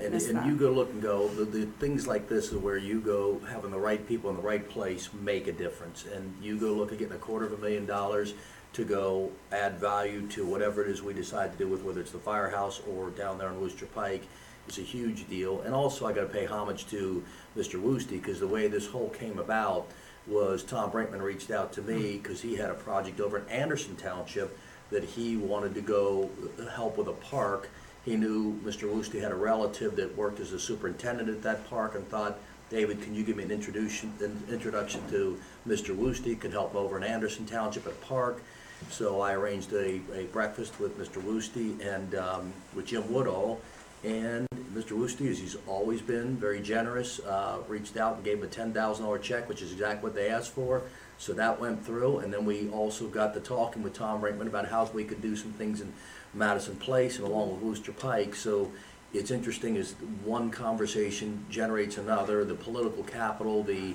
and, 0.00 0.12
Miss 0.12 0.28
and 0.28 0.38
that. 0.38 0.46
you 0.46 0.56
go 0.56 0.70
look 0.70 0.90
and 0.90 1.00
go, 1.00 1.28
the, 1.28 1.44
the 1.44 1.66
things 1.66 2.06
like 2.06 2.28
this 2.28 2.52
is 2.52 2.56
where 2.56 2.76
you 2.76 3.00
go, 3.00 3.40
having 3.50 3.70
the 3.70 3.78
right 3.78 4.06
people 4.06 4.30
in 4.30 4.36
the 4.36 4.42
right 4.42 4.68
place 4.68 5.08
make 5.22 5.46
a 5.46 5.52
difference. 5.52 6.04
And 6.14 6.34
you 6.42 6.58
go 6.58 6.72
look 6.72 6.92
at 6.92 6.98
getting 6.98 7.14
a 7.14 7.18
quarter 7.18 7.46
of 7.46 7.52
a 7.52 7.58
million 7.58 7.86
dollars 7.86 8.34
to 8.74 8.84
go 8.84 9.30
add 9.52 9.78
value 9.78 10.26
to 10.28 10.46
whatever 10.46 10.84
it 10.84 10.90
is 10.90 11.02
we 11.02 11.14
decide 11.14 11.52
to 11.52 11.58
do 11.58 11.66
with, 11.66 11.82
whether 11.82 12.00
it's 12.00 12.12
the 12.12 12.18
firehouse 12.18 12.80
or 12.88 13.10
down 13.10 13.38
there 13.38 13.48
on 13.48 13.60
Wooster 13.60 13.86
Pike, 13.86 14.22
is 14.68 14.78
a 14.78 14.82
huge 14.82 15.28
deal. 15.28 15.62
And 15.62 15.74
also, 15.74 16.06
I 16.06 16.12
gotta 16.12 16.28
pay 16.28 16.46
homage 16.46 16.86
to 16.88 17.24
Mr. 17.56 17.82
Woosty, 17.82 18.10
because 18.10 18.40
the 18.40 18.46
way 18.46 18.68
this 18.68 18.86
whole 18.86 19.08
came 19.10 19.38
about 19.38 19.88
was 20.26 20.62
Tom 20.62 20.90
Brinkman 20.90 21.20
reached 21.20 21.50
out 21.50 21.72
to 21.72 21.82
me, 21.82 21.94
mm-hmm. 21.94 22.22
because 22.22 22.40
he 22.40 22.54
had 22.56 22.70
a 22.70 22.74
project 22.74 23.20
over 23.20 23.38
in 23.38 23.48
Anderson 23.48 23.96
Township 23.96 24.56
that 24.90 25.04
he 25.04 25.36
wanted 25.36 25.74
to 25.74 25.80
go 25.80 26.30
help 26.72 26.98
with 26.98 27.08
a 27.08 27.12
park. 27.12 27.70
He 28.04 28.16
knew 28.16 28.58
Mr. 28.64 28.92
Woosty 28.92 29.20
had 29.20 29.30
a 29.30 29.36
relative 29.36 29.96
that 29.96 30.16
worked 30.16 30.40
as 30.40 30.52
a 30.52 30.58
superintendent 30.58 31.28
at 31.28 31.42
that 31.42 31.68
park 31.68 31.94
and 31.94 32.08
thought, 32.08 32.38
David, 32.70 33.02
can 33.02 33.14
you 33.14 33.24
give 33.24 33.36
me 33.36 33.44
an 33.44 33.50
introduction, 33.50 34.12
an 34.20 34.42
introduction 34.50 35.02
to 35.10 35.38
Mr. 35.66 35.94
Woosty, 35.94 36.38
could 36.38 36.52
help 36.52 36.74
over 36.74 36.96
in 36.96 37.02
Anderson 37.02 37.44
Township 37.44 37.86
at 37.86 37.92
a 37.92 37.96
park. 37.96 38.42
So 38.88 39.20
I 39.20 39.34
arranged 39.34 39.72
a, 39.72 40.00
a 40.14 40.24
breakfast 40.32 40.80
with 40.80 40.98
Mr. 40.98 41.22
Woosty 41.22 41.78
and, 41.84 42.14
um, 42.14 42.52
with 42.74 42.86
Jim 42.86 43.12
Woodall. 43.12 43.60
And 44.02 44.46
Mr. 44.72 44.92
Woosty, 44.92 45.28
as 45.28 45.38
he's 45.38 45.56
always 45.66 46.00
been, 46.00 46.36
very 46.36 46.62
generous, 46.62 47.20
uh, 47.20 47.58
reached 47.68 47.98
out 47.98 48.16
and 48.16 48.24
gave 48.24 48.38
him 48.38 48.44
a 48.44 48.46
ten 48.46 48.72
thousand 48.72 49.04
dollar 49.04 49.18
check, 49.18 49.46
which 49.46 49.60
is 49.60 49.72
exactly 49.72 50.04
what 50.04 50.14
they 50.14 50.30
asked 50.30 50.52
for. 50.52 50.82
So 51.18 51.34
that 51.34 51.60
went 51.60 51.84
through, 51.84 52.20
and 52.20 52.32
then 52.32 52.46
we 52.46 52.70
also 52.70 53.06
got 53.06 53.34
to 53.34 53.40
talking 53.40 53.82
with 53.82 53.92
Tom 53.92 54.22
Brinkman 54.22 54.46
about 54.46 54.68
how 54.68 54.88
we 54.94 55.04
could 55.04 55.20
do 55.20 55.36
some 55.36 55.52
things 55.52 55.82
in 55.82 55.92
Madison 56.34 56.76
Place 56.76 57.18
and 57.18 57.26
along 57.26 57.50
with 57.52 57.60
Wooster 57.60 57.92
Pike. 57.92 58.34
So 58.34 58.70
it's 59.12 59.30
interesting 59.30 59.76
as 59.76 59.92
one 60.24 60.50
conversation 60.50 61.44
generates 61.50 61.98
another, 61.98 62.44
the 62.44 62.54
political 62.54 63.02
capital, 63.02 63.62
the, 63.62 63.94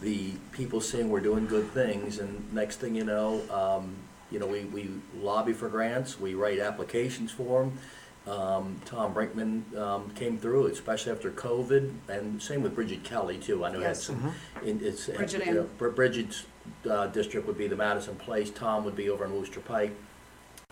the 0.00 0.32
people 0.52 0.80
saying 0.80 1.08
we're 1.10 1.20
doing 1.20 1.46
good 1.46 1.70
things, 1.72 2.18
and 2.18 2.52
next 2.52 2.76
thing 2.76 2.94
you 2.94 3.04
know, 3.04 3.42
um, 3.50 3.94
you 4.30 4.38
know, 4.38 4.46
we, 4.46 4.64
we 4.64 4.90
lobby 5.20 5.52
for 5.52 5.68
grants, 5.68 6.18
we 6.18 6.34
write 6.34 6.58
applications 6.58 7.30
for 7.30 7.62
them. 7.64 7.78
Um, 8.26 8.80
Tom 8.86 9.12
Brinkman, 9.14 9.76
um, 9.76 10.08
came 10.14 10.38
through, 10.38 10.68
especially 10.68 11.12
after 11.12 11.30
COVID, 11.30 11.92
and 12.08 12.42
same 12.42 12.62
with 12.62 12.74
Brigid 12.74 13.04
Kelly 13.04 13.36
too. 13.36 13.66
I 13.66 13.68
know 13.70 13.80
had 13.80 13.88
Yes. 13.88 14.04
some, 14.04 14.34
in- 14.64 14.80
it's. 14.82 15.08
Brigid 15.08 15.44
you 15.44 15.52
know, 15.54 15.68
Br- 15.76 15.90
Brigid's, 15.90 16.46
uh, 16.90 17.08
district 17.08 17.46
would 17.46 17.58
be 17.58 17.66
the 17.68 17.76
Madison 17.76 18.14
Place, 18.16 18.50
Tom 18.50 18.82
would 18.86 18.96
be 18.96 19.10
over 19.10 19.26
in 19.26 19.32
Wooster 19.34 19.60
Pike. 19.60 19.92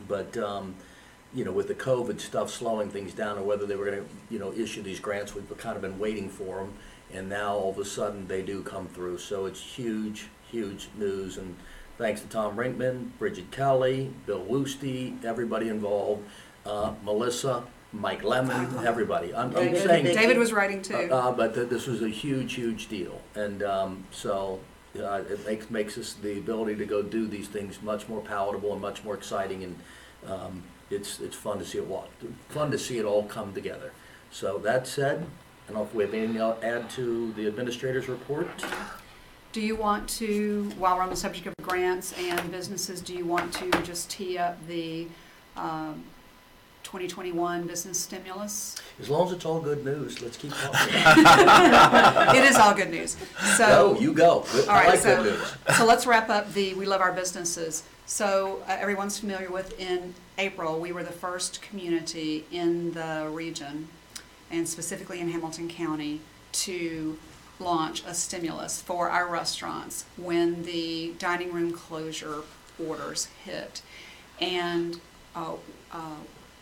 But, 0.08 0.34
um, 0.38 0.74
you 1.34 1.44
know, 1.44 1.52
with 1.52 1.68
the 1.68 1.74
COVID 1.74 2.20
stuff 2.20 2.50
slowing 2.50 2.90
things 2.90 3.14
down, 3.14 3.38
or 3.38 3.42
whether 3.42 3.66
they 3.66 3.76
were 3.76 3.84
gonna, 3.86 4.04
you 4.30 4.38
know, 4.38 4.52
issue 4.52 4.82
these 4.82 5.00
grants, 5.00 5.34
we've 5.34 5.56
kind 5.58 5.76
of 5.76 5.82
been 5.82 5.98
waiting 5.98 6.28
for 6.28 6.58
them. 6.58 6.74
And 7.12 7.28
now 7.28 7.54
all 7.54 7.70
of 7.70 7.78
a 7.78 7.84
sudden, 7.84 8.26
they 8.26 8.42
do 8.42 8.62
come 8.62 8.86
through, 8.88 9.18
so 9.18 9.46
it's 9.46 9.60
huge, 9.60 10.28
huge 10.50 10.88
news, 10.96 11.36
and 11.36 11.56
thanks 11.98 12.22
to 12.22 12.26
Tom 12.28 12.56
Brinkman, 12.56 13.10
Brigid 13.18 13.50
Kelly, 13.50 14.12
Bill 14.26 14.44
Woosty, 14.44 15.22
everybody 15.24 15.68
involved, 15.68 16.22
uh, 16.64 16.94
Melissa, 17.04 17.64
Mike 17.92 18.24
Lemon, 18.24 18.86
everybody. 18.86 19.34
I'm, 19.34 19.48
I'm 19.48 19.52
David, 19.52 19.82
saying. 19.82 20.04
David 20.06 20.38
was 20.38 20.52
writing 20.52 20.80
too. 20.80 21.10
Uh, 21.12 21.32
but 21.32 21.54
th- 21.54 21.68
this 21.68 21.86
was 21.86 22.02
a 22.02 22.08
huge, 22.08 22.54
huge 22.54 22.88
deal, 22.88 23.20
and 23.34 23.62
um, 23.62 24.04
so 24.10 24.60
uh, 24.98 25.22
it 25.28 25.44
makes 25.46 25.70
makes 25.70 25.98
us 25.98 26.14
the 26.14 26.38
ability 26.38 26.76
to 26.76 26.86
go 26.86 27.02
do 27.02 27.26
these 27.26 27.48
things 27.48 27.82
much 27.82 28.08
more 28.08 28.22
palatable 28.22 28.72
and 28.72 28.80
much 28.80 29.04
more 29.04 29.14
exciting, 29.14 29.64
and 29.64 29.78
um, 30.26 30.62
it's 30.92 31.20
it's 31.20 31.36
fun 31.36 31.58
to 31.58 31.64
see 31.64 31.78
it 31.78 31.86
walk, 31.86 32.08
fun 32.48 32.70
to 32.70 32.78
see 32.78 32.98
it 32.98 33.04
all 33.04 33.24
come 33.24 33.52
together. 33.52 33.92
So 34.30 34.58
that 34.58 34.86
said, 34.86 35.26
I 35.68 35.72
don't 35.72 35.76
know 35.78 35.84
if 35.84 35.94
we 35.94 36.04
have 36.04 36.14
anything 36.14 36.36
else 36.38 36.60
to 36.60 36.66
add 36.66 36.90
to 36.90 37.32
the 37.34 37.46
administrator's 37.46 38.08
report. 38.08 38.48
Do 39.52 39.60
you 39.60 39.76
want 39.76 40.08
to, 40.10 40.70
while 40.78 40.96
we're 40.96 41.02
on 41.02 41.10
the 41.10 41.16
subject 41.16 41.46
of 41.46 41.54
grants 41.62 42.14
and 42.18 42.50
businesses, 42.50 43.02
do 43.02 43.12
you 43.14 43.26
want 43.26 43.52
to 43.54 43.70
just 43.82 44.08
tee 44.10 44.38
up 44.38 44.56
the 44.66 45.06
um, 45.58 46.04
2021 46.84 47.66
business 47.66 47.98
stimulus? 48.00 48.76
As 48.98 49.10
long 49.10 49.26
as 49.26 49.32
it's 49.34 49.44
all 49.44 49.60
good 49.60 49.84
news, 49.84 50.22
let's 50.22 50.38
keep 50.38 50.52
talking. 50.54 50.94
It 52.38 52.44
is 52.44 52.56
all 52.56 52.72
good 52.74 52.90
news. 52.90 53.14
Go, 53.14 53.46
So, 53.56 53.98
you 54.00 54.14
go. 54.14 54.30
all 54.30 54.46
I 54.70 54.74
right, 54.74 54.88
like 54.88 54.98
so, 55.00 55.22
good 55.22 55.34
news. 55.38 55.54
so 55.76 55.84
let's 55.84 56.06
wrap 56.06 56.30
up 56.30 56.50
the 56.54 56.72
We 56.72 56.86
Love 56.86 57.02
Our 57.02 57.12
Businesses. 57.12 57.82
So 58.06 58.62
uh, 58.66 58.76
everyone's 58.80 59.18
familiar 59.18 59.50
with, 59.50 59.78
in 59.78 60.14
April, 60.42 60.80
we 60.80 60.90
were 60.90 61.04
the 61.04 61.12
first 61.12 61.62
community 61.62 62.44
in 62.50 62.94
the 62.94 63.28
region, 63.30 63.86
and 64.50 64.68
specifically 64.68 65.20
in 65.20 65.28
Hamilton 65.28 65.68
County, 65.68 66.20
to 66.50 67.16
launch 67.60 68.02
a 68.04 68.12
stimulus 68.12 68.82
for 68.82 69.08
our 69.08 69.28
restaurants 69.28 70.04
when 70.16 70.64
the 70.64 71.12
dining 71.20 71.52
room 71.52 71.70
closure 71.72 72.40
orders 72.84 73.28
hit. 73.44 73.82
And 74.40 75.00
uh, 75.36 75.54
uh, 75.92 76.16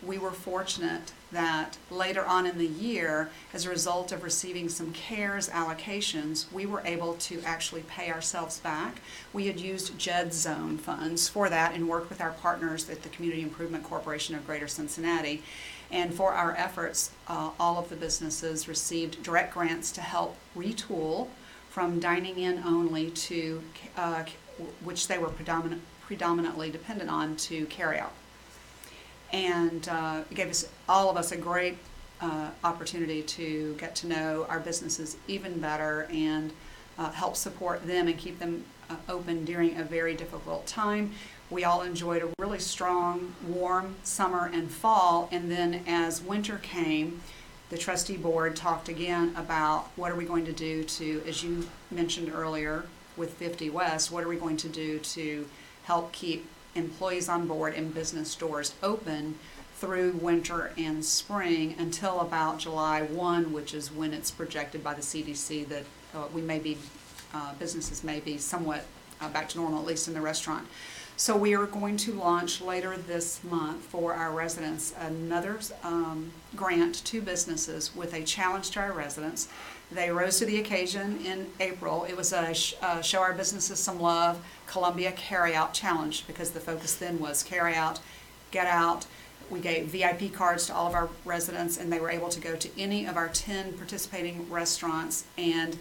we 0.05 0.19
were 0.19 0.31
fortunate 0.31 1.11
that 1.31 1.77
later 1.89 2.25
on 2.25 2.45
in 2.45 2.57
the 2.57 2.67
year, 2.67 3.29
as 3.53 3.65
a 3.65 3.69
result 3.69 4.11
of 4.11 4.23
receiving 4.23 4.69
some 4.69 4.93
CARES 4.93 5.49
allocations, 5.49 6.51
we 6.51 6.65
were 6.65 6.81
able 6.85 7.13
to 7.15 7.41
actually 7.43 7.81
pay 7.83 8.11
ourselves 8.11 8.59
back. 8.59 9.01
We 9.33 9.47
had 9.47 9.59
used 9.59 9.97
JED 9.97 10.33
zone 10.33 10.77
funds 10.77 11.27
for 11.27 11.49
that 11.49 11.73
and 11.73 11.87
worked 11.87 12.09
with 12.09 12.21
our 12.21 12.31
partners 12.31 12.89
at 12.89 13.03
the 13.03 13.09
Community 13.09 13.41
Improvement 13.41 13.83
Corporation 13.83 14.35
of 14.35 14.45
Greater 14.45 14.67
Cincinnati. 14.67 15.43
And 15.89 16.13
for 16.13 16.31
our 16.31 16.55
efforts, 16.55 17.11
uh, 17.27 17.51
all 17.59 17.77
of 17.77 17.89
the 17.89 17.95
businesses 17.95 18.67
received 18.67 19.23
direct 19.23 19.53
grants 19.53 19.91
to 19.93 20.01
help 20.01 20.37
retool 20.55 21.27
from 21.69 21.99
dining 21.99 22.37
in 22.37 22.63
only 22.65 23.11
to, 23.11 23.61
uh, 23.97 24.23
which 24.83 25.07
they 25.07 25.17
were 25.17 25.29
predominant, 25.29 25.81
predominantly 26.01 26.69
dependent 26.69 27.09
on, 27.09 27.35
to 27.37 27.65
carry 27.65 27.97
out 27.97 28.13
and 29.33 29.87
uh, 29.89 30.21
it 30.29 30.35
gave 30.35 30.49
us 30.49 30.67
all 30.87 31.09
of 31.09 31.17
us 31.17 31.31
a 31.31 31.37
great 31.37 31.77
uh, 32.21 32.49
opportunity 32.63 33.23
to 33.23 33.75
get 33.79 33.95
to 33.95 34.07
know 34.07 34.45
our 34.49 34.59
businesses 34.59 35.17
even 35.27 35.59
better 35.59 36.07
and 36.11 36.51
uh, 36.97 37.11
help 37.11 37.35
support 37.35 37.85
them 37.87 38.07
and 38.07 38.17
keep 38.17 38.39
them 38.39 38.63
uh, 38.89 38.95
open 39.09 39.45
during 39.45 39.79
a 39.79 39.83
very 39.83 40.13
difficult 40.13 40.67
time. 40.67 41.11
We 41.49 41.63
all 41.63 41.81
enjoyed 41.81 42.21
a 42.21 42.29
really 42.39 42.59
strong, 42.59 43.33
warm 43.45 43.95
summer 44.03 44.49
and 44.53 44.69
fall, 44.69 45.27
and 45.31 45.51
then 45.51 45.83
as 45.87 46.21
winter 46.21 46.59
came, 46.59 47.21
the 47.69 47.77
trustee 47.77 48.17
board 48.17 48.55
talked 48.55 48.89
again 48.89 49.33
about 49.35 49.89
what 49.95 50.11
are 50.11 50.15
we 50.15 50.25
going 50.25 50.45
to 50.45 50.53
do 50.53 50.83
to, 50.83 51.23
as 51.25 51.43
you 51.43 51.67
mentioned 51.89 52.31
earlier 52.33 52.85
with 53.17 53.33
50 53.33 53.69
West, 53.69 54.11
what 54.11 54.23
are 54.23 54.27
we 54.27 54.35
going 54.35 54.57
to 54.57 54.69
do 54.69 54.99
to 54.99 55.47
help 55.83 56.11
keep 56.11 56.45
employees 56.75 57.29
on 57.29 57.47
board 57.47 57.73
and 57.73 57.93
business 57.93 58.35
doors 58.35 58.73
open 58.81 59.37
through 59.75 60.11
winter 60.11 60.71
and 60.77 61.03
spring 61.03 61.75
until 61.79 62.19
about 62.19 62.59
July 62.59 63.01
1, 63.01 63.51
which 63.51 63.73
is 63.73 63.91
when 63.91 64.13
it's 64.13 64.29
projected 64.29 64.83
by 64.83 64.93
the 64.93 65.01
CDC 65.01 65.67
that 65.67 65.83
uh, 66.13 66.27
we 66.33 66.41
may 66.41 66.59
be, 66.59 66.77
uh, 67.33 67.53
businesses 67.55 68.03
may 68.03 68.19
be 68.19 68.37
somewhat 68.37 68.85
uh, 69.19 69.29
back 69.29 69.49
to 69.49 69.57
normal, 69.57 69.79
at 69.79 69.85
least 69.85 70.07
in 70.07 70.13
the 70.13 70.21
restaurant. 70.21 70.67
So 71.17 71.35
we 71.35 71.55
are 71.55 71.65
going 71.65 71.97
to 71.97 72.13
launch 72.13 72.61
later 72.61 72.95
this 72.97 73.43
month 73.43 73.83
for 73.83 74.13
our 74.13 74.31
residents 74.31 74.93
another 74.99 75.59
um, 75.83 76.31
grant 76.55 77.03
to 77.05 77.21
businesses 77.21 77.95
with 77.95 78.13
a 78.13 78.23
challenge 78.23 78.71
to 78.71 78.79
our 78.79 78.91
residents. 78.91 79.47
They 79.91 80.09
rose 80.09 80.39
to 80.39 80.45
the 80.45 80.59
occasion 80.59 81.23
in 81.25 81.47
April. 81.59 82.05
It 82.05 82.15
was 82.15 82.33
a 82.33 82.53
sh- 82.53 82.75
Show 83.01 83.19
Our 83.19 83.33
Businesses 83.33 83.79
Some 83.79 83.99
Love 83.99 84.43
Columbia 84.71 85.11
Carryout 85.11 85.73
Challenge 85.73 86.25
because 86.27 86.51
the 86.51 86.61
focus 86.61 86.95
then 86.95 87.19
was 87.19 87.43
carry 87.43 87.75
out, 87.75 87.99
get 88.51 88.67
out. 88.67 89.05
We 89.49 89.59
gave 89.59 89.87
VIP 89.87 90.33
cards 90.33 90.67
to 90.67 90.73
all 90.73 90.87
of 90.87 90.93
our 90.93 91.09
residents 91.25 91.77
and 91.77 91.91
they 91.91 91.99
were 91.99 92.09
able 92.09 92.29
to 92.29 92.39
go 92.39 92.55
to 92.55 92.69
any 92.79 93.05
of 93.05 93.17
our 93.17 93.27
10 93.27 93.73
participating 93.73 94.49
restaurants 94.49 95.25
and 95.37 95.77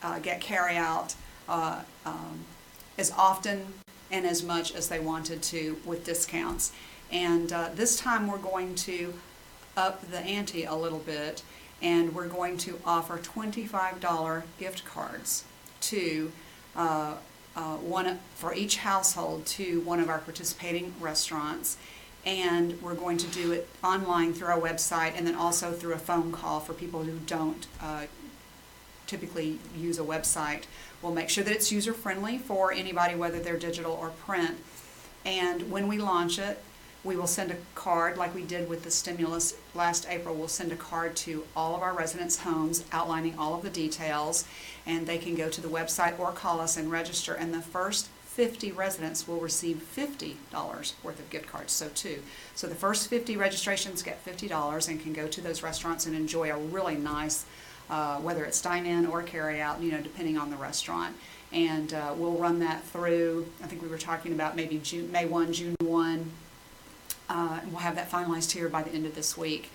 uh, 0.00 0.20
get 0.20 0.40
carryout 0.40 1.16
uh, 1.48 1.80
um, 2.06 2.44
as 2.96 3.10
often 3.10 3.66
and 4.12 4.24
as 4.24 4.44
much 4.44 4.72
as 4.76 4.88
they 4.88 5.00
wanted 5.00 5.42
to 5.42 5.76
with 5.84 6.04
discounts. 6.04 6.72
And 7.10 7.52
uh, 7.52 7.70
this 7.74 7.96
time, 7.96 8.28
we're 8.28 8.38
going 8.38 8.76
to 8.76 9.14
up 9.76 10.08
the 10.08 10.18
ante 10.18 10.64
a 10.64 10.74
little 10.74 11.00
bit, 11.00 11.42
and 11.82 12.14
we're 12.14 12.28
going 12.28 12.58
to 12.58 12.78
offer 12.84 13.18
$25 13.18 14.42
gift 14.58 14.84
cards 14.84 15.44
to 15.80 16.30
uh, 16.76 17.14
uh, 17.56 17.76
one, 17.76 18.18
for 18.34 18.54
each 18.54 18.78
household 18.78 19.46
to 19.46 19.80
one 19.82 20.00
of 20.00 20.08
our 20.08 20.18
participating 20.18 20.94
restaurants. 21.00 21.76
And 22.26 22.80
we're 22.80 22.94
going 22.94 23.18
to 23.18 23.26
do 23.26 23.52
it 23.52 23.68
online 23.82 24.32
through 24.32 24.48
our 24.48 24.60
website 24.60 25.12
and 25.16 25.26
then 25.26 25.34
also 25.34 25.72
through 25.72 25.92
a 25.92 25.98
phone 25.98 26.32
call 26.32 26.60
for 26.60 26.72
people 26.72 27.04
who 27.04 27.18
don't 27.26 27.66
uh, 27.82 28.06
typically 29.06 29.58
use 29.76 29.98
a 29.98 30.02
website. 30.02 30.64
We'll 31.02 31.12
make 31.12 31.28
sure 31.28 31.44
that 31.44 31.52
it's 31.52 31.70
user-friendly 31.70 32.38
for 32.38 32.72
anybody, 32.72 33.14
whether 33.14 33.40
they're 33.40 33.58
digital 33.58 33.92
or 33.92 34.08
print. 34.08 34.56
And 35.26 35.70
when 35.70 35.86
we 35.86 35.98
launch 35.98 36.38
it, 36.38 36.62
we 37.04 37.16
will 37.16 37.26
send 37.26 37.50
a 37.50 37.56
card, 37.74 38.16
like 38.16 38.34
we 38.34 38.42
did 38.42 38.68
with 38.68 38.82
the 38.82 38.90
stimulus 38.90 39.54
last 39.74 40.06
April. 40.08 40.34
We'll 40.34 40.48
send 40.48 40.72
a 40.72 40.76
card 40.76 41.14
to 41.16 41.44
all 41.54 41.76
of 41.76 41.82
our 41.82 41.92
residents' 41.92 42.38
homes 42.38 42.84
outlining 42.92 43.38
all 43.38 43.54
of 43.54 43.62
the 43.62 43.70
details. 43.70 44.46
And 44.86 45.06
they 45.06 45.18
can 45.18 45.34
go 45.34 45.48
to 45.50 45.60
the 45.60 45.68
website 45.68 46.18
or 46.18 46.32
call 46.32 46.60
us 46.60 46.76
and 46.76 46.90
register. 46.90 47.34
And 47.34 47.52
the 47.52 47.62
first 47.62 48.08
50 48.24 48.72
residents 48.72 49.28
will 49.28 49.38
receive 49.38 49.84
$50 49.96 50.34
worth 51.04 51.20
of 51.20 51.30
gift 51.30 51.46
cards, 51.46 51.72
so 51.72 51.88
two. 51.94 52.22
So 52.54 52.66
the 52.66 52.74
first 52.74 53.08
50 53.08 53.36
registrations 53.36 54.02
get 54.02 54.24
$50 54.24 54.88
and 54.88 55.00
can 55.00 55.12
go 55.12 55.28
to 55.28 55.40
those 55.40 55.62
restaurants 55.62 56.06
and 56.06 56.16
enjoy 56.16 56.50
a 56.50 56.58
really 56.58 56.96
nice 56.96 57.44
uh, 57.90 58.18
whether 58.20 58.44
it's 58.44 58.62
dine-in 58.62 59.06
or 59.06 59.22
carry-out, 59.22 59.80
you 59.82 59.92
know, 59.92 60.00
depending 60.00 60.38
on 60.38 60.50
the 60.50 60.56
restaurant. 60.56 61.14
And 61.52 61.92
uh, 61.92 62.14
we'll 62.16 62.32
run 62.32 62.58
that 62.60 62.82
through, 62.84 63.46
I 63.62 63.66
think 63.66 63.82
we 63.82 63.88
were 63.88 63.98
talking 63.98 64.32
about 64.32 64.56
maybe 64.56 64.78
June, 64.78 65.12
May 65.12 65.26
1, 65.26 65.52
June 65.52 65.76
1. 65.80 66.30
Uh, 67.28 67.58
and 67.62 67.72
we'll 67.72 67.80
have 67.80 67.96
that 67.96 68.10
finalized 68.10 68.52
here 68.52 68.68
by 68.68 68.82
the 68.82 68.90
end 68.90 69.06
of 69.06 69.14
this 69.14 69.36
week. 69.36 69.70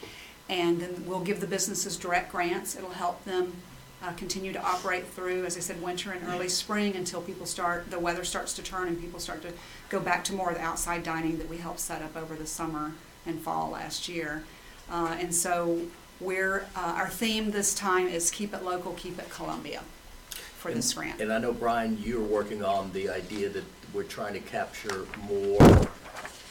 And 0.47 0.79
then 0.79 1.03
we'll 1.05 1.21
give 1.21 1.41
the 1.41 1.47
businesses 1.47 1.97
direct 1.97 2.31
grants. 2.31 2.75
It'll 2.75 2.89
help 2.91 3.23
them 3.23 3.53
uh, 4.01 4.13
continue 4.13 4.53
to 4.53 4.61
operate 4.61 5.05
through, 5.07 5.45
as 5.45 5.57
I 5.57 5.59
said, 5.59 5.81
winter 5.81 6.11
and 6.11 6.27
early 6.27 6.47
spring 6.49 6.95
until 6.95 7.21
people 7.21 7.45
start, 7.45 7.91
the 7.91 7.99
weather 7.99 8.23
starts 8.23 8.53
to 8.53 8.63
turn 8.63 8.87
and 8.87 8.99
people 8.99 9.19
start 9.19 9.41
to 9.41 9.51
go 9.89 9.99
back 9.99 10.23
to 10.25 10.33
more 10.33 10.49
of 10.49 10.55
the 10.55 10.61
outside 10.61 11.03
dining 11.03 11.37
that 11.37 11.49
we 11.49 11.57
helped 11.57 11.79
set 11.79 12.01
up 12.01 12.15
over 12.15 12.35
the 12.35 12.45
summer 12.45 12.93
and 13.25 13.41
fall 13.41 13.71
last 13.71 14.07
year. 14.07 14.43
Uh, 14.89 15.17
and 15.19 15.35
so 15.35 15.81
we're, 16.19 16.65
uh, 16.75 16.93
our 16.97 17.09
theme 17.09 17.51
this 17.51 17.75
time 17.75 18.07
is 18.07 18.31
Keep 18.31 18.53
It 18.53 18.63
Local, 18.63 18.93
Keep 18.93 19.19
It 19.19 19.29
Columbia 19.29 19.81
for 20.57 20.71
this 20.71 20.93
grant. 20.93 21.21
And 21.21 21.31
I 21.31 21.37
know, 21.37 21.53
Brian, 21.53 21.97
you're 22.01 22.21
working 22.21 22.63
on 22.63 22.91
the 22.93 23.09
idea 23.09 23.49
that 23.49 23.63
we're 23.93 24.03
trying 24.03 24.33
to 24.33 24.39
capture 24.39 25.05
more 25.27 25.87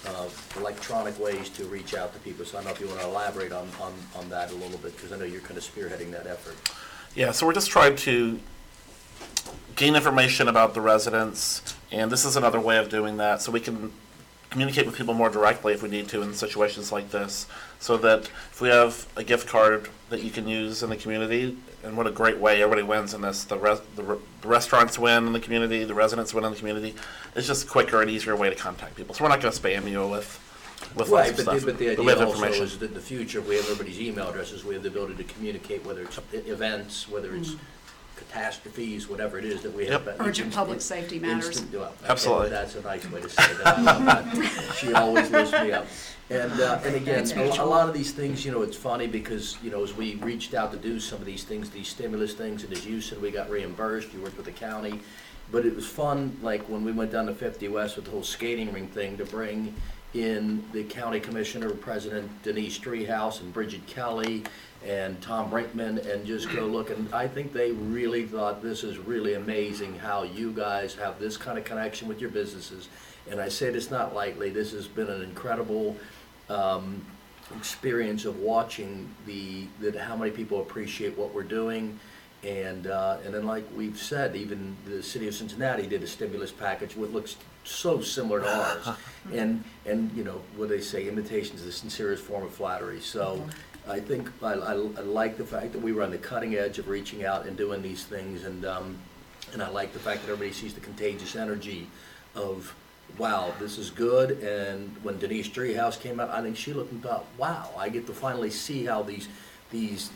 uh, 0.07 0.29
electronic 0.57 1.19
ways 1.19 1.49
to 1.51 1.65
reach 1.65 1.95
out 1.95 2.13
to 2.15 2.21
people. 2.21 2.45
So 2.45 2.59
I 2.59 2.63
don't 2.63 2.69
know 2.69 2.75
if 2.75 2.81
you 2.81 2.87
want 2.87 3.01
to 3.01 3.07
elaborate 3.07 3.53
on, 3.53 3.69
on, 3.81 3.93
on 4.15 4.29
that 4.31 4.51
a 4.51 4.55
little 4.55 4.79
bit, 4.79 4.95
because 4.97 5.13
I 5.13 5.17
know 5.17 5.25
you're 5.25 5.41
kind 5.41 5.57
of 5.57 5.65
spearheading 5.65 6.11
that 6.13 6.27
effort. 6.27 6.57
Yeah, 7.15 7.33
so 7.33 7.47
we're 7.47 7.55
just 7.55 7.71
trying 7.71 7.97
to 7.97 8.39
gain 9.77 9.97
information 9.97 10.49
about 10.49 10.75
the 10.75 10.81
residents, 10.81 11.75
and 11.91 12.11
this 12.11 12.25
is 12.25 12.37
another 12.37 12.61
way 12.61 12.79
of 12.79 12.89
doing 12.89 13.17
that, 13.17 13.43
so 13.43 13.51
we 13.51 13.61
can 13.61 13.93
communicate 14.51 14.87
with 14.87 14.97
people 14.97 15.15
more 15.15 15.29
directly 15.29 15.73
if 15.73 15.83
we 15.83 15.89
need 15.89 16.09
to 16.09 16.23
in 16.23 16.33
situations 16.33 16.91
like 16.91 17.11
this. 17.11 17.47
So 17.81 17.97
that 17.99 18.31
if 18.51 18.61
we 18.61 18.69
have 18.69 19.07
a 19.17 19.23
gift 19.23 19.49
card 19.49 19.89
that 20.11 20.23
you 20.23 20.31
can 20.31 20.49
use 20.49 20.83
in 20.83 20.91
the 20.91 20.97
community, 20.97 21.57
and 21.85 21.97
what 21.97 22.07
a 22.07 22.11
great 22.11 22.39
way, 22.39 22.63
everybody 22.63 22.83
wins 22.83 23.15
in 23.15 23.21
this. 23.21 23.45
The, 23.45 23.59
res- 23.59 23.81
the, 23.97 24.03
re- 24.03 24.19
the 24.43 24.49
restaurants 24.49 24.99
win 24.99 25.27
in 25.27 25.33
the 25.33 25.41
community, 25.41 25.85
the 25.85 25.95
residents 25.95 26.35
win 26.35 26.45
in 26.45 26.53
the 26.53 26.59
community. 26.59 26.95
It's 27.35 27.47
just 27.47 27.65
a 27.67 27.69
quicker 27.69 28.03
and 28.03 28.11
easier 28.11 28.35
way 28.37 28.51
to 28.51 28.57
contact 28.57 28.97
people. 28.97 29.15
So 29.15 29.25
we're 29.25 29.31
not 29.31 29.41
going 29.41 29.53
to 29.53 29.61
spam 29.61 29.89
you 29.91 30.07
with 30.07 30.45
with 30.95 31.09
Right, 31.09 31.27
lots 31.27 31.31
of 31.31 31.37
but 31.37 31.43
stuff. 31.43 31.61
the, 31.61 31.67
but 31.67 31.79
the 31.79 31.85
we 31.87 31.91
have 32.07 32.19
idea 32.19 32.27
also 32.27 32.29
information. 32.37 32.65
is 32.65 32.79
that 32.79 32.87
in 32.87 32.95
the 32.95 33.01
future, 33.01 33.41
we 33.41 33.57
have 33.57 33.65
everybody's 33.65 34.01
email 34.01 34.29
addresses, 34.29 34.65
we 34.65 34.75
have 34.75 34.83
the 34.85 34.89
ability 34.89 35.15
to 35.17 35.25
communicate, 35.25 35.85
whether 35.85 36.03
it's 36.03 36.19
events, 36.33 37.09
whether 37.09 37.35
it's 37.35 37.51
mm. 37.51 37.59
Catastrophes, 38.19 39.09
whatever 39.09 39.39
it 39.39 39.45
is 39.45 39.63
that 39.63 39.73
we 39.75 39.85
have. 39.87 40.05
Yep. 40.07 40.19
that 40.19 40.27
Urgent 40.27 40.53
public 40.53 40.81
safety 40.81 41.19
matters. 41.19 41.47
instant- 41.49 41.73
well, 41.73 41.95
okay, 42.03 42.11
Absolutely. 42.11 42.49
That's 42.51 42.75
a 42.75 42.83
nice 42.83 43.11
way 43.11 43.21
to 43.21 43.29
say 43.29 43.55
that. 43.55 43.79
I 43.79 43.81
love 43.81 44.05
that. 44.05 44.75
She 44.77 44.93
always 44.93 45.31
lifts 45.31 45.53
me 45.53 45.73
up. 45.73 45.87
And, 46.31 46.53
uh, 46.61 46.79
and 46.85 46.95
again, 46.95 47.25
a 47.25 47.45
lo- 47.45 47.65
a 47.65 47.67
lot 47.67 47.89
of 47.89 47.95
these 47.95 48.13
things, 48.13 48.45
you 48.45 48.53
know, 48.53 48.61
it's 48.63 48.77
funny 48.77 49.07
because, 49.07 49.57
you 49.63 49.71
know, 49.71 49.83
as 49.83 49.95
we 49.95 50.17
reached 50.17 50.53
out 50.53 50.71
to 50.73 50.79
do 50.79 51.01
some 51.01 51.19
of 51.21 51.25
these 51.25 51.45
things, 51.45 51.71
these 51.71 51.89
stimulus 51.89 52.35
things, 52.35 52.65
and 52.65 52.73
as 52.73 52.87
you 52.87 53.01
said, 53.01 53.21
we 53.23 53.31
got 53.31 53.49
reimbursed, 53.49 54.13
you 54.13 54.21
worked 54.21 54.37
with 54.37 54.45
the 54.47 54.53
county. 54.53 55.01
But 55.51 55.65
it 55.65 55.75
was 55.75 55.87
fun, 55.87 56.37
like 56.43 56.69
when 56.69 56.85
we 56.85 56.93
went 56.93 57.11
down 57.13 57.25
to 57.27 57.35
Fifty 57.35 57.69
West 57.69 57.97
with 57.97 58.05
the 58.05 58.11
whole 58.11 58.23
skating 58.23 58.71
ring 58.71 58.89
thing, 58.89 59.17
to 59.17 59.25
bring 59.25 59.75
in 60.15 60.65
the 60.73 60.85
county 60.85 61.21
commissioner, 61.21 61.71
President 61.71 62.31
Denise 62.43 62.79
Driehaus 62.79 63.41
and 63.41 63.53
Brigid 63.53 63.87
Kelly 63.87 64.45
and 64.87 65.21
Tom 65.21 65.51
Brinkman 65.51 66.07
and 66.11 66.25
just 66.25 66.51
go 66.51 66.63
look. 66.63 66.91
And 66.91 67.13
I 67.13 67.29
think 67.29 67.53
they 67.53 67.73
really 67.73 68.25
thought 68.25 68.63
this 68.63 68.85
is 68.85 68.97
really 68.99 69.35
amazing 69.35 69.99
how 69.99 70.23
you 70.23 70.53
guys 70.53 70.95
have 70.95 71.19
this 71.19 71.37
kind 71.37 71.59
of 71.59 71.65
connection 71.65 72.09
with 72.09 72.21
your 72.21 72.31
businesses. 72.31 72.89
And 73.31 73.41
I 73.41 73.49
say 73.49 73.71
this 73.71 73.91
not 73.91 74.15
lightly, 74.15 74.51
this 74.51 74.73
has 74.73 74.87
been 74.87 75.09
an 75.09 75.23
incredible 75.23 75.97
um, 76.49 77.05
experience 77.57 78.25
of 78.25 78.39
watching 78.39 79.15
the, 79.27 79.67
that 79.81 79.97
how 79.97 80.17
many 80.17 80.31
people 80.31 80.61
appreciate 80.63 81.19
what 81.19 81.35
we're 81.35 81.43
doing. 81.43 81.99
And, 82.45 82.87
uh, 82.87 83.19
and 83.25 83.35
then 83.35 83.47
like 83.47 83.65
we've 83.77 83.99
said, 83.99 84.37
even 84.37 84.77
the 84.87 85.03
city 85.03 85.27
of 85.29 85.35
Cincinnati 85.35 85.87
did 85.87 86.03
a 86.03 86.07
stimulus 86.07 86.53
package, 86.53 86.95
which 86.97 87.11
looks 87.11 87.37
so 87.69 88.01
similar 88.01 88.41
to 88.41 88.49
ours. 88.49 88.89
And, 89.31 89.63
and, 89.85 90.11
you 90.13 90.25
know, 90.25 90.41
what 90.57 90.71
they 90.71 90.81
say, 90.81 91.07
imitation 91.07 91.55
is 91.57 91.65
the 91.67 91.73
sincerest 91.73 92.23
form 92.23 92.45
of 92.45 92.51
flattery. 92.51 92.99
So 92.99 93.45
I 93.87 94.01
think, 94.01 94.31
I, 94.43 94.55
I, 94.55 94.73
I 94.73 95.03
like 95.03 95.37
the 95.37 95.45
fact 95.45 95.73
that 95.73 95.83
we 95.83 95.93
were 95.93 96.03
on 96.03 96.11
the 96.11 96.17
cutting 96.17 96.55
edge 96.55 96.79
of 96.79 96.89
reaching 96.89 97.27
out 97.27 97.45
and 97.45 97.55
doing 97.55 97.83
these 97.83 98.05
things. 98.05 98.45
And, 98.45 98.65
um, 98.65 98.97
and 99.53 99.63
I 99.63 99.69
like 99.69 99.93
the 99.93 99.99
fact 99.99 100.23
that 100.23 100.33
everybody 100.33 100.53
sees 100.53 100.73
the 100.73 100.81
contagious 100.81 101.37
energy 101.37 101.89
of, 102.35 102.75
wow, 103.19 103.53
this 103.59 103.77
is 103.77 103.91
good. 103.91 104.43
And 104.43 104.97
when 105.03 105.19
Denise 105.19 105.49
Driehaus 105.51 106.01
came 106.01 106.21
out, 106.21 106.31
I 106.31 106.41
think 106.41 106.57
she 106.57 106.73
looked 106.73 106.93
and 106.93 107.03
thought, 107.03 107.27
wow, 107.37 107.71
I 107.77 107.91
get 107.91 108.07
to 108.07 108.15
finally 108.15 108.51
see 108.51 108.87
how 108.87 109.03
these, 109.03 109.29
these, 109.71 110.11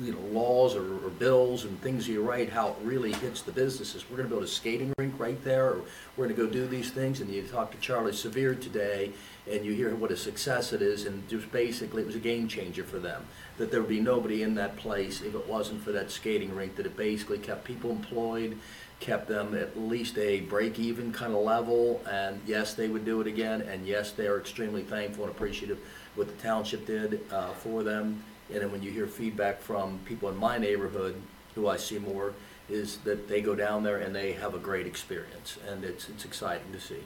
you 0.00 0.12
know, 0.12 0.18
laws 0.32 0.74
or, 0.74 0.94
or 1.04 1.10
bills 1.10 1.64
and 1.64 1.80
things 1.80 2.08
you 2.08 2.22
write, 2.22 2.50
how 2.50 2.68
it 2.68 2.76
really 2.82 3.12
hits 3.12 3.42
the 3.42 3.52
businesses. 3.52 4.04
We're 4.10 4.16
gonna 4.16 4.28
build 4.28 4.42
a 4.42 4.48
skating 4.48 4.92
rink 4.98 5.14
right 5.18 5.42
there, 5.44 5.66
or 5.66 5.82
we're 6.16 6.26
gonna 6.26 6.36
go 6.36 6.46
do 6.46 6.66
these 6.66 6.90
things. 6.90 7.20
And 7.20 7.30
you 7.30 7.42
talk 7.42 7.70
to 7.70 7.78
Charlie 7.78 8.12
Severe 8.12 8.54
today, 8.54 9.12
and 9.50 9.64
you 9.64 9.72
hear 9.72 9.94
what 9.94 10.10
a 10.10 10.16
success 10.16 10.72
it 10.72 10.82
is, 10.82 11.06
and 11.06 11.28
just 11.28 11.50
basically, 11.52 12.02
it 12.02 12.06
was 12.06 12.16
a 12.16 12.20
game 12.20 12.48
changer 12.48 12.82
for 12.82 12.98
them. 12.98 13.24
That 13.58 13.70
there 13.70 13.80
would 13.80 13.88
be 13.88 14.00
nobody 14.00 14.42
in 14.42 14.54
that 14.56 14.76
place 14.76 15.20
if 15.20 15.34
it 15.34 15.46
wasn't 15.46 15.82
for 15.82 15.92
that 15.92 16.10
skating 16.10 16.54
rink, 16.56 16.76
that 16.76 16.86
it 16.86 16.96
basically 16.96 17.38
kept 17.38 17.64
people 17.64 17.90
employed, 17.90 18.58
kept 18.98 19.28
them 19.28 19.54
at 19.54 19.78
least 19.78 20.18
a 20.18 20.40
break-even 20.40 21.12
kind 21.12 21.34
of 21.34 21.42
level, 21.42 22.02
and 22.10 22.40
yes, 22.46 22.74
they 22.74 22.88
would 22.88 23.04
do 23.04 23.20
it 23.20 23.26
again, 23.26 23.60
and 23.62 23.86
yes, 23.86 24.10
they 24.12 24.26
are 24.26 24.38
extremely 24.38 24.82
thankful 24.82 25.24
and 25.24 25.32
appreciative 25.32 25.78
what 26.14 26.26
the 26.26 26.42
township 26.42 26.86
did 26.86 27.20
uh, 27.30 27.50
for 27.52 27.82
them. 27.82 28.22
And 28.52 28.60
then 28.62 28.70
when 28.72 28.82
you 28.82 28.90
hear 28.90 29.06
feedback 29.06 29.60
from 29.60 29.98
people 30.04 30.28
in 30.28 30.36
my 30.36 30.58
neighborhood, 30.58 31.20
who 31.54 31.68
I 31.68 31.76
see 31.76 31.98
more, 31.98 32.34
is 32.68 32.98
that 32.98 33.28
they 33.28 33.40
go 33.40 33.54
down 33.54 33.82
there 33.82 33.98
and 33.98 34.14
they 34.14 34.32
have 34.32 34.54
a 34.54 34.58
great 34.58 34.86
experience, 34.86 35.58
and 35.68 35.84
it's, 35.84 36.08
it's 36.08 36.24
exciting 36.24 36.72
to 36.72 36.80
see. 36.80 37.02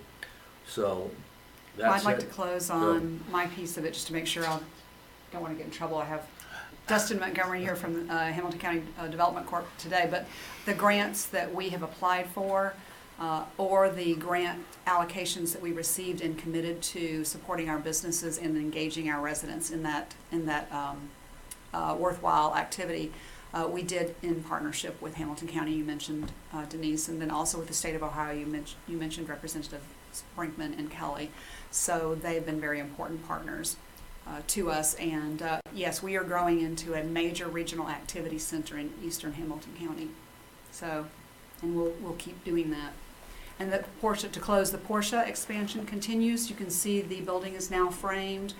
So, 0.67 1.11
Well, 1.77 1.91
that's 1.91 2.05
I'd 2.05 2.11
like 2.11 2.19
it. 2.19 2.21
to 2.23 2.27
close 2.27 2.71
on 2.71 3.21
my 3.31 3.47
piece 3.49 3.77
of 3.77 3.85
it, 3.85 3.93
just 3.95 4.07
to 4.09 4.13
make 4.13 4.27
sure 4.27 4.45
I 4.47 4.59
don't 5.33 5.43
want 5.43 5.55
to 5.55 5.59
get 5.59 5.67
in 5.67 5.73
trouble. 5.73 5.99
I 5.99 6.05
have 6.05 6.27
Dustin 6.87 7.19
Montgomery 7.19 7.61
here 7.61 7.77
from 7.77 8.09
uh, 8.09 8.19
Hamilton 8.33 8.59
County 8.59 8.83
uh, 8.99 9.09
Development 9.09 9.47
Corp. 9.47 9.67
today, 9.79 10.09
but 10.11 10.27
the 10.65 10.75
grants 10.75 11.27
that 11.27 11.55
we 11.55 11.69
have 11.71 11.83
applied 11.83 12.27
for, 12.29 12.75
uh, 13.21 13.45
or 13.59 13.91
the 13.91 14.15
grant 14.15 14.65
allocations 14.87 15.53
that 15.53 15.61
we 15.61 15.73
received 15.73 16.21
and 16.21 16.39
committed 16.39 16.81
to 16.81 17.25
supporting 17.25 17.69
our 17.69 17.79
businesses 17.79 18.39
and 18.39 18.57
engaging 18.57 19.11
our 19.11 19.21
residents 19.21 19.71
in 19.71 19.83
that, 19.83 20.15
in 20.33 20.47
that 20.47 20.71
um, 20.73 21.11
uh, 21.73 21.97
worthwhile 21.99 22.55
activity, 22.55 23.13
uh, 23.55 23.67
we 23.71 23.83
did 23.83 24.15
in 24.23 24.43
partnership 24.43 25.01
with 25.01 25.15
Hamilton 25.15 25.49
County, 25.49 25.73
you 25.73 25.85
mentioned 25.85 26.33
uh, 26.53 26.65
Denise, 26.67 27.09
and 27.09 27.21
then 27.21 27.31
also 27.31 27.59
with 27.59 27.69
the 27.69 27.75
state 27.75 27.95
of 27.95 28.03
Ohio, 28.03 28.35
you 28.35 28.47
mentioned, 28.47 28.81
you 28.87 28.99
mentioned 28.99 29.29
Representative 29.29 29.83
Brinkman 30.37 30.79
and 30.79 30.91
Kelly. 30.91 31.31
So 31.71 32.15
they've 32.15 32.45
been 32.45 32.61
very 32.61 32.79
important 32.79 33.27
partners 33.27 33.77
uh, 34.27 34.41
to 34.49 34.71
us. 34.71 34.95
And 34.97 35.41
uh, 35.43 35.61
yes, 35.73 36.03
we 36.03 36.17
are 36.17 36.25
growing 36.25 36.61
into 36.61 36.95
a 36.95 37.03
major 37.05 37.49
regional 37.49 37.89
activity 37.89 38.39
center 38.39 38.77
in 38.79 38.93
eastern 39.03 39.35
Hamilton 39.35 39.75
County. 39.79 40.09
So, 40.71 41.07
and 41.63 41.77
we'll, 41.77 41.93
we'll 42.01 42.15
keep 42.15 42.45
doing 42.45 42.71
that. 42.71 42.93
And 43.59 43.73
the 43.73 43.85
Porsche, 44.01 44.31
to 44.31 44.41
close, 44.41 44.71
the 44.71 44.79
Porsche 44.79 45.27
expansion 45.27 45.85
continues. 45.85 46.49
You 46.49 46.55
can 46.55 46.71
see 46.71 47.01
the 47.01 47.21
building 47.23 47.55
is 47.55 47.71
now 47.71 47.91
framed 47.91 48.55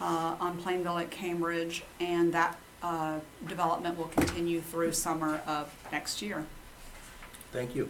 uh, 0.00 0.36
on 0.40 0.56
Plainville 0.58 0.98
at 0.98 1.10
Cambridge, 1.10 1.84
and 1.98 2.32
that 2.32 2.58
uh, 2.82 3.20
development 3.46 3.98
will 3.98 4.06
continue 4.08 4.60
through 4.60 4.92
summer 4.92 5.40
of 5.46 5.72
next 5.92 6.22
year. 6.22 6.46
Thank 7.52 7.74
you. 7.74 7.88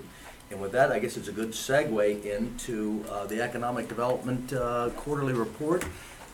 And 0.51 0.61
with 0.61 0.73
that, 0.73 0.91
I 0.91 0.99
guess 0.99 1.17
it's 1.17 1.29
a 1.29 1.33
good 1.33 1.51
segue 1.51 2.25
into 2.25 3.05
uh, 3.09 3.27
the 3.27 3.41
Economic 3.41 3.87
Development 3.89 4.53
uh, 4.53 4.91
Quarterly 4.97 5.33
Report 5.33 5.85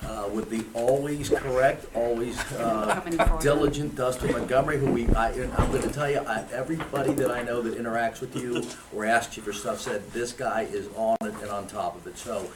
uh, 0.04 0.28
with 0.32 0.48
the 0.48 0.64
always 0.72 1.28
correct, 1.28 1.86
always 1.94 2.38
uh, 2.52 2.94
Coming 3.02 3.18
forward. 3.18 3.42
diligent 3.42 3.94
Dustin 3.94 4.32
Montgomery, 4.32 4.78
who 4.78 4.90
we, 4.90 5.06
I, 5.08 5.30
and 5.32 5.52
I'm 5.54 5.70
gonna 5.70 5.90
tell 5.90 6.10
you, 6.10 6.18
I, 6.18 6.44
everybody 6.52 7.12
that 7.14 7.30
I 7.30 7.42
know 7.42 7.60
that 7.60 7.78
interacts 7.78 8.20
with 8.20 8.36
you 8.36 8.64
or 8.94 9.04
asks 9.04 9.36
you 9.36 9.42
for 9.42 9.52
stuff 9.52 9.80
said, 9.80 10.10
this 10.12 10.32
guy 10.32 10.62
is 10.62 10.88
on 10.96 11.16
it 11.22 11.34
and 11.42 11.50
on 11.50 11.66
top 11.66 11.96
of 11.96 12.06
it. 12.06 12.16
So 12.16 12.50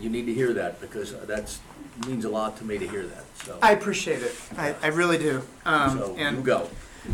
you 0.00 0.10
need 0.10 0.26
to 0.26 0.34
hear 0.34 0.52
that 0.54 0.80
because 0.80 1.14
that's, 1.26 1.60
means 2.06 2.24
a 2.24 2.28
lot 2.28 2.56
to 2.58 2.64
me 2.64 2.78
to 2.78 2.86
hear 2.88 3.06
that, 3.06 3.24
so. 3.44 3.58
I 3.62 3.72
appreciate 3.72 4.22
it. 4.22 4.34
I, 4.56 4.74
I 4.82 4.86
really 4.88 5.18
do. 5.18 5.42
Um, 5.64 5.98
So 5.98 6.10
you 6.12 6.16
and 6.18 6.44
go. 6.44 6.68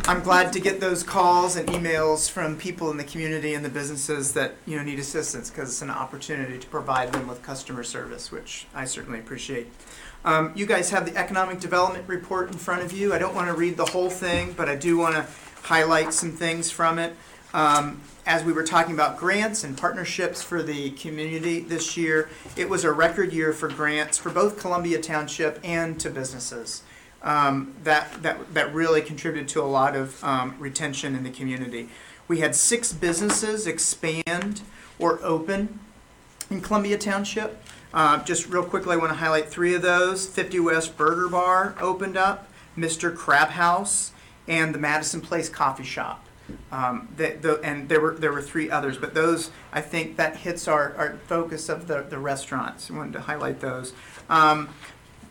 I'm 0.07 0.23
glad 0.23 0.53
to 0.55 0.61
get 0.61 0.81
those 0.81 1.03
calls 1.03 1.57
and 1.57 1.69
emails 1.69 2.29
from 2.29 2.57
people 2.57 2.91
in 2.91 2.97
the 2.97 3.05
community 3.05 3.55
and 3.55 3.65
the 3.65 3.69
businesses 3.69 4.33
that 4.33 4.55
you 4.67 4.77
know 4.77 4.83
need 4.83 4.99
assistance 4.99 5.51
because 5.51 5.69
it's 5.69 5.83
an 5.83 5.91
opportunity 5.91 6.59
to 6.59 6.67
provide 6.67 7.13
them 7.13 7.29
with 7.29 7.43
customer 7.43 7.85
service, 7.85 8.33
which 8.33 8.67
I 8.75 8.87
certainly 8.87 9.21
appreciate. 9.21 9.69
Um, 10.25 10.53
you 10.55 10.67
guys 10.67 10.91
have 10.91 11.05
the 11.05 11.17
economic 11.17 11.61
development 11.61 12.09
report 12.09 12.51
in 12.51 12.59
front 12.59 12.83
of 12.83 12.93
you. 12.93 13.13
I 13.13 13.19
don't 13.19 13.35
want 13.35 13.49
to 13.49 13.55
read 13.55 13.77
the 13.77 13.85
whole 13.85 14.11
thing, 14.11 14.55
but 14.57 14.69
I 14.69 14.75
do 14.75 14.97
want 14.97 15.15
to 15.17 15.27
highlight 15.63 16.13
some 16.13 16.33
things 16.33 16.71
from 16.71 16.99
it. 16.99 17.15
Um, 17.53 18.01
as 18.27 18.43
we 18.43 18.53
were 18.53 18.63
talking 18.63 18.95
about 18.95 19.19
grants 19.19 19.65
and 19.65 19.77
partnerships 19.77 20.43
for 20.43 20.63
the 20.63 20.91
community 20.93 21.61
this 21.61 21.97
year, 21.97 22.29
it 22.57 22.69
was 22.69 22.85
a 22.85 22.93
record 22.93 23.33
year 23.33 23.53
for 23.53 23.69
grants 23.69 24.17
for 24.17 24.31
both 24.31 24.59
Columbia 24.59 25.01
Township 25.01 25.61
and 25.63 26.01
to 26.01 26.09
businesses 26.09 26.83
um, 27.23 27.75
that, 27.85 28.23
that, 28.23 28.55
that 28.55 28.73
really 28.75 29.03
contributed 29.03 29.49
to 29.49 29.61
a 29.61 29.65
lot 29.65 29.97
of 29.97 30.23
um, 30.25 30.57
retention 30.59 31.15
in 31.15 31.25
the 31.25 31.31
community. 31.31 31.89
We 32.29 32.41
had 32.41 32.55
six 32.55 32.93
businesses 32.93 33.67
expand 33.67 34.63
or 34.99 35.23
open 35.23 35.81
in 36.51 36.61
Columbia 36.61 36.99
Township. 36.99 37.63
Uh, 37.93 38.23
just 38.25 38.49
real 38.49 38.65
quickly, 38.65 38.95
I 38.95 38.97
want 38.97 39.11
to 39.11 39.19
highlight 39.19 39.49
three 39.49 39.75
of 39.75 39.83
those. 39.83 40.27
50 40.27 40.61
West 40.61 40.97
Burger 40.97 41.29
Bar 41.29 41.75
opened 41.81 42.17
up, 42.17 42.49
Mr. 42.77 43.15
Crab 43.15 43.51
House, 43.51 44.13
and 44.49 44.75
the 44.75 44.79
Madison 44.79 45.21
Place 45.21 45.49
Coffee 45.49 45.85
Shop. 45.85 46.25
Um, 46.71 47.09
the, 47.17 47.37
the, 47.41 47.61
and 47.63 47.89
there 47.89 48.01
were 48.01 48.15
there 48.15 48.33
were 48.33 48.43
three 48.43 48.71
others, 48.71 48.99
but 48.99 49.15
those 49.15 49.51
I 49.73 49.81
think 49.81 50.17
that 50.17 50.37
hits 50.37 50.69
our, 50.69 50.95
our 50.97 51.19
focus 51.27 51.69
of 51.69 51.87
the, 51.87 52.03
the 52.03 52.19
restaurants. 52.19 52.91
I 52.91 52.97
wanted 52.97 53.13
to 53.15 53.21
highlight 53.21 53.61
those. 53.61 53.93
Um, 54.29 54.69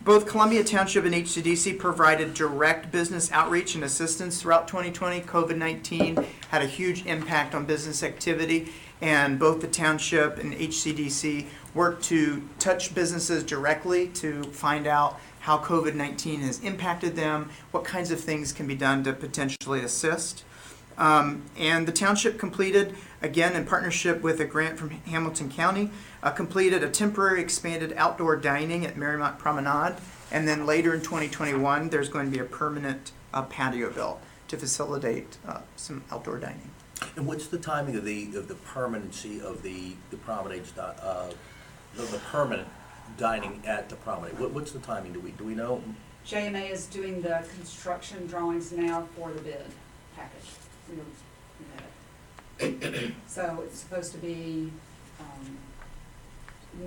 both 0.04 0.26
Columbia 0.26 0.62
Township 0.62 1.06
and 1.06 1.14
HCDC 1.14 1.78
provided 1.78 2.34
direct 2.34 2.92
business 2.92 3.32
outreach 3.32 3.74
and 3.74 3.82
assistance 3.84 4.42
throughout 4.42 4.68
2020. 4.68 5.22
COVID 5.22 5.56
19 5.56 6.26
had 6.50 6.62
a 6.62 6.66
huge 6.66 7.06
impact 7.06 7.54
on 7.54 7.64
business 7.64 8.02
activity, 8.02 8.70
and 9.00 9.38
both 9.38 9.60
the 9.60 9.66
township 9.66 10.38
and 10.38 10.52
HCDC 10.52 11.46
worked 11.72 12.04
to 12.04 12.46
touch 12.58 12.94
businesses 12.94 13.42
directly 13.42 14.08
to 14.08 14.44
find 14.44 14.86
out 14.86 15.18
how 15.40 15.58
COVID 15.58 15.94
19 15.94 16.40
has 16.40 16.60
impacted 16.60 17.16
them, 17.16 17.50
what 17.70 17.84
kinds 17.84 18.10
of 18.10 18.20
things 18.20 18.52
can 18.52 18.66
be 18.66 18.74
done 18.74 19.04
to 19.04 19.12
potentially 19.12 19.80
assist. 19.80 20.44
Um, 20.96 21.42
and 21.56 21.86
the 21.86 21.92
township 21.92 22.38
completed, 22.38 22.94
again 23.22 23.54
in 23.56 23.64
partnership 23.64 24.22
with 24.22 24.40
a 24.40 24.44
grant 24.44 24.78
from 24.78 24.90
Hamilton 24.90 25.50
County, 25.50 25.90
uh, 26.22 26.30
completed 26.30 26.82
a 26.82 26.88
temporary 26.88 27.40
expanded 27.40 27.92
outdoor 27.96 28.36
dining 28.36 28.84
at 28.86 28.96
Mariemont 28.96 29.38
Promenade. 29.38 29.96
And 30.30 30.48
then 30.48 30.66
later 30.66 30.94
in 30.94 31.00
2021, 31.00 31.90
there's 31.90 32.08
going 32.08 32.26
to 32.26 32.30
be 32.30 32.38
a 32.38 32.44
permanent 32.44 33.12
uh, 33.32 33.42
patio 33.42 33.90
built 33.90 34.20
to 34.48 34.56
facilitate 34.56 35.36
uh, 35.46 35.60
some 35.76 36.04
outdoor 36.10 36.38
dining. 36.38 36.70
And 37.16 37.26
what's 37.26 37.48
the 37.48 37.58
timing 37.58 37.96
of 37.96 38.04
the, 38.04 38.36
of 38.36 38.48
the 38.48 38.54
permanency 38.54 39.40
of 39.40 39.62
the, 39.62 39.94
the 40.10 40.16
promenade, 40.16 40.66
sti- 40.66 40.94
uh, 41.02 41.30
of 41.98 42.10
the 42.10 42.18
permanent 42.18 42.68
dining 43.18 43.62
at 43.66 43.88
the 43.88 43.96
promenade? 43.96 44.38
What, 44.38 44.52
what's 44.52 44.72
the 44.72 44.78
timing, 44.78 45.12
do 45.12 45.20
we, 45.20 45.32
do 45.32 45.44
we 45.44 45.54
know? 45.54 45.82
JMA 46.26 46.70
is 46.70 46.86
doing 46.86 47.20
the 47.20 47.44
construction 47.56 48.26
drawings 48.26 48.72
now 48.72 49.06
for 49.16 49.30
the 49.30 49.40
bid 49.42 49.66
package. 50.16 50.53
We 50.88 50.96
don't- 50.96 51.06
we 51.60 52.66
have 52.80 53.04
it. 53.04 53.14
So 53.26 53.62
it's 53.66 53.78
supposed 53.80 54.12
to 54.12 54.18
be, 54.18 54.72
um, 55.20 55.58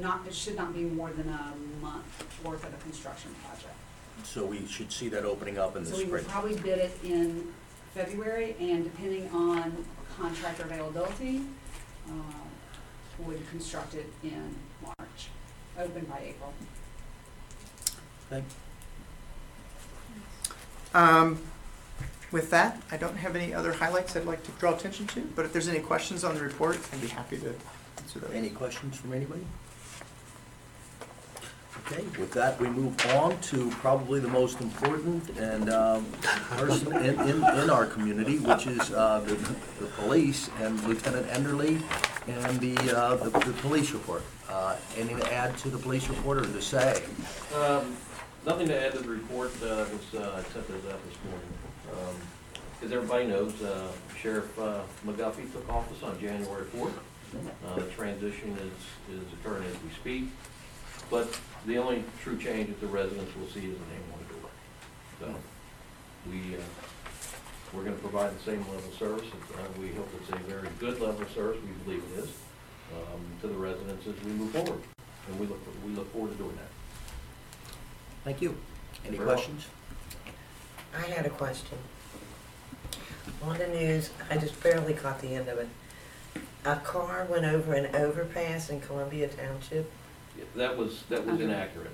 not, 0.01 0.25
it 0.27 0.33
should 0.35 0.55
not 0.55 0.73
be 0.73 0.81
more 0.83 1.11
than 1.11 1.29
a 1.29 1.53
month 1.81 2.05
worth 2.43 2.63
of 2.65 2.73
a 2.73 2.77
construction 2.77 3.33
project. 3.45 3.75
So 4.23 4.45
we 4.45 4.65
should 4.67 4.91
see 4.91 5.09
that 5.09 5.23
opening 5.25 5.57
up 5.57 5.75
in 5.75 5.83
the 5.83 5.89
So 5.89 5.97
we 5.97 6.05
spring. 6.05 6.23
would 6.23 6.31
probably 6.31 6.55
bid 6.55 6.79
it 6.79 6.97
in 7.03 7.53
February, 7.93 8.55
and 8.59 8.83
depending 8.83 9.29
on 9.31 9.85
contractor 10.17 10.63
availability, 10.63 11.45
uh, 12.07 12.11
would 13.19 13.47
construct 13.49 13.93
it 13.93 14.11
in 14.23 14.55
March, 14.81 15.29
open 15.77 16.05
by 16.05 16.19
April. 16.19 16.53
Thank- 18.29 18.45
Um, 20.93 21.39
with 22.31 22.49
that, 22.51 22.81
I 22.91 22.97
don't 22.97 23.17
have 23.17 23.35
any 23.35 23.53
other 23.53 23.71
highlights 23.73 24.15
I'd 24.15 24.25
like 24.25 24.43
to 24.43 24.51
draw 24.51 24.75
attention 24.75 25.07
to, 25.07 25.21
but 25.35 25.45
if 25.45 25.53
there's 25.53 25.67
any 25.67 25.79
questions 25.79 26.23
on 26.23 26.35
the 26.35 26.41
report, 26.41 26.77
I'd 26.93 27.01
be 27.01 27.07
happy 27.07 27.37
to 27.37 27.53
answer 27.97 28.19
those. 28.19 28.31
Any 28.33 28.49
questions 28.49 28.97
from 28.97 29.13
anybody? 29.13 29.45
Okay, 31.85 32.03
with 32.19 32.33
that, 32.33 32.59
we 32.59 32.67
move 32.67 32.93
on 33.15 33.39
to 33.39 33.69
probably 33.69 34.19
the 34.19 34.27
most 34.27 34.59
important 34.59 35.29
and 35.37 35.69
um, 35.69 36.05
person 36.57 36.93
in, 36.97 37.17
in, 37.21 37.37
in 37.37 37.69
our 37.69 37.85
community, 37.85 38.39
which 38.39 38.67
is 38.67 38.91
uh, 38.91 39.21
the, 39.21 39.35
the 39.81 39.89
police 39.91 40.49
and 40.59 40.83
Lieutenant 40.83 41.27
Enderly 41.27 41.81
and 42.27 42.59
the, 42.59 42.97
uh, 42.97 43.15
the, 43.15 43.29
the 43.29 43.53
police 43.61 43.91
report. 43.91 44.23
Uh, 44.49 44.75
Anything 44.97 45.19
to 45.19 45.33
add 45.33 45.57
to 45.59 45.69
the 45.69 45.77
police 45.77 46.09
report 46.09 46.39
or 46.39 46.41
to 46.45 46.61
say? 46.61 47.03
Um, 47.55 47.95
Nothing 48.47 48.69
to 48.69 48.81
add 48.81 48.93
to 48.93 48.99
the 48.99 49.09
report, 49.09 49.51
uh, 49.61 49.83
was, 49.91 50.15
uh, 50.15 50.39
I 50.39 50.53
sent 50.53 50.65
those 50.69 50.89
out 50.89 51.03
this 51.03 51.17
morning. 51.27 51.51
Um, 51.91 52.15
As 52.81 52.93
everybody 52.93 53.27
knows, 53.27 53.61
uh, 53.61 53.91
Sheriff 54.17 54.57
uh, 54.57 54.83
McGuffey 55.05 55.51
took 55.51 55.67
office 55.69 56.01
on 56.01 56.17
January 56.17 56.63
fourth. 56.67 56.97
Uh, 57.35 57.75
The 57.75 57.91
transition 57.91 58.55
is, 58.57 59.17
is 59.19 59.33
occurring 59.33 59.65
as 59.65 59.75
we 59.83 59.89
speak. 59.99 60.29
But 61.09 61.37
the 61.65 61.77
only 61.77 62.05
true 62.23 62.37
change 62.37 62.69
that 62.69 62.79
the 62.79 62.87
residents 62.87 63.35
will 63.35 63.47
see 63.47 63.67
is 63.67 63.75
the 63.75 63.89
name 63.91 64.07
on 64.13 64.19
the 64.23 64.33
door. 64.39 64.49
So, 65.19 65.35
we, 66.31 66.55
uh, 66.55 66.61
we're 67.73 67.83
gonna 67.83 67.97
provide 67.97 68.33
the 68.33 68.43
same 68.43 68.59
level 68.59 68.87
of 68.87 68.93
service. 68.93 69.27
Uh, 69.27 69.59
We 69.77 69.89
hope 69.89 70.07
it's 70.21 70.29
a 70.29 70.37
very 70.47 70.69
good 70.79 71.01
level 71.01 71.21
of 71.21 71.31
service, 71.31 71.59
we 71.61 71.71
believe 71.83 72.03
it 72.15 72.23
is, 72.23 72.29
um, 72.95 73.19
to 73.41 73.47
the 73.49 73.59
residents 73.59 74.07
as 74.07 74.15
we 74.23 74.31
move 74.31 74.51
forward. 74.51 74.79
And 75.27 75.37
we 75.37 75.47
look, 75.47 75.59
we 75.85 75.91
look 75.91 76.09
forward 76.13 76.31
to 76.31 76.37
doing 76.37 76.55
that. 76.55 76.76
Thank 78.27 78.41
you. 78.41 78.57
Any 79.05 79.15
Very 79.15 79.25
well. 79.25 79.37
questions? 79.37 79.67
I 80.93 80.99
had 80.99 81.25
a 81.25 81.29
question. 81.29 81.77
On 83.41 83.57
the 83.57 83.67
news, 83.67 84.09
I 84.29 84.35
just 84.35 84.61
barely 84.61 84.93
caught 84.93 85.21
the 85.21 85.33
end 85.33 85.47
of 85.47 85.57
it. 85.59 85.69
A 86.65 86.75
car 86.75 87.25
went 87.29 87.45
over 87.45 87.73
an 87.73 87.95
overpass 87.95 88.69
in 88.69 88.81
Columbia 88.81 89.29
Township. 89.29 89.89
That 90.57 90.75
was, 90.75 91.03
that 91.07 91.25
was 91.25 91.39
inaccurate. 91.39 91.93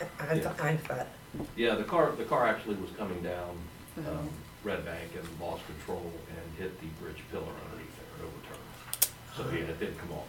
I 0.00 0.32
I 0.34 0.40
thought, 0.40 0.60
I 0.60 0.76
thought, 0.78 1.06
Yeah, 1.54 1.76
the 1.76 1.84
car, 1.84 2.10
the 2.10 2.24
car 2.24 2.48
actually 2.48 2.74
was 2.74 2.90
coming 2.98 3.22
down, 3.22 3.56
um, 3.98 4.28
Red 4.64 4.84
Bank 4.84 5.12
and 5.16 5.28
lost 5.40 5.62
control 5.66 6.10
and 6.28 6.58
hit 6.58 6.80
the 6.80 6.88
bridge 7.00 7.22
pillar 7.30 7.44
underneath 7.66 7.94
there 7.94 8.26
and 8.26 8.34
overturned. 8.34 9.06
So, 9.36 9.44
yeah, 9.56 9.70
it 9.70 9.78
did 9.78 9.96
come 9.96 10.10
off 10.10 10.26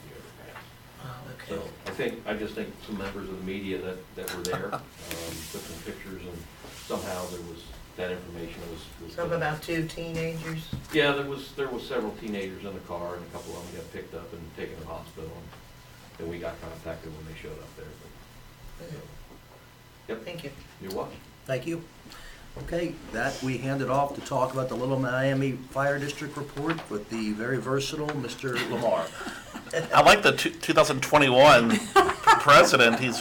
the 1.03 1.09
overpass. 1.09 1.47
oh, 1.51 1.55
So. 1.85 1.91
I 1.91 1.95
think, 1.95 2.21
I 2.27 2.33
just 2.33 2.55
think 2.55 2.69
some 2.85 2.97
members 2.97 3.29
of 3.29 3.37
the 3.37 3.43
media 3.45 3.77
that, 3.79 4.15
that 4.15 4.35
were 4.35 4.43
there, 4.43 4.73
um, 4.73 4.81
took 5.51 5.61
some 5.61 5.81
pictures 5.85 6.21
and 6.21 6.37
somehow 6.87 7.25
there 7.27 7.41
was 7.41 7.63
that 7.99 8.11
information 8.11 8.61
was. 8.71 8.79
was 9.03 9.13
Something 9.13 9.37
about 9.37 9.61
two 9.61 9.85
teenagers. 9.85 10.63
Yeah, 10.93 11.11
there 11.11 11.25
was, 11.25 11.51
there 11.53 11.67
was 11.67 11.83
several 11.85 12.11
teenagers 12.13 12.63
in 12.63 12.73
the 12.73 12.79
car, 12.81 13.15
and 13.15 13.25
a 13.25 13.29
couple 13.29 13.57
of 13.57 13.65
them 13.71 13.81
got 13.81 13.91
picked 13.91 14.15
up 14.15 14.31
and 14.31 14.41
taken 14.55 14.75
to 14.75 14.81
the 14.81 14.87
hospital, 14.87 15.29
and 15.29 16.17
then 16.17 16.29
we 16.29 16.39
got 16.39 16.55
contacted 16.61 17.11
when 17.13 17.25
they 17.27 17.37
showed 17.39 17.59
up 17.59 17.75
there, 17.75 17.85
but, 18.79 18.87
Yep. 20.07 20.23
Thank 20.25 20.43
you. 20.45 20.51
you're 20.81 20.93
welcome. 20.93 21.17
Thank 21.45 21.67
you. 21.67 21.83
Okay, 22.57 22.93
that 23.13 23.41
we 23.41 23.57
handed 23.57 23.89
off 23.89 24.15
to 24.15 24.21
talk 24.21 24.53
about 24.53 24.69
the 24.69 24.75
Little 24.75 24.99
Miami 24.99 25.53
Fire 25.53 25.97
District 25.97 26.35
report 26.35 26.77
with 26.89 27.09
the 27.09 27.31
very 27.31 27.57
versatile 27.57 28.07
Mr. 28.09 28.53
Lamar. 28.69 29.05
I 29.93 30.01
like 30.01 30.23
the 30.23 30.33
two- 30.33 30.49
2021 30.49 31.77
president. 32.41 32.99
He's 32.99 33.19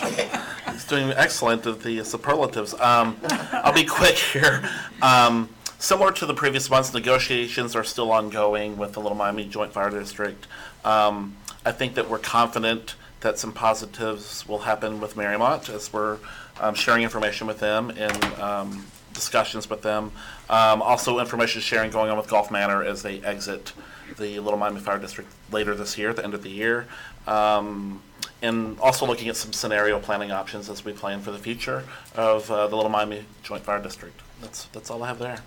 he's 0.71 0.85
doing 0.87 1.11
excellent 1.13 1.67
at 1.67 1.83
the 1.83 2.03
superlatives. 2.05 2.75
Um, 2.81 3.17
I'll 3.53 3.73
be 3.73 3.85
quick 3.85 4.17
here. 4.17 4.69
Um, 5.03 5.51
similar 5.79 6.11
to 6.13 6.27
the 6.27 6.35
previous 6.35 6.69
months, 6.69 6.93
negotiations 6.93 7.77
are 7.77 7.85
still 7.85 8.11
ongoing 8.11 8.77
with 8.77 8.95
the 8.95 9.01
Little 9.01 9.17
Miami 9.17 9.45
Joint 9.47 9.73
Fire 9.73 9.91
District. 9.91 10.47
Um, 10.85 11.37
I 11.65 11.73
think 11.73 11.95
that 11.95 12.09
we're 12.11 12.19
confident 12.19 12.97
that 13.21 13.39
some 13.39 13.53
positives 13.53 14.49
will 14.49 14.61
happen 14.61 15.01
with 15.01 15.17
Mariemont 15.17 15.69
as 15.69 15.93
we're 15.93 16.19
um, 16.61 16.75
sharing 16.75 17.03
information 17.03 17.47
with 17.47 17.61
them 17.61 17.91
and 17.91 18.25
um, 18.41 18.87
discussions 19.19 19.69
with 19.69 19.83
them. 19.83 20.13
Um, 20.49 20.81
also, 20.81 21.19
information 21.19 21.61
sharing 21.61 21.91
going 21.91 22.09
on 22.11 22.17
with 22.17 22.29
Golf 22.29 22.51
Manor 22.51 22.85
as 22.85 23.03
they 23.03 23.21
exit 23.23 23.73
the 24.17 24.39
Little 24.39 24.59
Miami 24.59 24.81
Fire 24.81 24.99
District 24.99 25.29
later 25.51 25.75
this 25.75 25.99
year, 25.99 26.11
at 26.11 26.17
the 26.17 26.25
end 26.25 26.35
of 26.35 26.43
the 26.43 26.51
year. 26.51 26.87
Um, 27.27 28.01
and 28.41 28.79
also 28.79 29.05
looking 29.05 29.29
at 29.29 29.37
some 29.37 29.53
scenario 29.53 29.99
planning 29.99 30.31
options 30.31 30.71
as 30.71 30.85
we 30.85 30.93
plan 30.93 31.21
for 31.21 31.33
the 31.33 31.39
future 31.39 31.83
of 32.15 32.49
uh, 32.51 32.69
the 32.69 32.77
Little 32.77 32.91
Miami 32.91 33.25
Joint 33.43 33.65
Fire 33.65 33.83
District. 33.83 34.19
That's, 34.41 34.67
that's 34.67 34.91
all 34.91 35.03
I 35.03 35.09
have 35.09 35.19
there, 35.19 35.41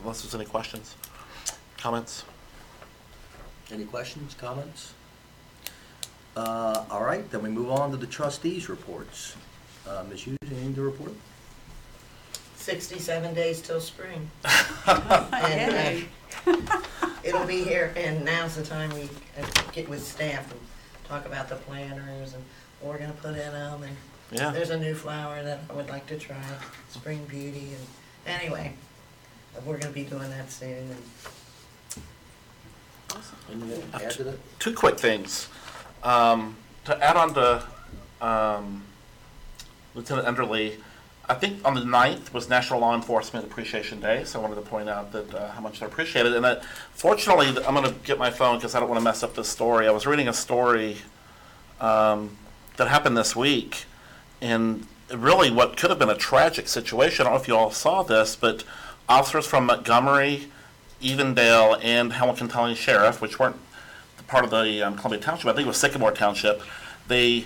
unless 0.00 0.22
there's 0.22 0.34
any 0.34 0.46
questions, 0.46 0.96
comments. 1.76 2.24
Any 3.70 3.84
questions, 3.84 4.34
comments? 4.34 4.94
Uh, 6.36 6.84
All 6.90 7.04
right, 7.04 7.28
then 7.30 7.42
we 7.42 7.50
move 7.50 7.70
on 7.70 7.90
to 7.90 7.98
the 7.98 8.06
trustees' 8.06 8.68
reports. 8.70 9.36
Uh, 9.86 10.04
Ms. 10.08 10.22
Hughes, 10.22 10.38
anything 10.46 10.74
to 10.74 10.82
report? 10.82 11.12
Sixty-seven 12.60 13.32
days 13.34 13.60
till 13.62 13.80
spring. 13.80 14.30
And, 14.86 16.06
uh, 16.46 16.56
It'll 17.24 17.46
be 17.46 17.64
here, 17.64 17.92
and 17.96 18.24
now's 18.24 18.56
the 18.56 18.62
time 18.64 18.90
we 18.90 19.02
uh, 19.40 19.46
get 19.72 19.88
with 19.88 20.06
staff 20.06 20.50
and 20.50 20.60
talk 21.08 21.24
about 21.26 21.48
the 21.48 21.56
planters 21.56 22.34
and 22.34 22.42
what 22.80 22.92
we're 22.92 22.98
gonna 22.98 23.12
put 23.14 23.30
in 23.30 23.52
them, 23.52 23.82
and 23.82 23.96
Yeah. 24.30 24.50
there's 24.50 24.70
a 24.70 24.78
new 24.78 24.94
flower 24.94 25.42
that 25.42 25.60
I 25.68 25.72
would 25.72 25.88
like 25.88 26.06
to 26.08 26.18
try, 26.18 26.36
Spring 26.90 27.24
Beauty, 27.26 27.72
and, 27.76 27.86
anyway, 28.38 28.74
we're 29.64 29.78
gonna 29.78 29.92
be 29.92 30.04
doing 30.04 30.30
that 30.30 30.50
soon, 30.52 30.94
and 33.50 33.62
Anything 33.62 33.90
add 33.94 34.10
to 34.12 34.24
that? 34.24 34.58
two 34.60 34.74
quick 34.74 34.98
things. 34.98 35.48
Um, 36.02 36.56
to 36.84 37.02
add 37.04 37.16
on 37.16 37.34
to 37.34 37.62
um, 38.20 38.84
Lieutenant 39.94 40.26
Enderly, 40.26 40.76
I 41.30 41.34
think 41.34 41.64
on 41.64 41.74
the 41.74 41.82
9th 41.82 42.32
was 42.32 42.48
National 42.48 42.80
Law 42.80 42.92
Enforcement 42.92 43.46
Appreciation 43.46 44.00
Day, 44.00 44.24
so 44.24 44.40
I 44.40 44.42
wanted 44.42 44.56
to 44.56 44.62
point 44.62 44.88
out 44.88 45.12
that 45.12 45.32
uh, 45.32 45.52
how 45.52 45.60
much 45.60 45.78
they're 45.78 45.86
appreciated. 45.86 46.34
And 46.34 46.44
that, 46.44 46.64
fortunately, 46.92 47.46
I'm 47.46 47.74
going 47.76 47.84
to 47.84 47.94
get 48.02 48.18
my 48.18 48.32
phone 48.32 48.56
because 48.56 48.74
I 48.74 48.80
don't 48.80 48.88
want 48.88 48.98
to 48.98 49.04
mess 49.04 49.22
up 49.22 49.36
this 49.36 49.48
story. 49.48 49.86
I 49.86 49.92
was 49.92 50.08
reading 50.08 50.26
a 50.26 50.32
story 50.32 50.96
um, 51.80 52.36
that 52.78 52.88
happened 52.88 53.16
this 53.16 53.36
week, 53.36 53.84
and 54.40 54.88
really 55.14 55.52
what 55.52 55.76
could 55.76 55.90
have 55.90 56.00
been 56.00 56.10
a 56.10 56.16
tragic 56.16 56.66
situation. 56.66 57.22
I 57.22 57.28
don't 57.28 57.36
know 57.36 57.42
if 57.42 57.46
you 57.46 57.56
all 57.56 57.70
saw 57.70 58.02
this, 58.02 58.34
but 58.34 58.64
officers 59.08 59.46
from 59.46 59.66
Montgomery, 59.66 60.48
Evendale, 61.00 61.78
and 61.80 62.14
Hamilton 62.14 62.48
County 62.48 62.74
Sheriff, 62.74 63.20
which 63.20 63.38
weren't 63.38 63.56
part 64.26 64.44
of 64.44 64.50
the 64.50 64.82
um, 64.82 64.96
Columbia 64.96 65.20
Township, 65.20 65.46
I 65.46 65.52
think 65.52 65.66
it 65.66 65.68
was 65.68 65.76
Sycamore 65.76 66.10
Township, 66.10 66.60
they, 67.06 67.44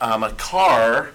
um, 0.00 0.22
a 0.22 0.32
car 0.32 1.10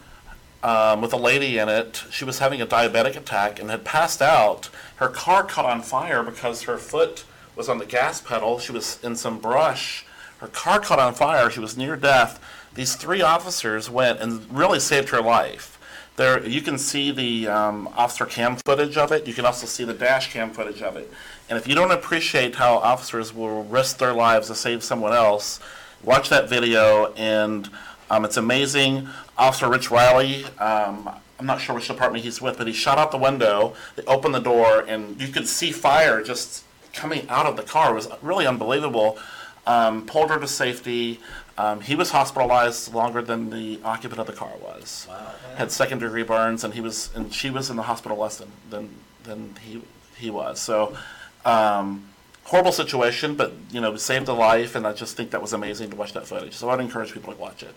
um, 0.63 1.01
with 1.01 1.13
a 1.13 1.17
lady 1.17 1.57
in 1.57 1.67
it, 1.67 2.03
she 2.09 2.23
was 2.23 2.39
having 2.39 2.61
a 2.61 2.65
diabetic 2.65 3.17
attack 3.17 3.59
and 3.59 3.69
had 3.69 3.83
passed 3.83 4.21
out. 4.21 4.69
Her 4.95 5.09
car 5.09 5.43
caught 5.43 5.65
on 5.65 5.81
fire 5.81 6.23
because 6.23 6.63
her 6.63 6.77
foot 6.77 7.25
was 7.55 7.67
on 7.69 7.77
the 7.77 7.85
gas 7.85 8.21
pedal. 8.21 8.59
She 8.59 8.71
was 8.71 9.03
in 9.03 9.15
some 9.15 9.39
brush. 9.39 10.05
Her 10.37 10.47
car 10.47 10.79
caught 10.79 10.99
on 10.99 11.13
fire. 11.13 11.49
She 11.49 11.59
was 11.59 11.77
near 11.77 11.95
death. 11.95 12.39
These 12.73 12.95
three 12.95 13.21
officers 13.21 13.89
went 13.89 14.19
and 14.19 14.49
really 14.49 14.79
saved 14.79 15.09
her 15.09 15.21
life. 15.21 15.77
There, 16.15 16.45
you 16.45 16.61
can 16.61 16.77
see 16.77 17.11
the 17.11 17.47
um, 17.47 17.87
officer 17.97 18.25
cam 18.25 18.55
footage 18.57 18.97
of 18.97 19.11
it. 19.11 19.27
You 19.27 19.33
can 19.33 19.45
also 19.45 19.65
see 19.65 19.83
the 19.83 19.93
dash 19.93 20.31
cam 20.31 20.51
footage 20.51 20.81
of 20.81 20.95
it. 20.95 21.11
And 21.49 21.57
if 21.57 21.67
you 21.67 21.75
don't 21.75 21.91
appreciate 21.91 22.55
how 22.55 22.75
officers 22.75 23.33
will 23.33 23.63
risk 23.63 23.97
their 23.97 24.13
lives 24.13 24.47
to 24.47 24.55
save 24.55 24.83
someone 24.83 25.13
else, 25.13 25.59
watch 26.03 26.29
that 26.29 26.49
video. 26.49 27.13
And 27.13 27.69
um, 28.09 28.25
it's 28.25 28.37
amazing. 28.37 29.07
Officer 29.37 29.69
Rich 29.69 29.89
Riley, 29.91 30.45
um, 30.59 31.09
I'm 31.39 31.45
not 31.45 31.59
sure 31.61 31.75
which 31.75 31.87
department 31.87 32.23
he's 32.23 32.41
with, 32.41 32.57
but 32.57 32.67
he 32.67 32.73
shot 32.73 32.97
out 32.97 33.11
the 33.11 33.17
window. 33.17 33.73
They 33.95 34.03
opened 34.03 34.35
the 34.35 34.39
door, 34.39 34.81
and 34.87 35.19
you 35.19 35.27
could 35.29 35.47
see 35.47 35.71
fire 35.71 36.23
just 36.23 36.63
coming 36.93 37.27
out 37.29 37.45
of 37.45 37.57
the 37.57 37.63
car. 37.63 37.91
It 37.91 37.95
was 37.95 38.07
really 38.21 38.45
unbelievable. 38.45 39.17
Um, 39.65 40.05
pulled 40.05 40.29
her 40.29 40.39
to 40.39 40.47
safety. 40.47 41.19
Um, 41.57 41.81
he 41.81 41.95
was 41.95 42.11
hospitalized 42.11 42.93
longer 42.93 43.21
than 43.21 43.49
the 43.49 43.79
occupant 43.83 44.19
of 44.19 44.27
the 44.27 44.33
car 44.33 44.51
was 44.61 45.05
Wow. 45.09 45.31
had 45.55 45.71
second 45.71 45.99
degree 45.99 46.23
burns, 46.23 46.63
and 46.63 46.73
he 46.73 46.81
was 46.81 47.09
and 47.15 47.33
she 47.33 47.49
was 47.49 47.69
in 47.69 47.77
the 47.77 47.83
hospital 47.83 48.17
less 48.17 48.37
than 48.37 48.51
than, 48.69 48.89
than 49.23 49.55
he 49.63 49.81
he 50.17 50.29
was. 50.29 50.59
So 50.59 50.97
um, 51.45 52.05
horrible 52.45 52.71
situation, 52.71 53.35
but 53.35 53.53
you 53.71 53.79
know 53.79 53.95
saved 53.95 54.27
a 54.27 54.33
life, 54.33 54.75
and 54.75 54.85
I 54.85 54.93
just 54.93 55.15
think 55.15 55.31
that 55.31 55.41
was 55.41 55.53
amazing 55.53 55.91
to 55.91 55.95
watch 55.95 56.13
that 56.13 56.27
footage. 56.27 56.55
So 56.55 56.69
I'd 56.69 56.79
encourage 56.79 57.13
people 57.13 57.31
to 57.33 57.39
watch 57.39 57.63
it. 57.63 57.73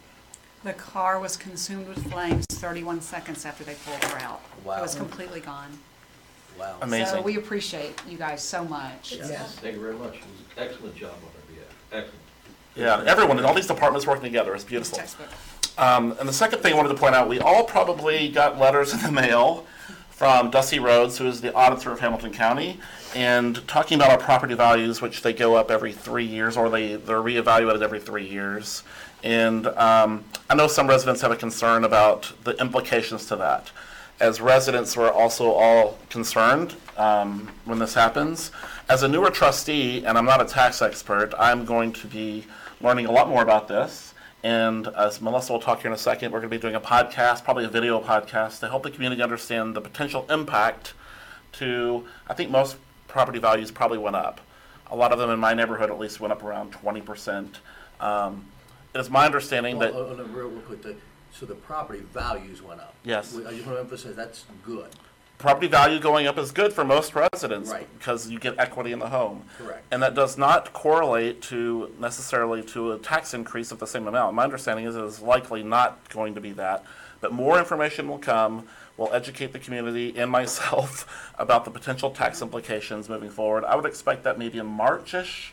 The 0.64 0.72
car 0.72 1.20
was 1.20 1.36
consumed 1.36 1.88
with 1.88 2.10
flames 2.10 2.44
31 2.50 3.00
seconds 3.00 3.44
after 3.44 3.62
they 3.64 3.74
pulled 3.84 4.02
her 4.04 4.18
out. 4.18 4.40
It 4.62 4.66
was 4.82 4.94
completely 4.94 5.40
gone. 5.40 5.70
Wow. 6.58 6.76
Amazing. 6.82 7.06
So 7.16 7.22
we 7.22 7.36
appreciate 7.36 8.00
you 8.08 8.16
guys 8.16 8.42
so 8.42 8.64
much. 8.64 9.14
Yes. 9.16 9.56
Thank 9.56 9.74
you 9.74 9.80
very 9.80 9.94
much. 9.94 10.14
It 10.16 10.20
was 10.22 10.40
an 10.56 10.64
excellent 10.70 10.96
job 10.96 11.12
on 11.12 11.28
our 11.28 11.54
behalf. 11.54 11.76
Excellent. 11.92 12.20
Yeah, 12.74 13.10
everyone 13.10 13.36
and 13.38 13.46
all 13.46 13.54
these 13.54 13.66
departments 13.66 14.06
working 14.06 14.24
together 14.24 14.54
is 14.54 14.62
This 14.64 14.68
beautiful. 14.70 14.98
textbook. 14.98 15.28
Um, 15.78 16.16
and 16.18 16.28
the 16.28 16.32
second 16.32 16.60
thing 16.60 16.72
I 16.72 16.76
wanted 16.76 16.88
to 16.90 16.94
point 16.94 17.14
out, 17.14 17.28
we 17.28 17.38
all 17.38 17.64
probably 17.64 18.28
got 18.30 18.58
letters 18.58 18.92
in 18.94 19.00
the 19.00 19.12
mail 19.12 19.66
from 20.10 20.50
Dusty 20.50 20.78
Rhodes, 20.78 21.18
who 21.18 21.26
is 21.26 21.42
the 21.42 21.52
auditor 21.54 21.92
of 21.92 22.00
Hamilton 22.00 22.32
County, 22.32 22.80
and 23.14 23.66
talking 23.68 23.96
about 23.98 24.10
our 24.10 24.18
property 24.18 24.54
values, 24.54 25.02
which 25.02 25.20
they 25.20 25.34
go 25.34 25.54
up 25.56 25.70
every 25.70 25.92
three 25.92 26.24
years, 26.24 26.56
or 26.56 26.70
they, 26.70 26.96
they're 26.96 27.18
reevaluated 27.20 27.82
every 27.82 28.00
three 28.00 28.26
years. 28.26 28.82
And 29.26 29.66
um, 29.66 30.24
I 30.48 30.54
know 30.54 30.68
some 30.68 30.86
residents 30.86 31.20
have 31.22 31.32
a 31.32 31.36
concern 31.36 31.82
about 31.82 32.32
the 32.44 32.52
implications 32.60 33.26
to 33.26 33.34
that. 33.34 33.72
As 34.20 34.40
residents, 34.40 34.96
we're 34.96 35.10
also 35.10 35.50
all 35.50 35.98
concerned 36.10 36.76
um, 36.96 37.50
when 37.64 37.80
this 37.80 37.92
happens. 37.92 38.52
As 38.88 39.02
a 39.02 39.08
newer 39.08 39.30
trustee, 39.30 40.04
and 40.04 40.16
I'm 40.16 40.26
not 40.26 40.40
a 40.40 40.44
tax 40.44 40.80
expert, 40.80 41.34
I'm 41.40 41.64
going 41.64 41.92
to 41.94 42.06
be 42.06 42.46
learning 42.80 43.06
a 43.06 43.10
lot 43.10 43.28
more 43.28 43.42
about 43.42 43.66
this. 43.66 44.14
And 44.44 44.86
as 44.86 45.20
Melissa 45.20 45.54
will 45.54 45.60
talk 45.60 45.80
here 45.80 45.88
in 45.88 45.92
a 45.92 45.98
second, 45.98 46.30
we're 46.30 46.38
going 46.38 46.50
to 46.50 46.56
be 46.56 46.62
doing 46.62 46.76
a 46.76 46.80
podcast, 46.80 47.42
probably 47.42 47.64
a 47.64 47.68
video 47.68 48.00
podcast, 48.00 48.60
to 48.60 48.68
help 48.68 48.84
the 48.84 48.92
community 48.92 49.22
understand 49.22 49.74
the 49.74 49.80
potential 49.80 50.24
impact 50.30 50.94
to, 51.54 52.06
I 52.28 52.34
think 52.34 52.52
most 52.52 52.76
property 53.08 53.40
values 53.40 53.72
probably 53.72 53.98
went 53.98 54.14
up. 54.14 54.40
A 54.88 54.94
lot 54.94 55.10
of 55.10 55.18
them 55.18 55.30
in 55.30 55.40
my 55.40 55.52
neighborhood 55.52 55.90
at 55.90 55.98
least 55.98 56.20
went 56.20 56.30
up 56.30 56.44
around 56.44 56.74
20%. 56.74 57.56
Um, 57.98 58.44
it 58.94 58.98
is 59.00 59.10
my 59.10 59.26
understanding 59.26 59.78
Well, 59.78 59.92
that, 59.92 59.98
uh, 59.98 60.22
uh, 60.22 60.26
real, 60.28 60.48
real 60.48 60.60
quick, 60.60 60.82
the- 60.82 60.96
so 61.32 61.44
the 61.46 61.54
property 61.54 62.00
values 62.14 62.62
went 62.62 62.80
up? 62.80 62.94
Yes. 63.04 63.32
We- 63.34 63.46
I 63.46 63.50
just 63.52 63.66
want 63.66 63.76
to 63.78 63.80
emphasize, 63.82 64.16
that's 64.16 64.44
good. 64.64 64.88
property 65.38 65.66
value 65.66 66.00
going 66.00 66.26
up 66.26 66.38
is 66.38 66.50
good 66.50 66.72
for 66.72 66.82
most 66.82 67.14
residents 67.14 67.70
Right. 67.70 67.86
because 67.98 68.26
you 68.30 68.38
get 68.38 68.58
equity 68.58 68.92
in 68.92 68.98
the 69.00 69.08
home. 69.10 69.44
Correct. 69.58 69.84
And 69.90 70.02
that 70.02 70.14
does 70.14 70.38
not 70.38 70.72
correlate 70.72 71.42
to 71.42 71.92
necessarily 71.98 72.62
to 72.62 72.92
a 72.92 72.98
tax 72.98 73.34
increase 73.34 73.70
of 73.70 73.78
the 73.78 73.86
same 73.86 74.08
amount. 74.08 74.34
My 74.34 74.44
understanding 74.44 74.86
is 74.86 74.96
it 74.96 75.04
is 75.04 75.20
likely 75.20 75.62
not 75.62 76.08
going 76.08 76.34
to 76.36 76.40
be 76.40 76.52
that. 76.52 76.84
But 77.20 77.32
more 77.32 77.58
information 77.58 78.08
will 78.08 78.18
come. 78.18 78.66
We'll 78.96 79.12
educate 79.12 79.52
the 79.52 79.58
community 79.58 80.14
and 80.16 80.30
myself 80.40 81.06
about 81.38 81.66
the 81.66 81.70
potential 81.70 82.10
tax 82.10 82.40
implications 82.40 83.10
moving 83.10 83.28
forward. 83.28 83.62
I 83.66 83.76
would 83.76 83.84
expect 83.84 84.24
that 84.24 84.38
maybe 84.38 84.56
in 84.58 84.66
Marchish. 84.66 85.52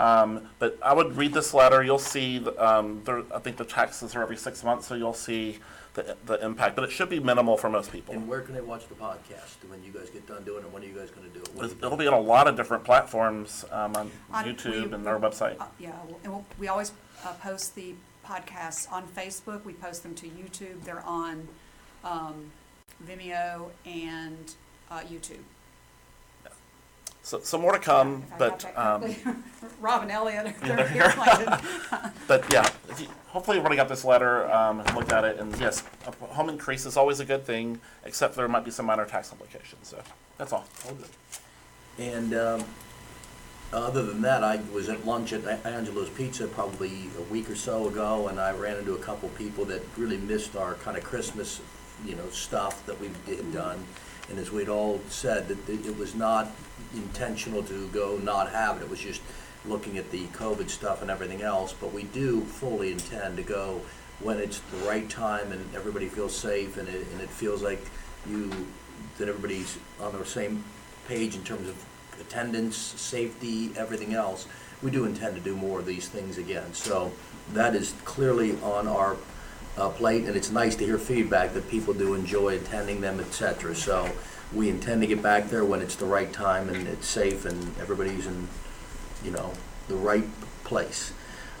Um, 0.00 0.48
but 0.58 0.78
I 0.82 0.94
would 0.94 1.16
read 1.16 1.34
this 1.34 1.52
letter. 1.52 1.82
You'll 1.82 1.98
see, 1.98 2.38
the, 2.38 2.52
um, 2.64 3.02
there, 3.04 3.22
I 3.34 3.38
think 3.38 3.58
the 3.58 3.64
taxes 3.64 4.16
are 4.16 4.22
every 4.22 4.36
six 4.36 4.64
months, 4.64 4.86
so 4.86 4.94
you'll 4.94 5.12
see 5.12 5.58
the, 5.94 6.16
the 6.24 6.42
impact. 6.44 6.74
But 6.74 6.84
it 6.84 6.90
should 6.90 7.10
be 7.10 7.20
minimal 7.20 7.56
for 7.58 7.68
most 7.68 7.92
people. 7.92 8.14
And 8.14 8.26
where 8.26 8.40
can 8.40 8.54
they 8.54 8.62
watch 8.62 8.88
the 8.88 8.94
podcast 8.94 9.56
when 9.68 9.84
you 9.84 9.92
guys 9.92 10.08
get 10.08 10.26
done 10.26 10.42
doing 10.44 10.64
it? 10.64 10.72
When 10.72 10.82
are 10.82 10.86
you 10.86 10.94
guys 10.94 11.10
going 11.10 11.28
to 11.30 11.34
do 11.34 11.40
it? 11.42 11.54
What 11.54 11.68
do 11.68 11.74
you 11.76 11.84
It'll 11.86 11.98
be 11.98 12.06
on 12.06 12.14
a 12.14 12.20
lot 12.20 12.48
of 12.48 12.56
different 12.56 12.82
platforms, 12.84 13.64
um, 13.72 13.94
on 13.94 14.10
On- 14.32 14.44
YouTube 14.44 14.88
we- 14.88 14.94
and 14.94 15.06
our 15.06 15.18
website. 15.20 15.60
Uh, 15.60 15.66
Yeah, 15.78 15.92
and 16.24 16.32
we'll- 16.32 16.46
we 16.58 16.68
always 16.68 16.92
uh, 17.24 17.32
post 17.34 17.74
the 17.74 17.94
podcasts 18.26 18.90
on 18.90 19.06
Facebook, 19.08 19.64
we 19.64 19.74
post 19.74 20.02
them 20.02 20.14
to 20.14 20.26
YouTube, 20.28 20.82
they're 20.84 21.04
on 21.04 21.46
um, 22.04 22.52
Vimeo 23.06 23.70
and 23.84 24.54
uh, 24.90 25.00
YouTube. 25.00 25.42
So, 27.22 27.40
so 27.40 27.58
more 27.58 27.72
to 27.72 27.78
come, 27.78 28.24
If 28.26 28.34
I 28.34 28.38
but, 28.38 28.48
got 28.60 28.60
that 28.60 28.78
um, 28.78 29.00
correctly. 29.02 29.34
Rob 29.80 30.02
and 30.02 30.10
Elliot, 30.10 30.54
they're 30.62 30.76
they're 30.76 30.88
here 30.88 31.10
here. 31.10 31.60
but 32.26 32.52
yeah, 32.52 32.68
if 32.88 33.00
you, 33.00 33.08
hopefully 33.28 33.58
everybody 33.58 33.76
got 33.76 33.88
this 33.88 34.04
letter, 34.04 34.50
um, 34.52 34.80
and 34.80 34.94
looked 34.94 35.12
at 35.12 35.24
it, 35.24 35.38
and 35.38 35.58
yes, 35.58 35.84
a 36.06 36.26
home 36.26 36.48
increase 36.48 36.86
is 36.86 36.96
always 36.96 37.20
a 37.20 37.24
good 37.24 37.44
thing, 37.44 37.80
except 38.04 38.36
there 38.36 38.48
might 38.48 38.64
be 38.64 38.70
some 38.70 38.86
minor 38.86 39.04
tax 39.04 39.32
implications, 39.32 39.88
so, 39.88 39.98
that's 40.38 40.52
all. 40.52 40.64
All 40.86 40.94
good. 40.94 41.08
And 41.98 42.34
um, 42.34 42.64
other 43.72 44.04
than 44.04 44.22
that, 44.22 44.42
I 44.42 44.60
was 44.72 44.88
at 44.88 45.06
lunch 45.06 45.32
at 45.32 45.44
Angelo's 45.64 46.10
Pizza 46.10 46.48
probably 46.48 47.08
a 47.18 47.22
week 47.32 47.48
or 47.48 47.54
so 47.54 47.88
ago, 47.88 48.28
and 48.28 48.40
I 48.40 48.52
ran 48.52 48.78
into 48.78 48.94
a 48.94 48.98
couple 48.98 49.28
people 49.30 49.64
that 49.66 49.82
really 49.96 50.16
missed 50.16 50.56
our 50.56 50.74
kind 50.74 50.96
of 50.96 51.04
Christmas, 51.04 51.60
you 52.04 52.16
know, 52.16 52.28
stuff 52.30 52.84
that 52.86 53.00
we 53.00 53.10
had 53.26 53.52
done. 53.52 53.84
And 54.28 54.38
as 54.38 54.50
we'd 54.50 54.68
all 54.68 55.00
said, 55.08 55.48
that 55.48 55.68
it 55.68 55.86
it 55.86 55.96
was 55.96 56.14
not 56.14 56.50
intentional 56.94 57.62
to 57.64 57.88
go 57.88 58.18
not 58.18 58.50
have 58.50 58.78
it, 58.78 58.82
it 58.82 58.90
was 58.90 59.00
just 59.00 59.22
looking 59.66 59.98
at 59.98 60.10
the 60.10 60.24
COVID 60.28 60.70
stuff 60.70 61.02
and 61.02 61.10
everything 61.10 61.42
else. 61.42 61.72
But 61.72 61.92
we 61.92 62.04
do 62.04 62.40
fully 62.42 62.92
intend 62.92 63.36
to 63.36 63.42
go 63.42 63.82
when 64.20 64.38
it's 64.38 64.60
the 64.60 64.78
right 64.88 65.08
time 65.08 65.52
and 65.52 65.74
everybody 65.74 66.08
feels 66.08 66.36
safe 66.36 66.76
and 66.76 66.88
it, 66.88 67.06
and 67.12 67.20
it 67.20 67.30
feels 67.30 67.62
like 67.62 67.82
you, 68.28 68.50
that 69.18 69.28
everybody's 69.28 69.78
on 70.00 70.12
the 70.18 70.24
same 70.24 70.64
page 71.08 71.34
in 71.34 71.42
terms 71.42 71.68
of 71.68 71.76
attendance, 72.20 72.76
safety, 72.76 73.70
everything 73.76 74.14
else. 74.14 74.46
We 74.82 74.90
do 74.90 75.04
intend 75.04 75.36
to 75.36 75.40
do 75.40 75.56
more 75.56 75.80
of 75.80 75.86
these 75.86 76.08
things 76.08 76.38
again. 76.38 76.72
So 76.74 77.12
that 77.52 77.74
is 77.74 77.94
clearly 78.04 78.60
on 78.62 78.86
our 78.88 79.16
uh, 79.76 79.88
plate, 79.90 80.24
and 80.24 80.36
it's 80.36 80.50
nice 80.50 80.76
to 80.76 80.84
hear 80.84 80.98
feedback 80.98 81.54
that 81.54 81.68
people 81.70 81.94
do 81.94 82.14
enjoy 82.14 82.56
attending 82.56 83.00
them, 83.00 83.20
et 83.20 83.32
cetera. 83.32 83.74
So 83.74 84.10
we 84.54 84.68
intend 84.68 85.00
to 85.02 85.06
get 85.06 85.22
back 85.22 85.48
there 85.48 85.64
when 85.64 85.80
it's 85.80 85.96
the 85.96 86.06
right 86.06 86.32
time 86.32 86.68
and 86.68 86.88
it's 86.88 87.06
safe 87.06 87.44
and 87.44 87.76
everybody's 87.78 88.26
in, 88.26 88.48
you 89.24 89.30
know, 89.30 89.52
the 89.88 89.96
right 89.96 90.26
place. 90.64 91.12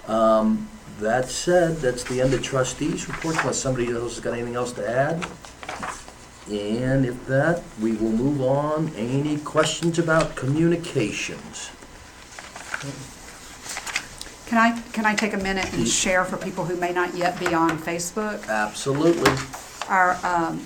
Um, 0.06 0.68
That 0.98 1.30
said, 1.30 1.76
that's 1.76 2.04
the 2.04 2.20
end 2.20 2.34
of 2.34 2.42
trustees' 2.42 3.08
reports, 3.08 3.38
unless 3.40 3.58
somebody 3.58 3.90
else 3.90 4.16
has 4.16 4.20
got 4.20 4.34
anything 4.34 4.54
else 4.54 4.72
to 4.72 4.86
add. 4.86 5.24
And 6.50 7.06
if 7.06 7.26
that, 7.26 7.62
we 7.80 7.92
will 7.92 8.10
move 8.10 8.42
on. 8.42 8.92
Any 8.96 9.38
questions 9.38 9.98
about 9.98 10.36
communications? 10.36 11.70
Can 14.46 14.58
I, 14.58 14.78
can 14.92 15.06
I 15.06 15.14
take 15.14 15.32
a 15.32 15.38
minute 15.38 15.72
and 15.72 15.86
share 15.88 16.24
for 16.24 16.36
people 16.36 16.64
who 16.64 16.76
may 16.76 16.92
not 16.92 17.14
yet 17.14 17.38
be 17.38 17.54
on 17.54 17.78
Facebook? 17.78 18.46
Absolutely. 18.48 19.32
Our, 19.88 20.18
um, 20.26 20.60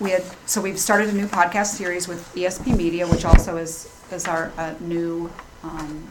we 0.00 0.10
had, 0.10 0.24
so 0.46 0.60
we've 0.60 0.78
started 0.78 1.08
a 1.08 1.12
new 1.12 1.26
podcast 1.26 1.66
series 1.66 2.08
with 2.08 2.34
ESP 2.34 2.76
Media, 2.76 3.06
which 3.06 3.24
also 3.24 3.56
is, 3.56 3.88
is 4.10 4.26
our, 4.26 4.50
uh, 4.58 4.74
new, 4.80 5.30
um, 5.62 6.08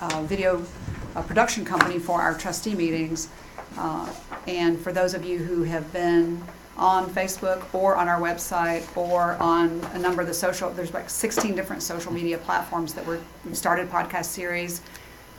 uh, 0.00 0.22
video, 0.22 0.64
uh, 1.14 1.22
production 1.22 1.64
company 1.64 1.98
for 1.98 2.20
our 2.20 2.34
trustee 2.36 2.74
meetings. 2.74 3.28
Uh, 3.76 4.10
and 4.46 4.78
for 4.78 4.92
those 4.92 5.14
of 5.14 5.24
you 5.24 5.38
who 5.38 5.64
have 5.64 5.92
been 5.92 6.42
on 6.76 7.10
Facebook 7.10 7.64
or 7.74 7.96
on 7.96 8.06
our 8.06 8.20
website 8.20 8.84
or 8.96 9.32
on 9.40 9.80
a 9.94 9.98
number 9.98 10.22
of 10.22 10.28
the 10.28 10.34
social, 10.34 10.70
there's 10.70 10.94
like 10.94 11.10
sixteen 11.10 11.54
different 11.54 11.82
social 11.82 12.12
media 12.12 12.38
platforms 12.38 12.94
that 12.94 13.06
we're, 13.06 13.20
we 13.44 13.54
started 13.54 13.90
podcast 13.90 14.26
series. 14.26 14.80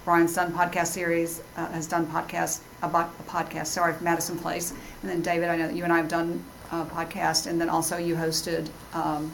Brian's 0.04 0.34
done 0.34 0.52
podcast 0.52 0.88
series, 0.88 1.42
uh, 1.58 1.68
has 1.72 1.86
done 1.86 2.08
podcast, 2.08 2.62
a, 2.82 2.88
a 2.88 3.10
podcast, 3.28 3.68
sorry, 3.68 3.94
Madison 4.02 4.38
Place. 4.38 4.74
And 5.02 5.12
then 5.12 5.22
David, 5.22 5.50
I 5.50 5.58
know 5.58 5.68
that 5.68 5.76
you 5.76 5.84
and 5.84 5.92
I 5.94 5.98
have 5.98 6.08
done 6.08 6.44
a 6.72 6.86
podcast, 6.86 7.48
and 7.48 7.60
then 7.60 7.70
also 7.70 7.98
you 7.98 8.16
hosted, 8.16 8.70
um, 8.94 9.32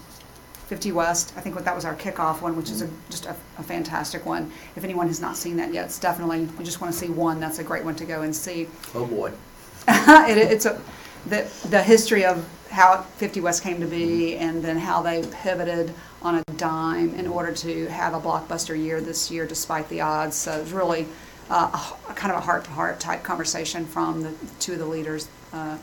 50 0.67 0.91
West. 0.93 1.33
I 1.35 1.41
think 1.41 1.61
that 1.61 1.75
was 1.75 1.85
our 1.85 1.95
kickoff 1.95 2.41
one, 2.41 2.55
which 2.55 2.71
is 2.71 2.81
a, 2.81 2.89
just 3.09 3.25
a, 3.25 3.35
a 3.59 3.63
fantastic 3.63 4.25
one. 4.25 4.51
If 4.75 4.83
anyone 4.83 5.07
has 5.07 5.19
not 5.19 5.35
seen 5.35 5.57
that 5.57 5.73
yet, 5.73 5.85
it's 5.85 5.99
definitely, 5.99 6.41
you 6.41 6.63
just 6.63 6.81
want 6.81 6.91
to 6.91 6.97
see 6.97 7.09
one, 7.09 7.39
that's 7.39 7.59
a 7.59 7.63
great 7.63 7.83
one 7.83 7.95
to 7.97 8.05
go 8.05 8.21
and 8.21 8.35
see. 8.35 8.67
Oh, 8.95 9.05
boy. 9.05 9.31
it, 9.87 10.37
it's 10.37 10.65
a 10.65 10.81
the 11.25 11.49
the 11.69 11.81
history 11.81 12.25
of 12.25 12.47
how 12.69 13.01
50 13.01 13.39
West 13.41 13.63
came 13.63 13.79
to 13.81 13.85
be, 13.85 14.35
and 14.35 14.63
then 14.63 14.77
how 14.77 15.01
they 15.01 15.23
pivoted 15.31 15.93
on 16.21 16.35
a 16.35 16.43
dime 16.57 17.13
in 17.15 17.27
order 17.27 17.51
to 17.53 17.85
have 17.87 18.13
a 18.13 18.19
blockbuster 18.19 18.75
year 18.75 18.99
this 18.99 19.29
year, 19.29 19.45
despite 19.45 19.87
the 19.89 20.01
odds. 20.01 20.35
So 20.35 20.53
it 20.53 20.61
was 20.61 20.73
really 20.73 21.05
uh, 21.51 21.69
a, 22.07 22.11
a 22.11 22.13
kind 22.15 22.31
of 22.31 22.39
a 22.39 22.41
heart-to-heart 22.41 22.99
type 22.99 23.21
conversation 23.21 23.85
from 23.85 24.23
the 24.23 24.33
two 24.59 24.73
of 24.73 24.79
the 24.79 24.85
leaders, 24.85 25.27
uh, 25.51 25.77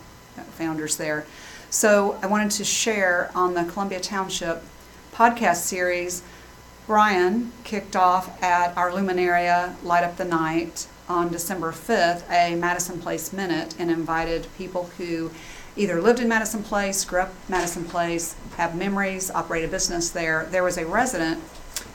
founders 0.53 0.97
there. 0.97 1.27
So 1.71 2.19
I 2.21 2.27
wanted 2.27 2.51
to 2.53 2.65
share 2.65 3.31
on 3.33 3.55
the 3.55 3.63
Columbia 3.63 4.01
Township 4.01 4.65
podcast 5.15 5.59
series. 5.59 6.21
Brian 6.89 7.53
kicked 7.63 7.95
off 7.95 8.43
at 8.43 8.77
our 8.77 8.91
Luminaria 8.91 9.81
Light 9.85 10.03
Up 10.03 10.17
the 10.17 10.25
Night 10.25 10.89
on 11.09 11.31
December 11.31 11.71
5th 11.71 12.29
a 12.29 12.57
Madison 12.57 13.01
Place 13.01 13.33
Minute 13.33 13.77
and 13.79 13.89
invited 13.89 14.49
people 14.59 14.91
who 14.99 15.31
either 15.77 16.03
lived 16.03 16.19
in 16.19 16.27
Madison 16.27 16.65
Place, 16.65 17.05
grew 17.05 17.21
up 17.21 17.33
Madison 17.49 17.85
Place, 17.85 18.35
have 18.57 18.75
memories, 18.75 19.31
operate 19.31 19.65
a 19.65 19.69
business 19.69 20.11
there. 20.11 20.49
There 20.51 20.65
was 20.65 20.77
a 20.77 20.85
resident 20.85 21.41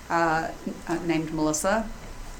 uh, 0.10 0.52
uh, 0.88 0.96
named 1.06 1.34
Melissa, 1.34 1.90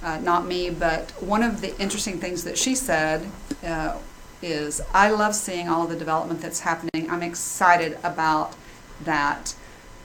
uh, 0.02 0.20
not 0.20 0.46
me, 0.46 0.70
but 0.70 1.12
one 1.22 1.44
of 1.44 1.60
the 1.60 1.78
interesting 1.82 2.18
things 2.18 2.46
that 2.46 2.58
she 2.58 2.76
said 2.76 3.30
uh, 3.62 3.98
is, 4.42 4.82
I 4.94 5.10
love 5.10 5.36
seeing 5.36 5.70
all 5.70 5.88
the 5.88 5.96
development 5.96 6.42
that's 6.42 6.62
happening. 6.62 7.10
I'm 7.10 7.24
excited 7.24 7.98
about 8.04 8.56
that. 9.04 9.56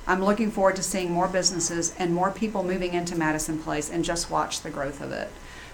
I'm 0.06 0.24
looking 0.24 0.50
forward 0.50 0.76
to 0.76 0.82
seeing 0.82 1.12
more 1.12 1.28
businesses 1.28 1.94
and 1.98 2.14
more 2.14 2.30
people 2.30 2.62
moving 2.64 2.94
into 2.94 3.16
Madison 3.16 3.58
Place 3.58 3.90
and 3.90 4.04
just 4.04 4.30
watch 4.30 4.62
the 4.62 4.70
growth 4.70 5.00
of 5.00 5.12
it. 5.12 5.30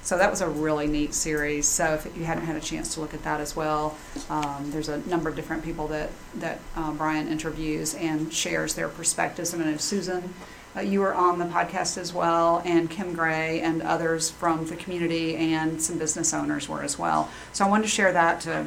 So 0.07 0.17
that 0.19 0.31
was 0.31 0.41
a 0.41 0.49
really 0.49 0.87
neat 0.87 1.15
series. 1.15 1.67
So 1.67 1.95
if 1.95 2.17
you 2.17 2.23
hadn't 2.23 2.45
had 2.45 2.55
a 2.55 2.61
chance 2.61 2.95
to 2.95 3.01
look 3.01 3.13
at 3.13 3.25
that 3.25 3.41
as 3.41 3.57
well, 3.57 3.97
um, 4.31 4.71
there's 4.71 4.89
a 4.89 4.99
number 4.99 5.29
of 5.29 5.35
different 5.35 5.65
people 5.65 5.89
that 5.89 6.11
that 6.37 6.61
uh, 6.77 6.93
Brian 6.93 7.27
interviews 7.27 7.93
and 7.97 8.33
shares 8.33 8.75
their 8.75 8.89
perspectives. 8.89 9.53
I 9.53 9.59
know 9.59 9.77
Susan, 9.79 10.33
uh, 10.77 10.81
you 10.83 11.01
were 11.01 11.13
on 11.13 11.41
the 11.41 11.47
podcast 11.47 11.99
as 11.99 12.15
well, 12.15 12.63
and 12.65 12.89
Kim 12.89 13.15
Gray 13.15 13.61
and 13.61 13.83
others 13.83 14.31
from 14.31 14.65
the 14.67 14.77
community 14.77 15.35
and 15.35 15.83
some 15.83 15.99
business 15.99 16.33
owners 16.33 16.69
were 16.69 16.85
as 16.85 16.97
well. 16.97 17.29
So 17.53 17.65
I 17.65 17.69
wanted 17.69 17.83
to 17.83 17.89
share 17.89 18.13
that 18.13 18.41
to 18.43 18.67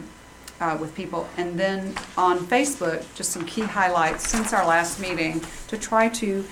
uh, 0.59 0.77
with 0.77 0.93
people. 0.93 1.29
And 1.37 1.57
then 1.57 1.95
on 2.17 2.39
Facebook, 2.39 3.05
just 3.15 3.31
some 3.31 3.45
key 3.45 3.61
highlights 3.61 4.27
since 4.27 4.51
our 4.51 4.67
last 4.67 4.99
meeting 4.99 5.41
to 5.69 5.77
try 5.77 6.09
to 6.09 6.43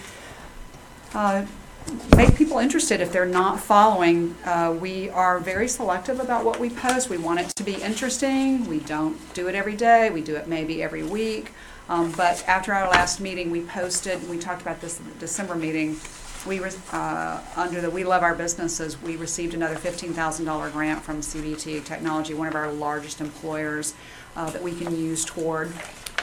uh, 1.14 1.46
make 2.16 2.36
people 2.36 2.60
interested 2.60 3.02
if 3.02 3.12
they're 3.12 3.26
not 3.26 3.60
following. 3.60 4.36
Uh, 4.46 4.76
we 4.80 5.10
are 5.10 5.40
very 5.40 5.68
selective 5.68 6.20
about 6.20 6.44
what 6.44 6.60
we 6.60 6.70
post. 6.70 7.10
We 7.10 7.18
want 7.18 7.40
it 7.40 7.50
to 7.56 7.64
be 7.64 7.76
interesting. 7.76 8.68
We 8.68 8.80
don't 8.80 9.18
do 9.34 9.48
it 9.48 9.56
every 9.56 9.76
day. 9.76 10.10
We 10.10 10.22
do 10.22 10.36
it 10.36 10.48
maybe 10.48 10.82
every 10.84 11.04
week. 11.04 11.52
Um, 11.90 12.12
but 12.12 12.44
after 12.48 12.74
our 12.74 12.90
last 12.90 13.20
meeting, 13.20 13.50
we 13.50 13.62
posted, 13.62 14.28
we 14.30 14.38
talked 14.38 14.62
about 14.62 14.82
this 14.82 15.00
in 15.00 15.06
the 15.08 15.16
December 15.16 15.56
meeting, 15.56 15.98
we, 16.46 16.60
re- 16.60 16.72
uh, 16.92 17.42
under 17.56 17.82
the 17.82 17.90
We 17.90 18.04
Love 18.04 18.24
Our 18.24 18.36
Businesses, 18.36 19.02
we 19.02 19.16
received 19.16 19.54
another 19.54 19.76
$15,000 19.76 20.72
grant 20.72 21.02
from 21.02 21.22
CBT 21.22 21.84
Technology, 21.86 22.34
one 22.34 22.48
of 22.48 22.56
our 22.56 22.72
largest 22.72 23.22
employers, 23.22 23.94
uh, 24.36 24.50
that 24.50 24.62
we 24.62 24.74
can 24.74 24.96
use 24.96 25.26
toward 25.26 25.72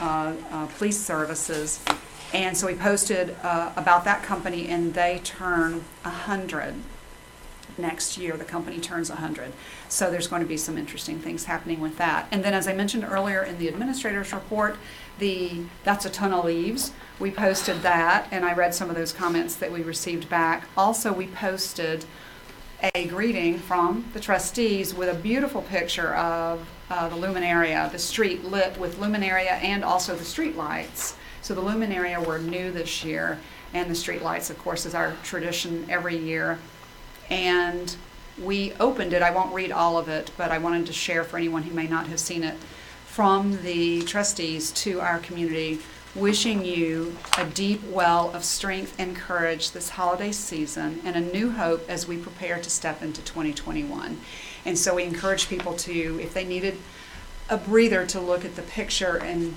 uh, 0.00 0.34
uh, 0.50 0.66
police 0.78 0.98
services. 0.98 1.80
And 2.34 2.56
so 2.56 2.66
we 2.66 2.74
posted 2.74 3.36
uh, 3.44 3.70
about 3.76 4.04
that 4.04 4.24
company, 4.24 4.66
and 4.66 4.92
they 4.92 5.20
turn 5.22 5.84
100 6.02 6.74
next 7.78 8.18
year. 8.18 8.36
The 8.36 8.44
company 8.44 8.80
turns 8.80 9.08
100. 9.08 9.52
So 9.88 10.10
there's 10.10 10.26
going 10.26 10.42
to 10.42 10.48
be 10.48 10.56
some 10.56 10.76
interesting 10.76 11.20
things 11.20 11.44
happening 11.44 11.80
with 11.80 11.96
that. 11.98 12.26
And 12.32 12.44
then, 12.44 12.52
as 12.52 12.66
I 12.66 12.72
mentioned 12.72 13.04
earlier 13.04 13.44
in 13.44 13.58
the 13.58 13.68
administrator's 13.68 14.32
report, 14.32 14.76
the 15.20 15.62
That's 15.84 16.06
a 16.06 16.10
Ton 16.10 16.32
of 16.32 16.44
Leaves, 16.44 16.90
we 17.20 17.30
posted 17.30 17.82
that, 17.82 18.26
and 18.32 18.44
I 18.44 18.52
read 18.52 18.74
some 18.74 18.90
of 18.90 18.96
those 18.96 19.12
comments 19.12 19.54
that 19.56 19.70
we 19.70 19.82
received 19.82 20.28
back. 20.28 20.66
Also, 20.76 21.12
we 21.12 21.28
posted 21.28 22.04
a 22.94 23.06
greeting 23.06 23.60
from 23.60 24.10
the 24.12 24.18
trustees 24.18 24.92
with 24.92 25.08
a 25.08 25.14
beautiful 25.14 25.62
picture 25.62 26.16
of 26.16 26.68
uh, 26.90 27.08
the 27.08 27.16
luminaria, 27.16 27.90
the 27.92 27.98
street 27.98 28.44
lit 28.44 28.76
with 28.76 28.98
luminaria 28.98 29.52
and 29.62 29.84
also 29.84 30.16
the 30.16 30.24
street 30.24 30.56
lights. 30.56 31.16
So 31.44 31.52
the 31.52 31.60
luminaria 31.60 32.26
were 32.26 32.38
new 32.38 32.70
this 32.70 33.04
year, 33.04 33.38
and 33.74 33.90
the 33.90 33.94
street 33.94 34.22
lights, 34.22 34.48
of 34.48 34.58
course, 34.58 34.86
is 34.86 34.94
our 34.94 35.12
tradition 35.22 35.84
every 35.90 36.16
year. 36.16 36.58
And 37.28 37.94
we 38.42 38.72
opened 38.80 39.12
it, 39.12 39.20
I 39.20 39.30
won't 39.30 39.52
read 39.52 39.70
all 39.70 39.98
of 39.98 40.08
it, 40.08 40.30
but 40.38 40.50
I 40.50 40.56
wanted 40.56 40.86
to 40.86 40.94
share 40.94 41.22
for 41.22 41.36
anyone 41.36 41.64
who 41.64 41.74
may 41.74 41.86
not 41.86 42.06
have 42.06 42.18
seen 42.18 42.44
it, 42.44 42.56
from 43.04 43.60
the 43.62 44.00
trustees 44.04 44.72
to 44.72 45.02
our 45.02 45.18
community, 45.18 45.80
wishing 46.14 46.64
you 46.64 47.14
a 47.36 47.44
deep 47.44 47.84
well 47.90 48.30
of 48.30 48.42
strength 48.42 48.94
and 48.98 49.14
courage 49.14 49.72
this 49.72 49.90
holiday 49.90 50.32
season 50.32 51.02
and 51.04 51.14
a 51.14 51.20
new 51.20 51.50
hope 51.50 51.84
as 51.90 52.08
we 52.08 52.16
prepare 52.16 52.58
to 52.58 52.70
step 52.70 53.02
into 53.02 53.20
2021. 53.20 54.18
And 54.64 54.78
so 54.78 54.94
we 54.94 55.04
encourage 55.04 55.50
people 55.50 55.74
to, 55.74 56.18
if 56.22 56.32
they 56.32 56.46
needed 56.46 56.78
a 57.50 57.58
breather, 57.58 58.06
to 58.06 58.18
look 58.18 58.46
at 58.46 58.56
the 58.56 58.62
picture 58.62 59.18
and 59.18 59.56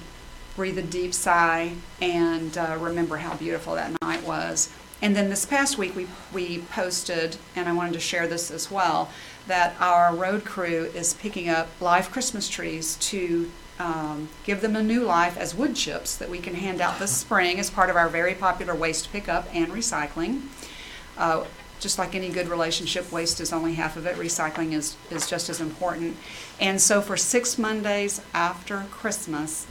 breathe 0.57 0.77
a 0.77 0.81
deep 0.81 1.13
sigh 1.13 1.71
and 2.01 2.57
uh, 2.57 2.75
remember 2.79 3.15
how 3.17 3.35
beautiful 3.37 3.75
that 3.75 3.93
night 4.01 4.27
was. 4.27 4.69
And 5.01 5.15
then 5.15 5.29
this 5.29 5.45
past 5.45 5.77
week, 5.77 5.95
we, 5.95 6.07
we 6.33 6.59
posted, 6.71 7.37
and 7.55 7.69
I 7.69 7.73
wanted 7.73 7.93
to 7.93 7.99
share 7.99 8.27
this 8.27 8.49
as 8.49 8.71
well, 8.71 9.09
that 9.45 9.75
our 9.79 10.13
road 10.13 10.43
crew 10.43 10.91
is 10.95 11.13
picking 11.13 11.47
up 11.47 11.69
live 11.79 12.11
Christmas 12.11 12.49
trees 12.49 12.95
to 12.95 13.49
um, 13.79 14.29
give 14.43 14.61
them 14.61 14.75
a 14.75 14.81
new 14.81 15.03
life 15.03 15.37
as 15.37 15.53
wood 15.53 15.75
chips 15.75 16.17
that 16.17 16.29
we 16.29 16.39
can 16.39 16.55
hand 16.55 16.81
out 16.81 16.97
this 16.97 17.15
spring 17.15 17.59
as 17.59 17.69
part 17.69 17.91
of 17.91 17.95
our 17.95 18.09
very 18.09 18.33
popular 18.33 18.73
waste 18.73 19.11
pickup 19.13 19.47
and 19.53 19.71
recycling. 19.71 20.41
Uh, 21.15 21.45
just 21.79 21.99
like 21.99 22.15
any 22.15 22.29
good 22.29 22.47
relationship, 22.47 23.11
waste 23.11 23.39
is 23.39 23.53
only 23.53 23.75
half 23.75 23.97
of 23.97 24.07
it. 24.07 24.15
Recycling 24.15 24.73
is, 24.73 24.97
is 25.11 25.29
just 25.29 25.47
as 25.47 25.61
important. 25.61 26.17
And 26.59 26.81
so 26.81 27.01
for 27.01 27.15
six 27.15 27.59
Mondays 27.59 28.19
after 28.33 28.87
Christmas, 28.89 29.67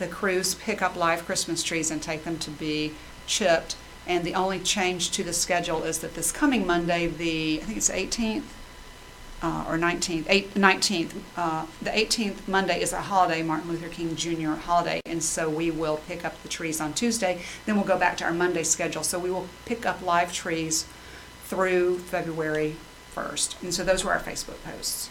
the 0.00 0.08
crews 0.08 0.54
pick 0.54 0.82
up 0.82 0.96
live 0.96 1.24
Christmas 1.24 1.62
trees 1.62 1.90
and 1.90 2.02
take 2.02 2.24
them 2.24 2.38
to 2.38 2.50
be 2.50 2.94
chipped. 3.26 3.76
And 4.06 4.24
the 4.24 4.34
only 4.34 4.58
change 4.58 5.10
to 5.12 5.22
the 5.22 5.32
schedule 5.32 5.84
is 5.84 6.00
that 6.00 6.14
this 6.14 6.32
coming 6.32 6.66
Monday, 6.66 7.06
the, 7.06 7.60
I 7.62 7.64
think 7.66 7.76
it's 7.76 7.90
18th, 7.90 8.44
uh, 9.42 9.64
or 9.68 9.78
19th, 9.78 10.24
eight- 10.28 10.54
19th, 10.54 11.12
uh, 11.36 11.66
the 11.80 11.90
18th 11.90 12.48
Monday 12.48 12.80
is 12.80 12.92
a 12.92 13.02
holiday, 13.02 13.42
Martin 13.42 13.70
Luther 13.70 13.88
King 13.88 14.16
Jr. 14.16 14.52
holiday, 14.52 15.00
and 15.06 15.22
so 15.22 15.48
we 15.48 15.70
will 15.70 15.98
pick 16.08 16.24
up 16.24 16.42
the 16.42 16.48
trees 16.48 16.80
on 16.80 16.92
Tuesday. 16.94 17.42
Then 17.66 17.76
we'll 17.76 17.84
go 17.84 17.98
back 17.98 18.16
to 18.18 18.24
our 18.24 18.32
Monday 18.32 18.64
schedule. 18.64 19.02
So 19.02 19.18
we 19.18 19.30
will 19.30 19.48
pick 19.66 19.86
up 19.86 20.02
live 20.02 20.32
trees 20.32 20.86
through 21.44 21.98
February 21.98 22.76
1st. 23.14 23.62
And 23.62 23.74
so 23.74 23.84
those 23.84 24.02
were 24.02 24.12
our 24.12 24.20
Facebook 24.20 24.62
posts. 24.64 25.10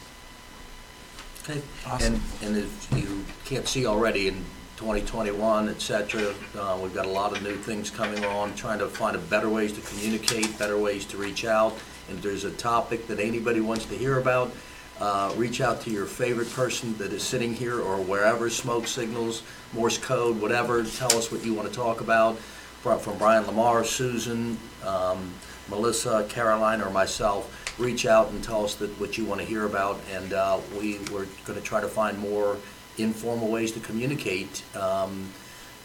Okay. 1.44 1.62
Awesome. 1.86 2.22
And, 2.42 2.58
and 2.58 2.58
if 2.58 2.88
you 2.96 3.26
can't 3.46 3.68
see 3.68 3.86
already 3.86 4.28
in 4.28 4.46
2021, 4.80 5.68
et 5.68 5.82
cetera, 5.82 6.34
uh, 6.58 6.80
we've 6.82 6.94
got 6.94 7.06
a 7.06 7.10
lot 7.10 7.36
of 7.36 7.44
new 7.44 7.58
things 7.58 7.90
coming 7.90 8.24
on, 8.24 8.56
trying 8.56 8.80
to 8.80 8.88
find 8.88 9.14
a 9.14 9.20
better 9.20 9.50
ways 9.50 9.74
to 9.74 9.82
communicate, 9.82 10.58
better 10.58 10.78
ways 10.78 11.04
to 11.04 11.18
reach 11.18 11.44
out. 11.44 11.74
And 12.08 12.18
if 12.18 12.24
there's 12.24 12.46
a 12.46 12.52
topic 12.52 13.06
that 13.08 13.20
anybody 13.20 13.60
wants 13.60 13.86
to 13.88 13.98
hear 13.98 14.20
about, 14.20 14.54
uh, 15.02 15.34
reach 15.36 15.60
out 15.60 15.82
to 15.82 15.90
your 15.90 16.06
favorite 16.06 16.50
person 16.54 16.98
that 16.98 17.12
is 17.12 17.24
sitting 17.24 17.54
here 17.54 17.82
or 17.82 17.98
wherever, 17.98 18.50
smoke 18.50 18.88
signals, 18.88 19.44
Morse 19.74 19.98
code, 19.98 20.40
whatever, 20.40 20.82
tell 20.86 21.14
us 21.18 21.30
what 21.30 21.44
you 21.44 21.54
want 21.54 21.68
to 21.68 21.76
talk 21.76 22.00
about. 22.00 22.38
Fro- 22.38 23.00
From 23.00 23.18
Brian 23.18 23.46
Lamar, 23.48 23.84
Susan, 23.84 24.58
um, 24.86 25.30
Melissa, 25.68 26.26
Caroline, 26.30 26.80
or 26.80 26.90
myself, 26.90 27.54
reach 27.78 28.06
out 28.06 28.30
and 28.30 28.42
tell 28.42 28.64
us 28.64 28.76
that, 28.76 28.98
what 28.98 29.18
you 29.18 29.26
want 29.26 29.42
to 29.42 29.46
hear 29.46 29.66
about. 29.66 30.00
And 30.10 30.32
uh, 30.32 30.58
we, 30.80 31.00
we're 31.12 31.28
going 31.44 31.60
to 31.60 31.62
try 31.62 31.82
to 31.82 31.90
find 31.90 32.18
more 32.18 32.56
informal 33.04 33.48
ways 33.50 33.72
to 33.74 33.80
communicate 33.80 34.64
um, 34.76 35.30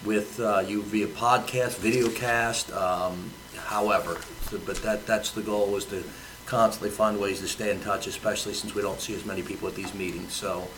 with 0.04 0.38
uh, 0.40 0.62
you 0.66 0.82
via 0.82 1.06
podcast, 1.06 1.76
video 1.78 2.08
cast, 2.10 2.72
um, 2.72 3.30
however. 3.56 4.18
So- 4.50 4.58
But 4.64 4.76
that, 4.82 5.06
that's 5.06 5.30
the 5.30 5.42
goal, 5.42 5.76
is 5.76 5.84
to 5.86 6.02
constantly 6.46 6.90
find 6.90 7.18
ways 7.18 7.40
to 7.40 7.48
stay 7.48 7.70
in 7.70 7.80
touch, 7.80 8.06
especially 8.06 8.52
since 8.54 8.74
we 8.74 8.82
don't 8.82 9.00
see 9.00 9.14
as 9.14 9.24
many 9.24 9.42
people 9.42 9.66
at 9.68 9.74
these 9.74 9.94
meetings. 9.94 10.32
So 10.34 10.68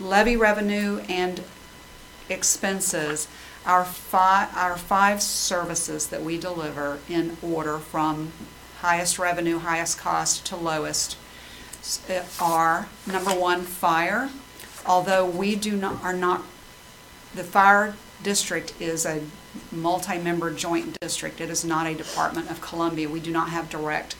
levy 0.00 0.36
revenue 0.36 1.02
and 1.08 1.42
expenses, 2.28 3.28
our 3.66 3.84
five, 3.84 4.48
our 4.56 4.76
five 4.76 5.22
services 5.22 6.08
that 6.08 6.22
we 6.22 6.38
deliver 6.38 6.98
in 7.08 7.36
order 7.42 7.78
from 7.78 8.32
highest 8.80 9.18
revenue, 9.18 9.58
highest 9.58 9.98
cost 9.98 10.46
to 10.46 10.56
lowest 10.56 11.16
uh, 12.08 12.22
are, 12.40 12.88
number 13.06 13.32
one, 13.32 13.62
fire. 13.62 14.30
Although 14.86 15.26
we 15.26 15.56
do 15.56 15.76
not, 15.76 16.02
are 16.02 16.14
not, 16.14 16.44
the 17.34 17.44
fire 17.44 17.94
district 18.22 18.74
is 18.80 19.06
a 19.06 19.22
multi-member 19.72 20.50
joint 20.52 20.98
district. 21.00 21.40
It 21.40 21.50
is 21.50 21.64
not 21.64 21.86
a 21.86 21.94
department 21.94 22.50
of 22.50 22.60
Columbia. 22.60 23.08
We 23.08 23.20
do 23.20 23.32
not 23.32 23.50
have 23.50 23.70
direct 23.70 24.16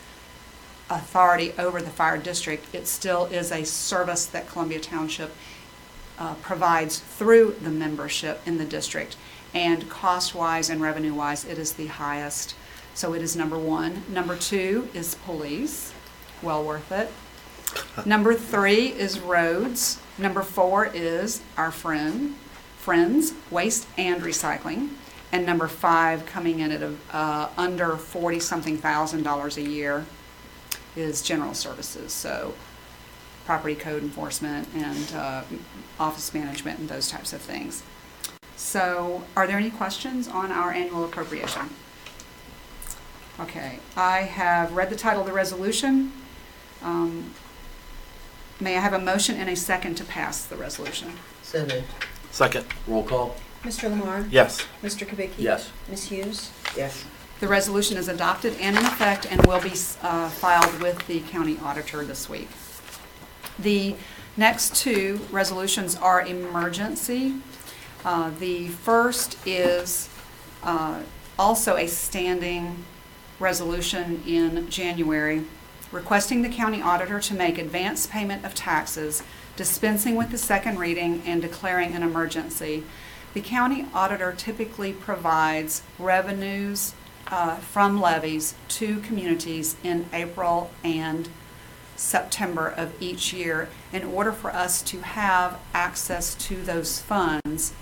authority 0.89 1.53
over 1.59 1.81
the 1.81 1.91
fire 1.91 2.19
district. 2.19 2.75
It 2.75 2.87
still 2.87 3.27
is 3.27 3.53
a 3.53 3.65
service 3.65 4.27
that 4.27 4.49
Columbia 4.49 4.81
Township 4.81 5.33
uh, 6.19 6.35
provides 6.35 6.99
through 6.99 7.57
the 7.61 7.71
membership 7.71 8.41
in 8.45 8.59
the 8.59 8.65
district. 8.65 9.17
And 9.55 9.89
cost-wise 9.89 10.71
and 10.71 10.81
revenue-wise, 10.81 11.45
it 11.45 11.59
is 11.59 11.73
the 11.73 11.87
highest. 11.87 12.55
So 12.95 13.15
it 13.15 13.23
is 13.23 13.37
number 13.37 13.59
one. 13.59 14.03
Number 14.09 14.37
two 14.37 14.89
is 14.95 15.15
police, 15.15 15.93
well 16.43 16.63
worth 16.63 16.93
it. 16.93 17.11
Number 18.05 18.35
three 18.35 18.89
is 18.89 19.21
roads. 19.21 20.01
Number 20.19 20.43
four 20.43 20.91
is 20.93 21.41
our 21.57 21.71
friend, 21.71 22.35
Friends, 22.91 23.35
Waste 23.53 23.87
and 23.97 24.21
Recycling. 24.21 24.89
And 25.31 25.47
number 25.47 25.69
five, 25.69 26.27
coming 26.27 26.59
in 26.59 26.73
at 26.73 26.83
a, 26.83 26.97
uh, 27.13 27.49
under 27.57 27.97
forty-something 27.97 28.79
thousand 28.79 29.23
dollars 29.23 29.57
a 29.57 29.63
year, 29.63 30.07
is 30.97 31.23
general 31.23 31.55
services. 31.55 32.13
So 32.13 32.53
property 33.45 33.77
code 33.77 34.03
enforcement 34.03 34.67
and 34.75 35.15
uh, 35.15 35.45
office 36.01 36.35
management 36.35 36.81
and 36.81 36.89
those 36.89 37.09
types 37.09 37.33
of 37.33 37.41
things. 37.41 37.85
So 38.57 39.23
are 39.37 39.47
there 39.47 39.57
any 39.57 39.71
questions 39.71 40.27
on 40.27 40.51
our 40.51 40.73
annual 40.73 41.05
appropriation? 41.05 41.71
Okay, 43.39 43.79
I 43.97 44.23
have 44.23 44.73
read 44.73 44.91
the 44.91 44.97
title 44.97 45.21
of 45.21 45.29
the 45.29 45.33
resolution. 45.33 46.11
Um, 46.83 47.35
May 48.59 48.77
I 48.77 48.81
have 48.81 48.95
a 48.95 48.99
motion 48.99 49.37
and 49.37 49.49
a 49.49 49.55
second 49.55 49.95
to 49.95 50.05
pass 50.05 50.45
the 50.45 50.57
resolution? 50.57 51.13
So 51.45 51.61
moved. 51.61 51.87
Second, 52.31 52.65
Roll 52.87 53.03
call? 53.05 53.37
Mr. 53.63 53.91
Lamar? 53.91 54.25
yes. 54.31 54.67
Mr. 54.83 55.07
Kubicki? 55.07 55.33
Yes. 55.39 55.71
Ms. 55.89 56.05
Hughes? 56.05 56.51
Yes. 56.77 57.05
The 57.41 57.49
resolution 57.49 57.97
is 57.97 58.09
adopted 58.09 58.55
and 58.61 58.77
in 58.77 58.85
effect 58.85 59.27
and 59.31 59.45
will 59.47 59.61
be 59.61 59.73
uh, 60.03 60.29
filed 60.31 60.81
with 60.81 61.07
the 61.07 61.21
county 61.21 61.59
auditor 61.63 62.05
this 62.05 62.29
week. 62.29 62.49
The 63.59 63.97
next 64.37 64.77
two 64.77 65.21
resolutions 65.31 65.97
are 65.97 66.23
emergency. 66.25 67.35
Uh, 68.05 68.31
The 68.39 68.69
first 68.69 69.37
is 69.47 70.09
uh, 70.63 71.01
also 71.39 71.77
a 71.77 71.87
standing 71.87 72.85
resolution 73.39 74.23
in 74.27 74.69
January 74.71 75.45
requesting 75.93 76.43
the 76.43 76.49
county 76.49 76.81
auditor 76.81 77.19
to 77.21 77.35
make 77.35 77.59
advance 77.59 78.07
payment 78.07 78.45
of 78.45 78.55
taxes, 78.55 79.23
dispensing 79.61 80.17
with 80.17 80.31
the 80.31 80.39
second 80.39 80.79
reading, 80.79 81.23
and 81.27 81.43
declaring 81.43 81.93
an 81.93 82.03
emergency. 82.03 82.83
The 83.35 83.43
county 83.43 83.85
auditor 83.93 84.33
typically 84.33 84.95
provides 84.95 85.83
revenues 85.99 86.95
uh, 87.27 87.57
from 87.57 88.01
levies 88.01 88.55
to 88.69 89.01
communities 89.01 89.77
in 89.85 90.07
April 90.15 90.71
and 90.83 91.29
September 91.95 92.69
of 92.69 92.95
each 93.03 93.35
year 93.35 93.69
in 93.93 94.03
order 94.03 94.33
for 94.33 94.51
us 94.51 94.81
to 94.81 95.01
have 95.01 95.61
access 95.75 96.35
to 96.37 96.63
those 96.63 96.99
funds 96.99 97.75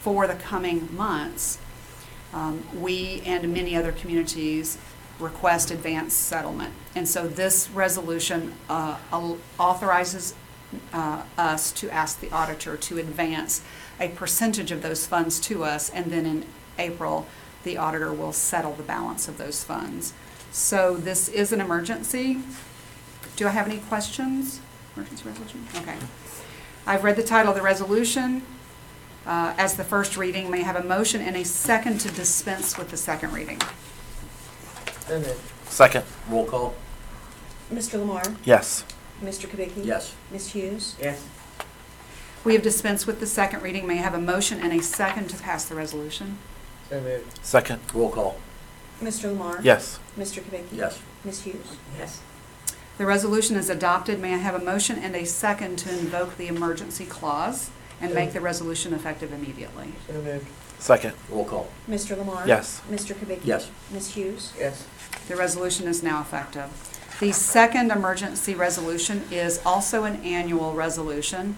for 0.00 0.26
the 0.26 0.34
coming 0.34 0.88
months. 0.96 1.58
Um, 2.32 2.66
We 2.74 3.22
and 3.24 3.54
many 3.54 3.76
other 3.76 3.92
communities 3.92 4.78
request 5.20 5.70
advance 5.70 6.12
settlement. 6.12 6.72
And 6.96 7.08
so 7.08 7.28
this 7.28 7.70
resolution 7.70 8.54
uh, 8.68 8.96
authorizes 9.60 10.34
uh, 10.92 11.22
us 11.38 11.72
to 11.72 11.90
ask 11.90 12.20
the 12.20 12.30
auditor 12.30 12.76
to 12.76 12.98
advance 12.98 13.62
a 14.00 14.08
percentage 14.08 14.70
of 14.72 14.82
those 14.82 15.06
funds 15.06 15.38
to 15.40 15.64
us, 15.64 15.90
and 15.90 16.10
then 16.10 16.26
in 16.26 16.44
April, 16.78 17.26
the 17.62 17.76
auditor 17.76 18.12
will 18.12 18.32
settle 18.32 18.72
the 18.72 18.82
balance 18.82 19.28
of 19.28 19.38
those 19.38 19.64
funds. 19.64 20.12
So 20.52 20.96
this 20.96 21.28
is 21.28 21.52
an 21.52 21.60
emergency. 21.60 22.40
Do 23.36 23.46
I 23.46 23.50
have 23.50 23.66
any 23.66 23.78
questions? 23.78 24.60
Emergency 24.96 25.28
resolution? 25.28 25.66
Okay. 25.76 25.96
I've 26.86 27.02
read 27.02 27.16
the 27.16 27.22
title 27.22 27.50
of 27.50 27.56
the 27.56 27.62
resolution 27.62 28.42
uh, 29.26 29.54
as 29.58 29.74
the 29.74 29.84
first 29.84 30.16
reading. 30.16 30.50
May 30.50 30.60
I 30.60 30.64
have 30.64 30.76
a 30.76 30.84
motion 30.84 31.20
and 31.20 31.36
a 31.36 31.44
second 31.44 31.98
to 32.02 32.10
dispense 32.10 32.76
with 32.78 32.90
the 32.90 32.96
second 32.96 33.32
reading? 33.32 33.60
Second, 35.64 36.04
Roll 36.28 36.46
call? 36.46 36.74
Mr. 37.72 37.98
Lamar? 37.98 38.22
yes. 38.44 38.84
Mr. 39.22 39.48
Kubicki? 39.48 39.84
Yes. 39.84 40.14
Ms. 40.30 40.52
Hughes? 40.52 40.96
Yes. 41.00 41.24
We 42.44 42.52
have 42.54 42.62
dispensed 42.62 43.06
with 43.06 43.20
the 43.20 43.26
second 43.26 43.62
reading. 43.62 43.86
May 43.86 43.94
I 43.98 44.02
have 44.02 44.14
a 44.14 44.20
motion 44.20 44.60
and 44.60 44.72
a 44.72 44.82
second 44.82 45.28
to 45.30 45.36
pass 45.36 45.64
the 45.64 45.74
resolution? 45.74 46.38
So 46.90 47.00
moved. 47.00 47.44
Second, 47.44 47.80
Roll 47.94 48.10
call? 48.10 48.38
Mr. 49.02 49.24
Lamar? 49.24 49.60
yes. 49.62 49.98
Mr. 50.18 50.42
Kubicki? 50.42 50.64
Yes. 50.72 51.00
Ms. 51.24 51.42
Hughes? 51.42 51.76
Yes. 51.98 52.20
The 52.98 53.06
resolution 53.06 53.56
is 53.56 53.70
adopted. 53.70 54.20
May 54.20 54.34
I 54.34 54.38
have 54.38 54.54
a 54.54 54.64
motion 54.64 54.98
and 54.98 55.16
a 55.16 55.24
second 55.24 55.78
to 55.80 55.90
invoke 55.98 56.36
the 56.36 56.46
emergency 56.46 57.04
clause 57.06 57.70
and 58.00 58.14
make 58.14 58.32
the 58.32 58.40
resolution 58.40 58.92
effective 58.92 59.32
immediately? 59.32 59.92
So 60.06 60.12
moved. 60.20 60.46
Second, 60.78 61.14
Roll 61.30 61.44
call? 61.46 61.68
Mr. 61.88 62.16
Lamar? 62.16 62.46
yes. 62.46 62.82
Mr. 62.90 63.14
Kubicki? 63.14 63.40
Yes. 63.44 63.70
Ms. 63.90 64.10
Hughes? 64.14 64.52
Yes. 64.58 64.86
The 65.28 65.36
resolution 65.36 65.88
is 65.88 66.02
now 66.02 66.20
effective. 66.20 66.68
The 67.20 67.30
second 67.32 67.92
emergency 67.92 68.54
resolution 68.56 69.22
is 69.30 69.60
also 69.64 70.02
an 70.02 70.16
annual 70.24 70.72
resolution. 70.74 71.56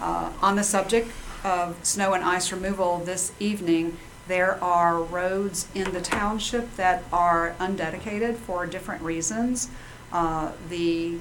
Uh, 0.00 0.32
On 0.42 0.56
the 0.56 0.64
subject 0.64 1.10
of 1.44 1.76
snow 1.84 2.14
and 2.14 2.24
ice 2.24 2.50
removal 2.50 2.98
this 2.98 3.32
evening, 3.38 3.96
there 4.26 4.62
are 4.62 5.00
roads 5.00 5.68
in 5.72 5.92
the 5.92 6.00
township 6.00 6.74
that 6.76 7.04
are 7.12 7.54
undedicated 7.60 8.36
for 8.36 8.66
different 8.66 9.02
reasons. 9.02 9.68
Uh, 10.12 10.50
The 10.68 11.18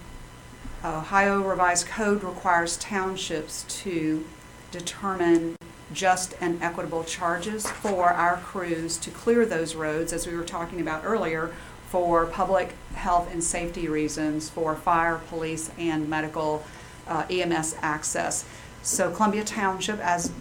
Ohio 0.83 1.41
Revised 1.41 1.87
Code 1.87 2.23
requires 2.23 2.77
townships 2.77 3.63
to 3.83 4.25
determine 4.71 5.55
just 5.93 6.33
and 6.41 6.61
equitable 6.61 7.03
charges 7.03 7.69
for 7.69 8.09
our 8.09 8.37
crews 8.37 8.97
to 8.97 9.09
clear 9.11 9.45
those 9.45 9.75
roads, 9.75 10.11
as 10.11 10.27
we 10.27 10.35
were 10.35 10.43
talking 10.43 10.81
about 10.81 11.03
earlier, 11.05 11.51
for 11.87 12.25
public 12.25 12.73
health 12.95 13.31
and 13.31 13.43
safety 13.43 13.87
reasons, 13.87 14.49
for 14.49 14.75
fire, 14.75 15.21
police, 15.29 15.71
and 15.77 16.09
medical 16.09 16.63
uh, 17.07 17.25
EMS 17.29 17.75
access. 17.81 18.45
So 18.83 19.11
Columbia 19.11 19.43
Township, 19.43 19.99
as, 19.99 20.31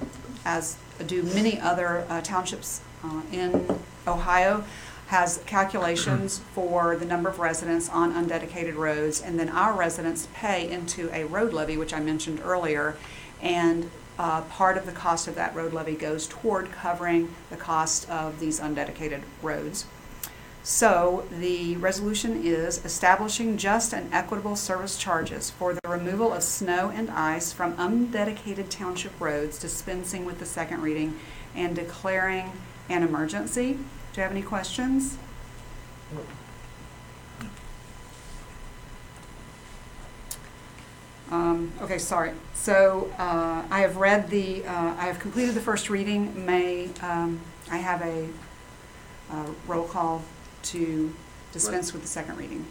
as 0.45 0.77
do 1.07 1.23
many 1.23 1.61
other 1.61 2.07
uh, 2.09 2.21
townships 2.21 2.81
uh, 3.05 3.23
in 3.33 3.79
Ohio, 4.07 4.65
has 5.09 5.43
calculations 5.47 6.39
for 6.55 6.97
the 6.97 7.05
number 7.05 7.29
of 7.29 7.39
residents 7.39 7.89
on 7.89 8.13
undedicated 8.13 8.75
roads, 8.75 9.23
and 9.23 9.39
then 9.39 9.49
our 9.49 9.73
residents 9.73 10.29
pay 10.35 10.69
into 10.71 11.11
a 11.15 11.25
road 11.25 11.53
levy, 11.53 11.77
which 11.77 11.95
I 11.95 12.01
mentioned 12.01 12.41
earlier, 12.45 12.97
and 13.41 13.91
uh, 14.19 14.41
part 14.43 14.79
of 14.79 14.87
the 14.87 14.93
cost 14.93 15.29
of 15.29 15.35
that 15.35 15.55
road 15.55 15.73
levy 15.73 15.95
goes 15.95 16.27
toward 16.27 16.73
covering 16.73 17.35
the 17.51 17.57
cost 17.57 18.09
of 18.09 18.41
these 18.41 18.59
undedicated 18.59 19.23
roads. 19.43 19.85
So 20.67 21.25
the 21.31 21.77
resolution 21.77 22.45
is 22.45 22.85
establishing 22.85 23.57
just 23.57 23.93
and 23.93 24.12
equitable 24.12 24.57
service 24.57 24.99
charges 24.99 25.49
for 25.49 25.75
the 25.75 25.89
removal 25.89 26.33
of 26.33 26.43
snow 26.43 26.91
and 26.93 27.09
ice 27.09 27.53
from 27.53 27.75
undedicated 27.75 28.69
township 28.69 29.12
roads, 29.21 29.61
dispensing 29.61 30.25
with 30.25 30.41
the 30.41 30.45
second 30.45 30.83
reading, 30.83 31.21
and 31.55 31.77
declaring 31.77 32.51
an 32.89 33.05
emergency. 33.05 33.75
Do 33.75 34.17
you 34.17 34.23
have 34.25 34.33
any 34.33 34.43
questions? 34.43 35.19
Um, 41.31 41.71
Okay, 41.81 41.99
sorry. 41.99 42.33
So 42.55 43.12
uh, 43.19 43.62
I 43.71 43.83
have 43.83 43.99
read 43.99 44.31
the, 44.31 44.67
uh, 44.67 44.97
I 44.99 45.05
have 45.05 45.21
completed 45.21 45.55
the 45.55 45.61
first 45.61 45.91
reading. 45.91 46.45
May 46.45 46.89
um, 47.03 47.41
I 47.71 47.77
have 47.77 48.03
a 48.03 48.29
uh, 49.31 49.47
roll 49.69 49.87
call 49.87 50.25
to 50.71 51.14
dispense 51.53 51.93
with 51.93 52.03
the 52.03 52.09
second 52.09 52.37
reading? 52.37 52.64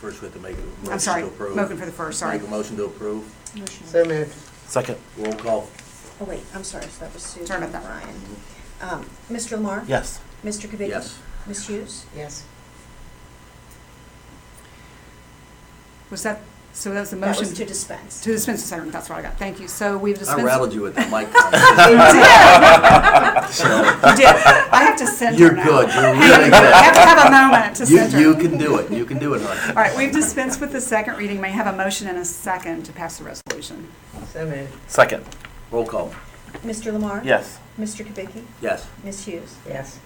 First, 0.00 0.20
we 0.20 0.26
have 0.26 0.34
to 0.34 0.40
make 0.40 0.56
a 0.56 0.60
motion 0.60 0.92
I'm 0.92 0.98
sorry, 0.98 1.22
to 1.22 1.28
approve. 1.28 1.56
motion 1.56 1.76
for 1.76 1.86
the 1.86 1.92
first, 1.92 2.18
sorry. 2.18 2.38
Make 2.38 2.48
a 2.48 2.50
motion 2.50 2.76
to 2.76 2.84
approve. 2.84 3.24
Motion. 3.56 3.86
So 3.86 4.04
moved. 4.04 4.34
Second, 4.68 4.98
Roll 5.16 5.32
call? 5.34 5.68
Oh, 6.20 6.24
wait, 6.24 6.40
I'm 6.54 6.64
sorry, 6.64 6.84
so 6.86 7.04
that 7.04 7.12
was 7.14 7.22
Susan 7.22 7.46
Sorry 7.46 7.62
and 7.62 7.70
about 7.74 7.82
that. 7.84 8.02
Ryan. 8.02 8.16
Um, 8.80 9.10
Mr. 9.30 9.52
Lamar? 9.52 9.84
yes. 9.86 10.20
Mr. 10.44 10.68
Kubicki? 10.68 10.88
Yes. 10.88 11.18
Ms. 11.46 11.66
Hughes? 11.68 12.06
Yes. 12.16 12.44
Was 16.10 16.22
that, 16.24 16.42
so 16.72 16.90
that 16.92 17.00
was 17.00 17.10
the 17.10 17.16
That 17.16 17.26
motion 17.28 17.40
was 17.40 17.50
to 17.50 17.56
to 17.56 17.64
dispense. 17.66 18.22
dispense 18.22 18.46
with 18.46 18.60
the 18.62 18.68
second, 18.68 18.92
that's 18.92 19.08
what 19.10 19.18
I 19.18 19.22
got. 19.22 19.38
Thank 19.38 19.60
you. 19.60 19.68
So 19.68 19.98
we've 19.98 20.18
dispensed. 20.18 20.40
I 20.42 20.44
rattled 20.44 20.72
you 20.72 20.82
with 20.82 20.94
that 20.96 21.10
mic. 21.10 21.28
So, 23.52 23.66
You 23.68 24.16
did. 24.16 24.26
I 24.26 24.82
have 24.84 24.96
to 24.96 25.06
center 25.06 25.38
You're 25.38 25.52
now. 25.52 25.64
good, 25.64 25.88
you're 25.92 26.02
Hang 26.02 26.14
on. 26.14 26.20
really 26.20 26.44
good. 26.44 26.54
I 26.54 26.82
have 26.82 26.94
to 26.94 27.00
have 27.00 27.26
a 27.26 27.30
moment 27.30 27.76
to 27.76 27.82
You, 27.84 27.98
center. 27.98 28.20
you 28.20 28.34
can 28.34 28.56
do 28.56 28.78
it, 28.78 28.90
you 28.90 29.04
can 29.04 29.18
do 29.18 29.34
it, 29.34 29.42
honey. 29.42 29.60
All 29.68 29.74
right, 29.74 29.94
we've 29.96 30.12
dispensed 30.12 30.60
with 30.60 30.72
the 30.72 30.80
second 30.80 31.18
reading. 31.18 31.40
May 31.40 31.48
I 31.48 31.50
have 31.50 31.66
a 31.66 31.76
motion 31.76 32.08
and 32.08 32.16
a 32.18 32.24
second 32.24 32.84
to 32.84 32.92
pass 32.92 33.18
the 33.18 33.24
resolution? 33.24 33.88
So 34.32 34.46
moved. 34.46 34.72
Second, 34.90 35.24
Roll 35.70 35.86
call? 35.86 36.14
Mr. 36.64 36.92
Lamar? 36.92 37.20
yes. 37.24 37.58
Mr. 37.78 38.06
Kubicki? 38.06 38.44
Yes. 38.62 38.86
Ms. 39.04 39.24
Hughes? 39.26 39.56
Yes. 39.66 39.98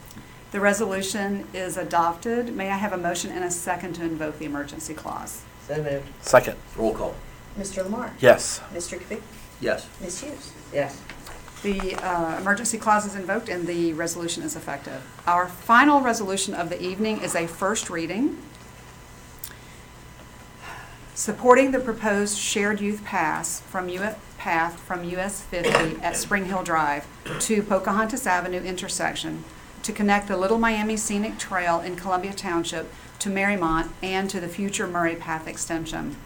The 0.52 0.60
resolution 0.60 1.46
is 1.54 1.76
adopted. 1.76 2.54
May 2.56 2.70
I 2.70 2.76
have 2.76 2.92
a 2.92 2.96
motion 2.96 3.30
and 3.30 3.44
a 3.44 3.50
second 3.50 3.94
to 3.94 4.04
invoke 4.04 4.38
the 4.38 4.44
emergency 4.46 4.94
clause? 4.94 5.42
So 5.66 5.82
moved. 5.82 6.06
Second, 6.20 6.56
Roll 6.76 6.94
call? 6.94 7.14
Mr. 7.58 7.82
Lamar? 7.82 8.12
yes. 8.20 8.60
Mr. 8.72 8.98
Kubicki? 8.98 9.20
Yes. 9.60 9.88
Ms. 10.00 10.20
Hughes? 10.20 10.52
Yes. 10.72 11.00
The 11.62 11.96
uh, 11.96 12.38
emergency 12.38 12.78
clause 12.78 13.06
is 13.06 13.16
invoked 13.16 13.48
and 13.48 13.66
the 13.66 13.94
resolution 13.94 14.42
is 14.42 14.54
effective. 14.54 15.02
Our 15.26 15.48
final 15.48 16.00
resolution 16.02 16.54
of 16.54 16.68
the 16.68 16.80
evening 16.80 17.22
is 17.22 17.34
a 17.34 17.46
first 17.46 17.88
reading. 17.90 18.36
Supporting 21.14 21.70
the 21.70 21.80
proposed 21.80 22.36
shared 22.38 22.80
youth 22.80 23.02
pass 23.04 23.60
from 23.60 23.88
US, 23.88 24.16
path 24.36 24.78
from 24.80 25.02
US 25.04 25.42
50 25.44 26.02
at 26.02 26.14
Spring 26.16 26.44
Hill 26.44 26.62
Drive 26.62 27.06
to 27.40 27.62
Pocahontas 27.62 28.26
Avenue 28.26 28.60
intersection 28.60 29.42
to 29.82 29.92
connect 29.92 30.28
the 30.28 30.36
Little 30.36 30.58
Miami 30.58 30.96
Scenic 30.96 31.38
Trail 31.38 31.80
in 31.80 31.96
Columbia 31.96 32.34
Township 32.34 32.92
to 33.20 33.28
Mariemont 33.28 33.88
and 34.02 34.28
to 34.30 34.40
the 34.40 34.48
future 34.48 34.86
Murray 34.86 35.16
Path 35.16 35.46
extension. 35.46 36.16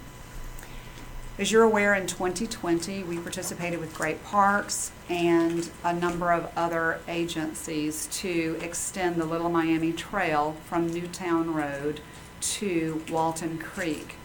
As 1.38 1.50
you're 1.50 1.62
aware, 1.62 1.94
in 1.94 2.06
2020, 2.06 3.02
we 3.04 3.16
participated 3.16 3.80
with 3.80 3.94
Great 3.94 4.22
Parks 4.24 4.92
and 5.08 5.70
a 5.82 5.92
number 5.92 6.32
of 6.32 6.52
other 6.54 7.00
agencies 7.08 8.08
to 8.12 8.58
extend 8.60 9.16
the 9.16 9.24
Little 9.24 9.48
Miami 9.48 9.92
Trail 9.92 10.56
from 10.66 10.92
Newtown 10.92 11.54
Road 11.54 12.00
to 12.42 13.02
Walton 13.10 13.56
Creek. 13.56 14.16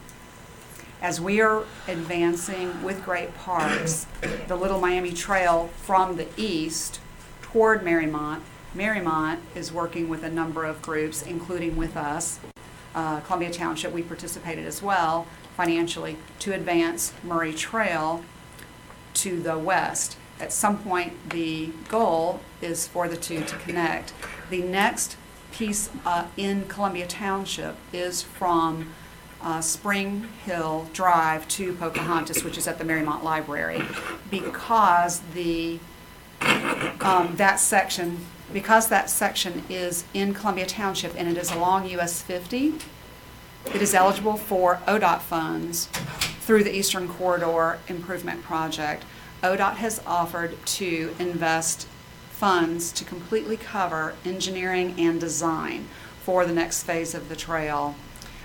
As 1.01 1.21
we 1.21 1.39
are 1.39 1.63
advancing 1.87 2.83
with 2.83 3.05
Great 3.05 3.33
Parks, 3.35 4.07
the 4.47 4.57
Little 4.57 4.81
Miami 4.81 5.13
Trail 5.13 5.69
from 5.83 6.17
the 6.17 6.27
east 6.35 6.99
toward 7.41 7.81
Mariemont, 7.81 8.41
Mariemont 8.75 9.37
is 9.55 9.71
working 9.71 10.09
with 10.09 10.21
a 10.23 10.29
number 10.29 10.65
of 10.65 10.81
groups, 10.81 11.21
including 11.21 11.77
with 11.77 11.95
us, 11.95 12.41
uh, 12.95 13.19
Columbia 13.19 13.51
Township, 13.51 13.91
we 13.91 14.01
participated 14.01 14.65
as 14.65 14.81
well 14.81 15.27
financially 15.55 16.17
to 16.39 16.53
advance 16.53 17.13
Murray 17.23 17.53
Trail 17.53 18.23
to 19.15 19.41
the 19.41 19.57
west. 19.57 20.17
At 20.39 20.51
some 20.51 20.79
point, 20.79 21.29
the 21.29 21.69
goal 21.87 22.41
is 22.61 22.87
for 22.87 23.07
the 23.07 23.15
two 23.15 23.43
to 23.43 23.55
connect. 23.57 24.13
The 24.49 24.61
next 24.61 25.17
piece 25.51 25.89
uh, 26.05 26.27
in 26.35 26.67
Columbia 26.67 27.07
Township 27.07 27.75
is 27.93 28.21
from 28.21 28.93
uh, 29.41 29.61
Spring 29.61 30.27
Hill 30.43 30.89
Drive 30.91 31.47
to 31.49 31.73
Pocahontas, 31.73 32.43
which 32.43 32.57
is 32.57 32.67
at 32.67 32.77
the 32.77 32.83
Mariemont 32.83 33.23
Library, 33.23 33.81
because 34.29 35.21
the 35.33 35.79
um, 37.01 37.35
that 37.37 37.59
section, 37.59 38.25
because 38.53 38.87
that 38.87 39.09
section 39.09 39.63
is 39.69 40.05
in 40.13 40.33
Columbia 40.33 40.65
Township 40.65 41.13
and 41.17 41.27
it 41.27 41.37
is 41.37 41.51
along 41.51 41.89
US 41.89 42.21
50, 42.21 42.75
it 43.73 43.81
is 43.81 43.93
eligible 43.93 44.37
for 44.37 44.81
ODOT 44.87 45.21
funds 45.21 45.87
through 46.41 46.63
the 46.63 46.75
Eastern 46.75 47.07
Corridor 47.07 47.79
Improvement 47.87 48.43
Project. 48.43 49.03
ODOT 49.41 49.75
has 49.75 50.01
offered 50.05 50.63
to 50.65 51.15
invest 51.17 51.87
funds 52.29 52.91
to 52.91 53.03
completely 53.03 53.57
cover 53.57 54.13
engineering 54.23 54.93
and 54.97 55.19
design 55.19 55.87
for 56.21 56.45
the 56.45 56.53
next 56.53 56.83
phase 56.83 57.15
of 57.15 57.29
the 57.29 57.35
trail. 57.35 57.95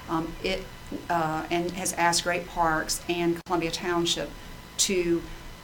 Um, 0.09 0.32
It, 0.42 0.64
uh, 1.09 1.44
and 1.51 1.70
has 1.72 1.92
asked 1.94 2.24
Great 2.24 2.46
Parks 2.48 3.03
and 3.09 3.40
Columbia 3.44 3.70
Township 3.70 4.30
to 4.78 5.22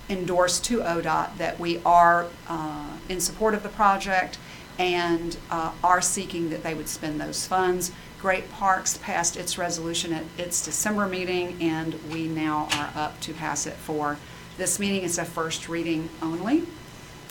endorse 0.08 0.60
to 0.60 0.80
ODOT 0.80 1.36
that 1.38 1.58
we 1.58 1.80
are 1.84 2.26
uh, 2.48 2.96
in 3.08 3.20
support 3.20 3.54
of 3.54 3.62
the 3.62 3.68
project 3.68 4.38
and 4.78 5.36
uh, 5.50 5.72
are 5.82 6.00
seeking 6.00 6.50
that 6.50 6.62
they 6.62 6.74
would 6.74 6.88
spend 6.88 7.20
those 7.20 7.46
funds. 7.46 7.92
Great 8.20 8.50
Parks 8.50 8.98
passed 8.98 9.36
its 9.36 9.58
resolution 9.58 10.12
at 10.12 10.24
its 10.38 10.64
December 10.64 11.06
meeting, 11.06 11.56
and 11.60 11.94
we 12.10 12.26
now 12.26 12.68
are 12.72 12.90
up 12.94 13.20
to 13.20 13.32
pass 13.32 13.66
it 13.66 13.74
for 13.74 14.18
this 14.56 14.78
meeting. 14.78 15.04
It's 15.04 15.18
a 15.18 15.24
first 15.24 15.68
reading 15.68 16.08
only. 16.22 16.64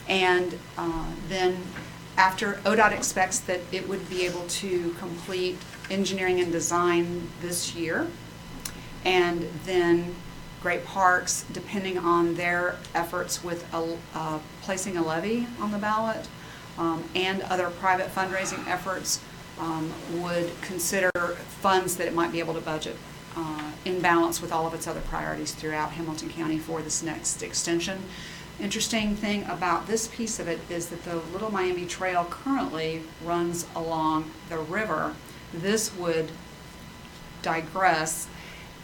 And 0.07 0.57
uh, 0.77 1.07
then 1.27 1.57
after, 2.17 2.53
ODOT 2.65 2.91
expects 2.91 3.39
that 3.39 3.61
it 3.71 3.89
would 3.89 4.09
be 4.09 4.25
able 4.25 4.47
to 4.47 4.91
complete 4.93 5.57
engineering 5.89 6.39
and 6.39 6.51
design 6.51 7.29
this 7.41 7.75
year. 7.75 8.07
And 9.03 9.49
then 9.65 10.15
Great 10.65 10.83
Parks, 10.83 11.45
depending 11.53 11.95
on 11.95 12.33
their 12.33 12.77
efforts 12.95 13.43
with 13.43 13.71
a- 13.71 13.97
uh, 14.15 14.39
placing 14.63 14.97
a 14.97 15.03
levy 15.03 15.45
on 15.61 15.69
the 15.69 15.77
ballot 15.77 16.27
um, 16.79 17.03
and 17.13 17.43
other 17.43 17.69
private 17.69 18.07
fundraising 18.07 18.67
efforts, 18.67 19.19
um, 19.59 19.93
would 20.13 20.59
consider 20.61 21.11
funds 21.61 21.97
that 21.97 22.07
it 22.07 22.15
might 22.15 22.31
be 22.31 22.39
able 22.39 22.55
to 22.55 22.61
budget 22.61 22.95
uh, 23.37 23.71
in 23.85 24.01
balance 24.01 24.41
with 24.41 24.51
all 24.51 24.65
of 24.65 24.73
its 24.73 24.87
other 24.87 25.01
priorities 25.01 25.51
throughout 25.51 25.91
Hamilton 25.91 26.29
County 26.31 26.57
for 26.57 26.81
this 26.81 27.03
next 27.03 27.43
extension. 27.43 27.99
Interesting 28.59 29.15
thing 29.15 29.43
about 29.43 29.85
this 29.85 30.07
piece 30.07 30.39
of 30.39 30.47
it 30.47 30.59
is 30.67 30.87
that 30.87 31.03
the 31.03 31.17
Little 31.31 31.51
Miami 31.51 31.85
Trail 31.85 32.25
currently 32.27 33.03
runs 33.23 33.67
along 33.75 34.31
the 34.49 34.57
river. 34.57 35.13
This 35.53 35.95
would 35.95 36.31
digress 37.43 38.27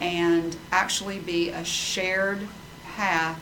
and 0.02 0.56
actually 0.72 1.20
be 1.20 1.48
a 1.50 1.64
shared 1.64 2.48
path 2.96 3.40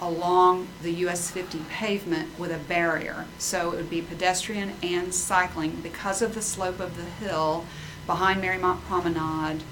along 0.00 0.66
the 0.82 0.90
US 1.06 1.30
50 1.30 1.60
pavement 1.70 2.36
with 2.38 2.50
a 2.50 2.58
barrier. 2.58 3.24
So 3.38 3.70
it 3.70 3.76
would 3.76 3.90
be 3.90 4.02
pedestrian 4.02 4.72
and 4.82 5.14
cycling 5.14 5.76
because 5.80 6.22
of 6.22 6.34
the 6.34 6.42
slope 6.42 6.80
of 6.80 6.96
the 6.96 7.04
hill 7.04 7.64
behind 8.04 8.42
Mariemont 8.42 8.82
Promenade. 8.82 9.62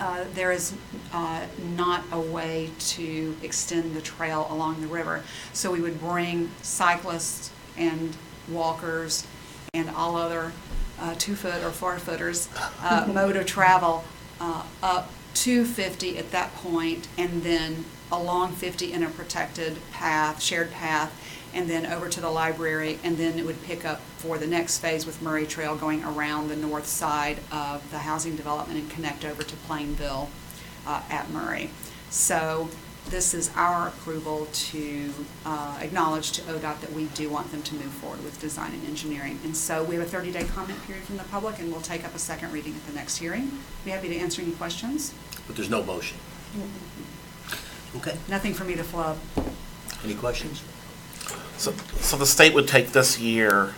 uh, 0.00 0.24
There 0.32 0.52
is 0.52 0.74
uh, 1.12 1.46
not 1.76 2.04
a 2.12 2.20
way 2.20 2.70
to 2.78 3.36
extend 3.42 3.94
the 3.96 4.00
trail 4.00 4.46
along 4.48 4.80
the 4.82 4.86
river. 4.86 5.24
So 5.52 5.72
we 5.72 5.80
would 5.80 5.98
bring 5.98 6.52
cyclists 6.62 7.50
and 7.76 8.16
walkers 8.48 9.26
and 9.74 9.90
all 9.90 10.14
other 10.16 10.52
uh, 11.00 11.16
two-foot 11.18 11.64
or 11.64 11.72
four-footers 11.72 12.48
uh, 12.80 13.10
mode 13.12 13.34
of 13.34 13.46
travel 13.46 14.04
uh, 14.40 14.64
up 14.82 15.10
to 15.34 15.64
50 15.64 16.18
at 16.18 16.30
that 16.30 16.54
point, 16.56 17.08
and 17.18 17.42
then 17.42 17.84
along 18.10 18.52
50 18.52 18.92
in 18.92 19.02
a 19.02 19.08
protected 19.08 19.76
path, 19.92 20.42
shared 20.42 20.70
path, 20.70 21.12
and 21.52 21.68
then 21.68 21.86
over 21.86 22.08
to 22.08 22.20
the 22.20 22.30
library, 22.30 22.98
and 23.02 23.16
then 23.16 23.38
it 23.38 23.44
would 23.44 23.62
pick 23.64 23.84
up 23.84 24.00
for 24.18 24.38
the 24.38 24.46
next 24.46 24.78
phase 24.78 25.06
with 25.06 25.22
Murray 25.22 25.46
Trail 25.46 25.74
going 25.76 26.04
around 26.04 26.48
the 26.48 26.56
north 26.56 26.86
side 26.86 27.38
of 27.50 27.90
the 27.90 27.98
housing 27.98 28.36
development 28.36 28.78
and 28.78 28.90
connect 28.90 29.24
over 29.24 29.42
to 29.42 29.56
Plainville 29.56 30.28
uh, 30.86 31.02
at 31.10 31.30
Murray. 31.30 31.70
So 32.10 32.68
this 33.10 33.34
is 33.34 33.50
our 33.54 33.88
approval 33.88 34.48
to 34.52 35.12
uh, 35.44 35.78
acknowledge 35.80 36.32
to 36.32 36.42
ODOT 36.42 36.80
that 36.80 36.92
we 36.92 37.04
do 37.06 37.30
want 37.30 37.50
them 37.52 37.62
to 37.62 37.74
move 37.74 37.92
forward 37.92 38.22
with 38.24 38.40
design 38.40 38.72
and 38.72 38.86
engineering. 38.86 39.38
And 39.44 39.56
so 39.56 39.84
we 39.84 39.94
have 39.96 40.12
a 40.12 40.16
30-day 40.16 40.44
comment 40.44 40.82
period 40.86 41.04
from 41.04 41.16
the 41.16 41.24
public, 41.24 41.58
and 41.58 41.70
we'll 41.70 41.80
take 41.80 42.04
up 42.04 42.14
a 42.14 42.18
second 42.18 42.52
reading 42.52 42.74
at 42.74 42.84
the 42.86 42.92
next 42.92 43.18
hearing. 43.18 43.50
Be 43.84 43.90
happy 43.92 44.08
to 44.08 44.16
answer 44.16 44.42
any 44.42 44.52
questions. 44.52 45.14
But 45.46 45.56
there's 45.56 45.70
no 45.70 45.82
motion. 45.82 46.18
Okay, 47.96 48.16
Nothing 48.28 48.54
for 48.54 48.64
me 48.64 48.74
to 48.74 48.84
flub. 48.84 49.18
any 50.04 50.14
questions? 50.14 50.62
So, 51.56 51.72
so 52.00 52.16
the 52.16 52.26
state 52.26 52.54
would 52.54 52.68
take 52.68 52.88
this 52.92 53.18
year 53.18 53.74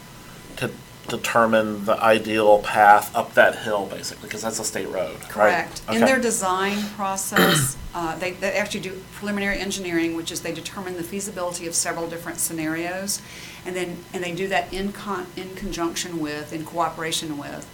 to 0.56 0.70
determine 1.08 1.84
the 1.84 2.00
ideal 2.02 2.58
path 2.60 3.14
up 3.16 3.34
that 3.34 3.56
hill, 3.60 3.86
basically, 3.86 4.28
because 4.28 4.42
that's 4.42 4.58
a 4.58 4.64
state 4.64 4.88
road, 4.88 5.16
right? 5.20 5.28
Correct. 5.30 5.80
In 5.88 5.96
Okay. 5.96 6.04
their 6.04 6.20
design 6.20 6.82
process, 6.96 7.76
uh, 7.94 8.16
they, 8.18 8.32
they 8.32 8.52
actually 8.52 8.80
do 8.80 9.02
preliminary 9.14 9.58
engineering, 9.58 10.14
which 10.14 10.30
is 10.30 10.42
they 10.42 10.52
determine 10.52 10.96
the 10.96 11.02
feasibility 11.02 11.66
of 11.66 11.74
several 11.74 12.08
different 12.08 12.38
scenarios. 12.38 13.20
And 13.66 13.74
then, 13.74 14.04
and 14.12 14.22
they 14.22 14.32
do 14.34 14.48
that 14.48 14.72
in 14.72 14.92
con, 14.92 15.26
in 15.36 15.54
conjunction 15.56 16.20
with, 16.20 16.52
in 16.52 16.64
cooperation 16.64 17.38
with 17.38 17.66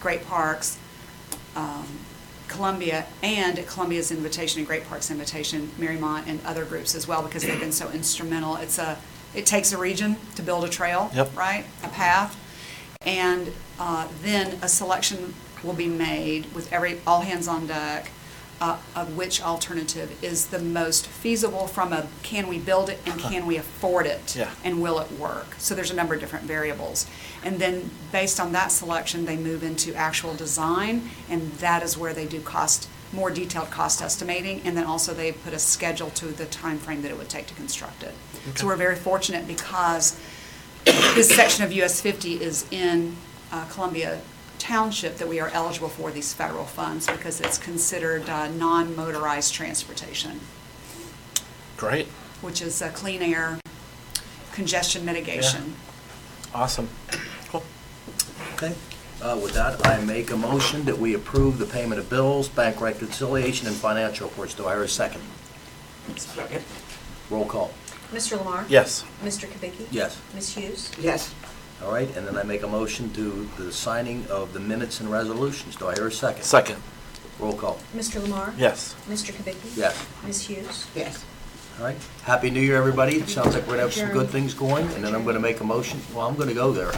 Great 0.00 0.26
Parks, 0.26 0.76
um, 1.54 1.86
Columbia, 2.48 3.06
and 3.22 3.58
at 3.58 3.66
Columbia's 3.66 4.10
invitation 4.10 4.58
and 4.58 4.66
Great 4.66 4.88
Parks' 4.88 5.10
invitation, 5.10 5.70
Mariemont 5.78 6.26
and 6.26 6.44
other 6.44 6.64
groups 6.64 6.94
as 6.94 7.06
well, 7.08 7.22
because 7.22 7.42
they've 7.42 7.58
been 7.60 7.72
so 7.72 7.90
instrumental. 7.90 8.56
It's 8.56 8.78
a, 8.78 8.98
it 9.34 9.46
takes 9.46 9.72
a 9.72 9.78
region 9.78 10.16
to 10.36 10.42
build 10.42 10.64
a 10.64 10.68
trail, 10.68 11.10
Yep. 11.14 11.36
right? 11.36 11.64
A 11.84 11.88
path. 11.88 12.36
And 13.06 13.52
uh, 13.78 14.08
then 14.22 14.58
a 14.60 14.68
selection 14.68 15.34
will 15.62 15.74
be 15.74 15.86
made 15.86 16.52
with 16.52 16.70
every, 16.72 17.00
all 17.06 17.22
hands 17.22 17.48
on 17.48 17.66
deck, 17.68 18.10
uh, 18.60 18.78
of 18.94 19.16
which 19.16 19.42
alternative 19.42 20.16
is 20.24 20.46
the 20.46 20.58
most 20.58 21.06
feasible 21.06 21.66
from 21.66 21.92
a, 21.92 22.08
can 22.22 22.48
we 22.48 22.58
build 22.58 22.88
it 22.88 23.00
and 23.06 23.20
can 23.20 23.46
we 23.46 23.56
afford 23.56 24.06
it? 24.06 24.34
Yeah. 24.34 24.50
And 24.64 24.80
will 24.80 24.98
it 24.98 25.12
work? 25.12 25.54
So 25.58 25.74
there's 25.74 25.90
a 25.90 25.94
number 25.94 26.14
of 26.14 26.20
different 26.20 26.46
variables. 26.46 27.06
And 27.44 27.58
then, 27.58 27.90
based 28.12 28.40
on 28.40 28.52
that 28.52 28.72
selection, 28.72 29.26
they 29.26 29.36
move 29.36 29.62
into 29.62 29.94
actual 29.94 30.34
design, 30.34 31.10
and 31.28 31.52
that 31.54 31.82
is 31.82 31.98
where 31.98 32.14
they 32.14 32.24
do 32.26 32.40
cost, 32.40 32.88
more 33.12 33.30
detailed 33.30 33.70
cost 33.70 34.00
estimating, 34.00 34.62
and 34.64 34.76
then 34.76 34.84
also 34.84 35.12
they 35.12 35.32
put 35.32 35.52
a 35.52 35.58
schedule 35.58 36.10
to 36.10 36.26
the 36.28 36.46
time 36.46 36.78
frame 36.78 37.02
that 37.02 37.10
it 37.10 37.18
would 37.18 37.28
take 37.28 37.46
to 37.48 37.54
construct 37.54 38.02
it. 38.02 38.14
So 38.54 38.66
we're 38.66 38.76
very 38.76 38.96
fortunate 38.96 39.46
because 39.46 40.18
this 40.86 41.28
section 41.34 41.64
of 41.64 41.72
US 41.72 42.00
50 42.00 42.34
is 42.34 42.66
in 42.70 43.16
uh, 43.50 43.64
Columbia 43.66 44.20
Township 44.58 45.18
that 45.18 45.28
we 45.28 45.38
are 45.38 45.48
eligible 45.48 45.88
for 45.88 46.10
these 46.10 46.32
federal 46.32 46.64
funds 46.64 47.06
because 47.06 47.40
it's 47.40 47.58
considered 47.58 48.28
uh, 48.28 48.48
non-motorized 48.48 49.52
transportation, 49.52 50.40
Great, 51.76 52.06
which 52.40 52.62
is 52.62 52.80
uh, 52.80 52.88
clean 52.90 53.22
air 53.22 53.60
congestion 54.52 55.04
mitigation. 55.04 55.74
awesome. 56.54 56.88
Cool. 57.48 57.62
Okay, 58.54 58.74
uh, 59.20 59.38
with 59.40 59.52
that, 59.52 59.86
I 59.86 60.02
make 60.04 60.30
a 60.30 60.36
motion 60.36 60.84
that 60.86 60.98
we 60.98 61.14
approve 61.14 61.58
the 61.58 61.66
payment 61.66 62.00
of 62.00 62.08
bills, 62.08 62.48
bank 62.48 62.80
reconciliation, 62.80 63.68
and 63.68 63.76
financial 63.76 64.28
reports. 64.28 64.54
Do 64.54 64.66
I 64.66 64.74
hear 64.74 64.84
a 64.84 64.88
second? 64.88 65.20
Second. 66.16 66.64
Roll 67.30 67.44
call. 67.44 67.72
Mr. 68.12 68.38
Lamar? 68.38 68.64
Yes. 68.68 69.04
Mr. 69.22 69.46
Kubicki? 69.48 69.86
Yes. 69.90 70.18
Ms. 70.34 70.54
Hughes? 70.54 70.90
Yes. 71.00 71.34
All 71.84 71.92
right, 71.92 72.08
and 72.16 72.26
then 72.26 72.36
I 72.38 72.42
make 72.42 72.62
a 72.62 72.66
motion 72.68 73.10
to 73.14 73.48
the 73.58 73.70
signing 73.72 74.26
of 74.30 74.52
the 74.54 74.60
minutes 74.60 75.00
and 75.00 75.10
resolutions. 75.10 75.76
Do 75.76 75.88
I 75.88 75.94
hear 75.94 76.06
a 76.06 76.12
second? 76.12 76.42
Second. 76.44 76.76
Roll 77.38 77.52
call. 77.52 77.78
Mr. 77.94 78.22
Lamar? 78.22 78.54
Yes. 78.56 78.94
Mr. 79.08 79.32
Kubicki? 79.32 79.76
Yes. 79.76 80.06
Ms. 80.24 80.42
Hughes? 80.46 80.86
Yes. 80.94 81.24
All 81.78 81.84
right. 81.84 81.96
Happy 82.22 82.48
New 82.50 82.60
Year, 82.62 82.76
everybody. 82.76 83.16
It 83.16 83.28
sounds 83.28 83.54
like 83.54 83.64
we're 83.66 83.72
gonna 83.74 83.82
have 83.82 83.92
some 83.92 84.10
good 84.12 84.30
things 84.30 84.54
going, 84.54 84.86
and 84.92 85.04
then 85.04 85.14
I'm 85.14 85.24
gonna 85.26 85.40
make 85.40 85.60
a 85.60 85.64
motion. 85.64 86.00
Well, 86.14 86.26
I'm 86.26 86.34
gonna 86.36 86.54
go 86.54 86.72
there. 86.72 86.88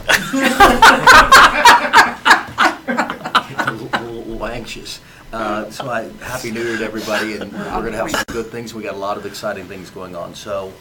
A 3.67 3.73
little- 3.73 3.89
little 4.23 4.47
anxious. 4.47 5.01
Uh, 5.33 5.69
So 5.71 5.91
I, 5.91 6.09
Happy 6.23 6.51
New 6.53 6.63
Year 6.63 6.79
to 6.79 6.85
everybody, 6.85 7.37
and 7.37 7.53
we're 7.53 7.83
gonna 7.83 7.97
have 7.97 8.11
some 8.11 8.23
good 8.29 8.47
things. 8.53 8.73
We 8.73 8.85
got 8.85 8.95
a 8.95 8.99
lot 8.99 9.17
of 9.17 9.27
exciting 9.27 9.67
things 9.67 9.91
going 9.91 10.15
on. 10.15 10.35
So, 10.37 10.73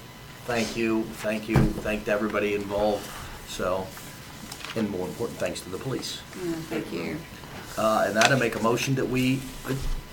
thank 0.47 0.75
you, 0.77 1.03
thank 1.21 1.49
you, 1.49 1.57
thank 1.57 2.05
to 2.05 2.11
everybody 2.11 2.55
involved. 2.55 3.07
So, 3.47 3.85
and 4.75 4.89
more 4.89 5.07
important, 5.07 5.37
thanks 5.39 5.61
to 5.61 5.69
the 5.69 5.77
police. 5.77 6.21
Yeah, 6.43 6.51
Thank 6.69 6.91
you. 6.91 7.17
Uh, 7.77 8.05
And 8.07 8.15
that 8.15 8.31
I 8.31 8.35
make 8.35 8.55
a 8.55 8.59
motion 8.61 8.95
that 8.95 9.07
we, 9.07 9.39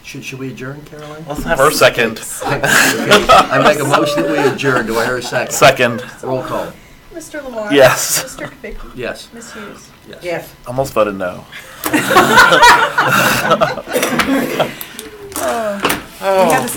should, 0.02 0.24
should 0.24 0.38
we 0.38 0.50
adjourn, 0.50 0.82
Caroline? 0.84 1.24
Let's 1.28 1.44
have 1.44 1.60
our 1.60 1.70
second. 1.70 2.18
Okay, 2.44 3.26
I 3.28 3.60
make 3.62 3.78
a 3.80 3.84
motion 3.84 4.22
that 4.22 4.30
we 4.30 4.38
adjourn. 4.38 4.86
Do 4.86 4.98
I 4.98 5.04
hear 5.06 5.16
a 5.18 5.22
second? 5.22 5.52
Second. 5.54 6.02
Roll 6.22 6.42
call. 6.42 6.72
Mr. 7.12 7.42
Lamar? 7.44 7.72
Yes. 7.72 8.24
Mr. 8.24 8.48
Kubicki? 8.50 8.90
Yes. 8.96 9.28
Ms. 9.32 9.52
Hughes? 9.52 9.90
Yes. 10.20 10.52
Almost 10.66 10.92
voted 10.92 11.14
no. 11.14 11.44
We 16.24 16.30
have 16.30 16.64
a 16.64 16.68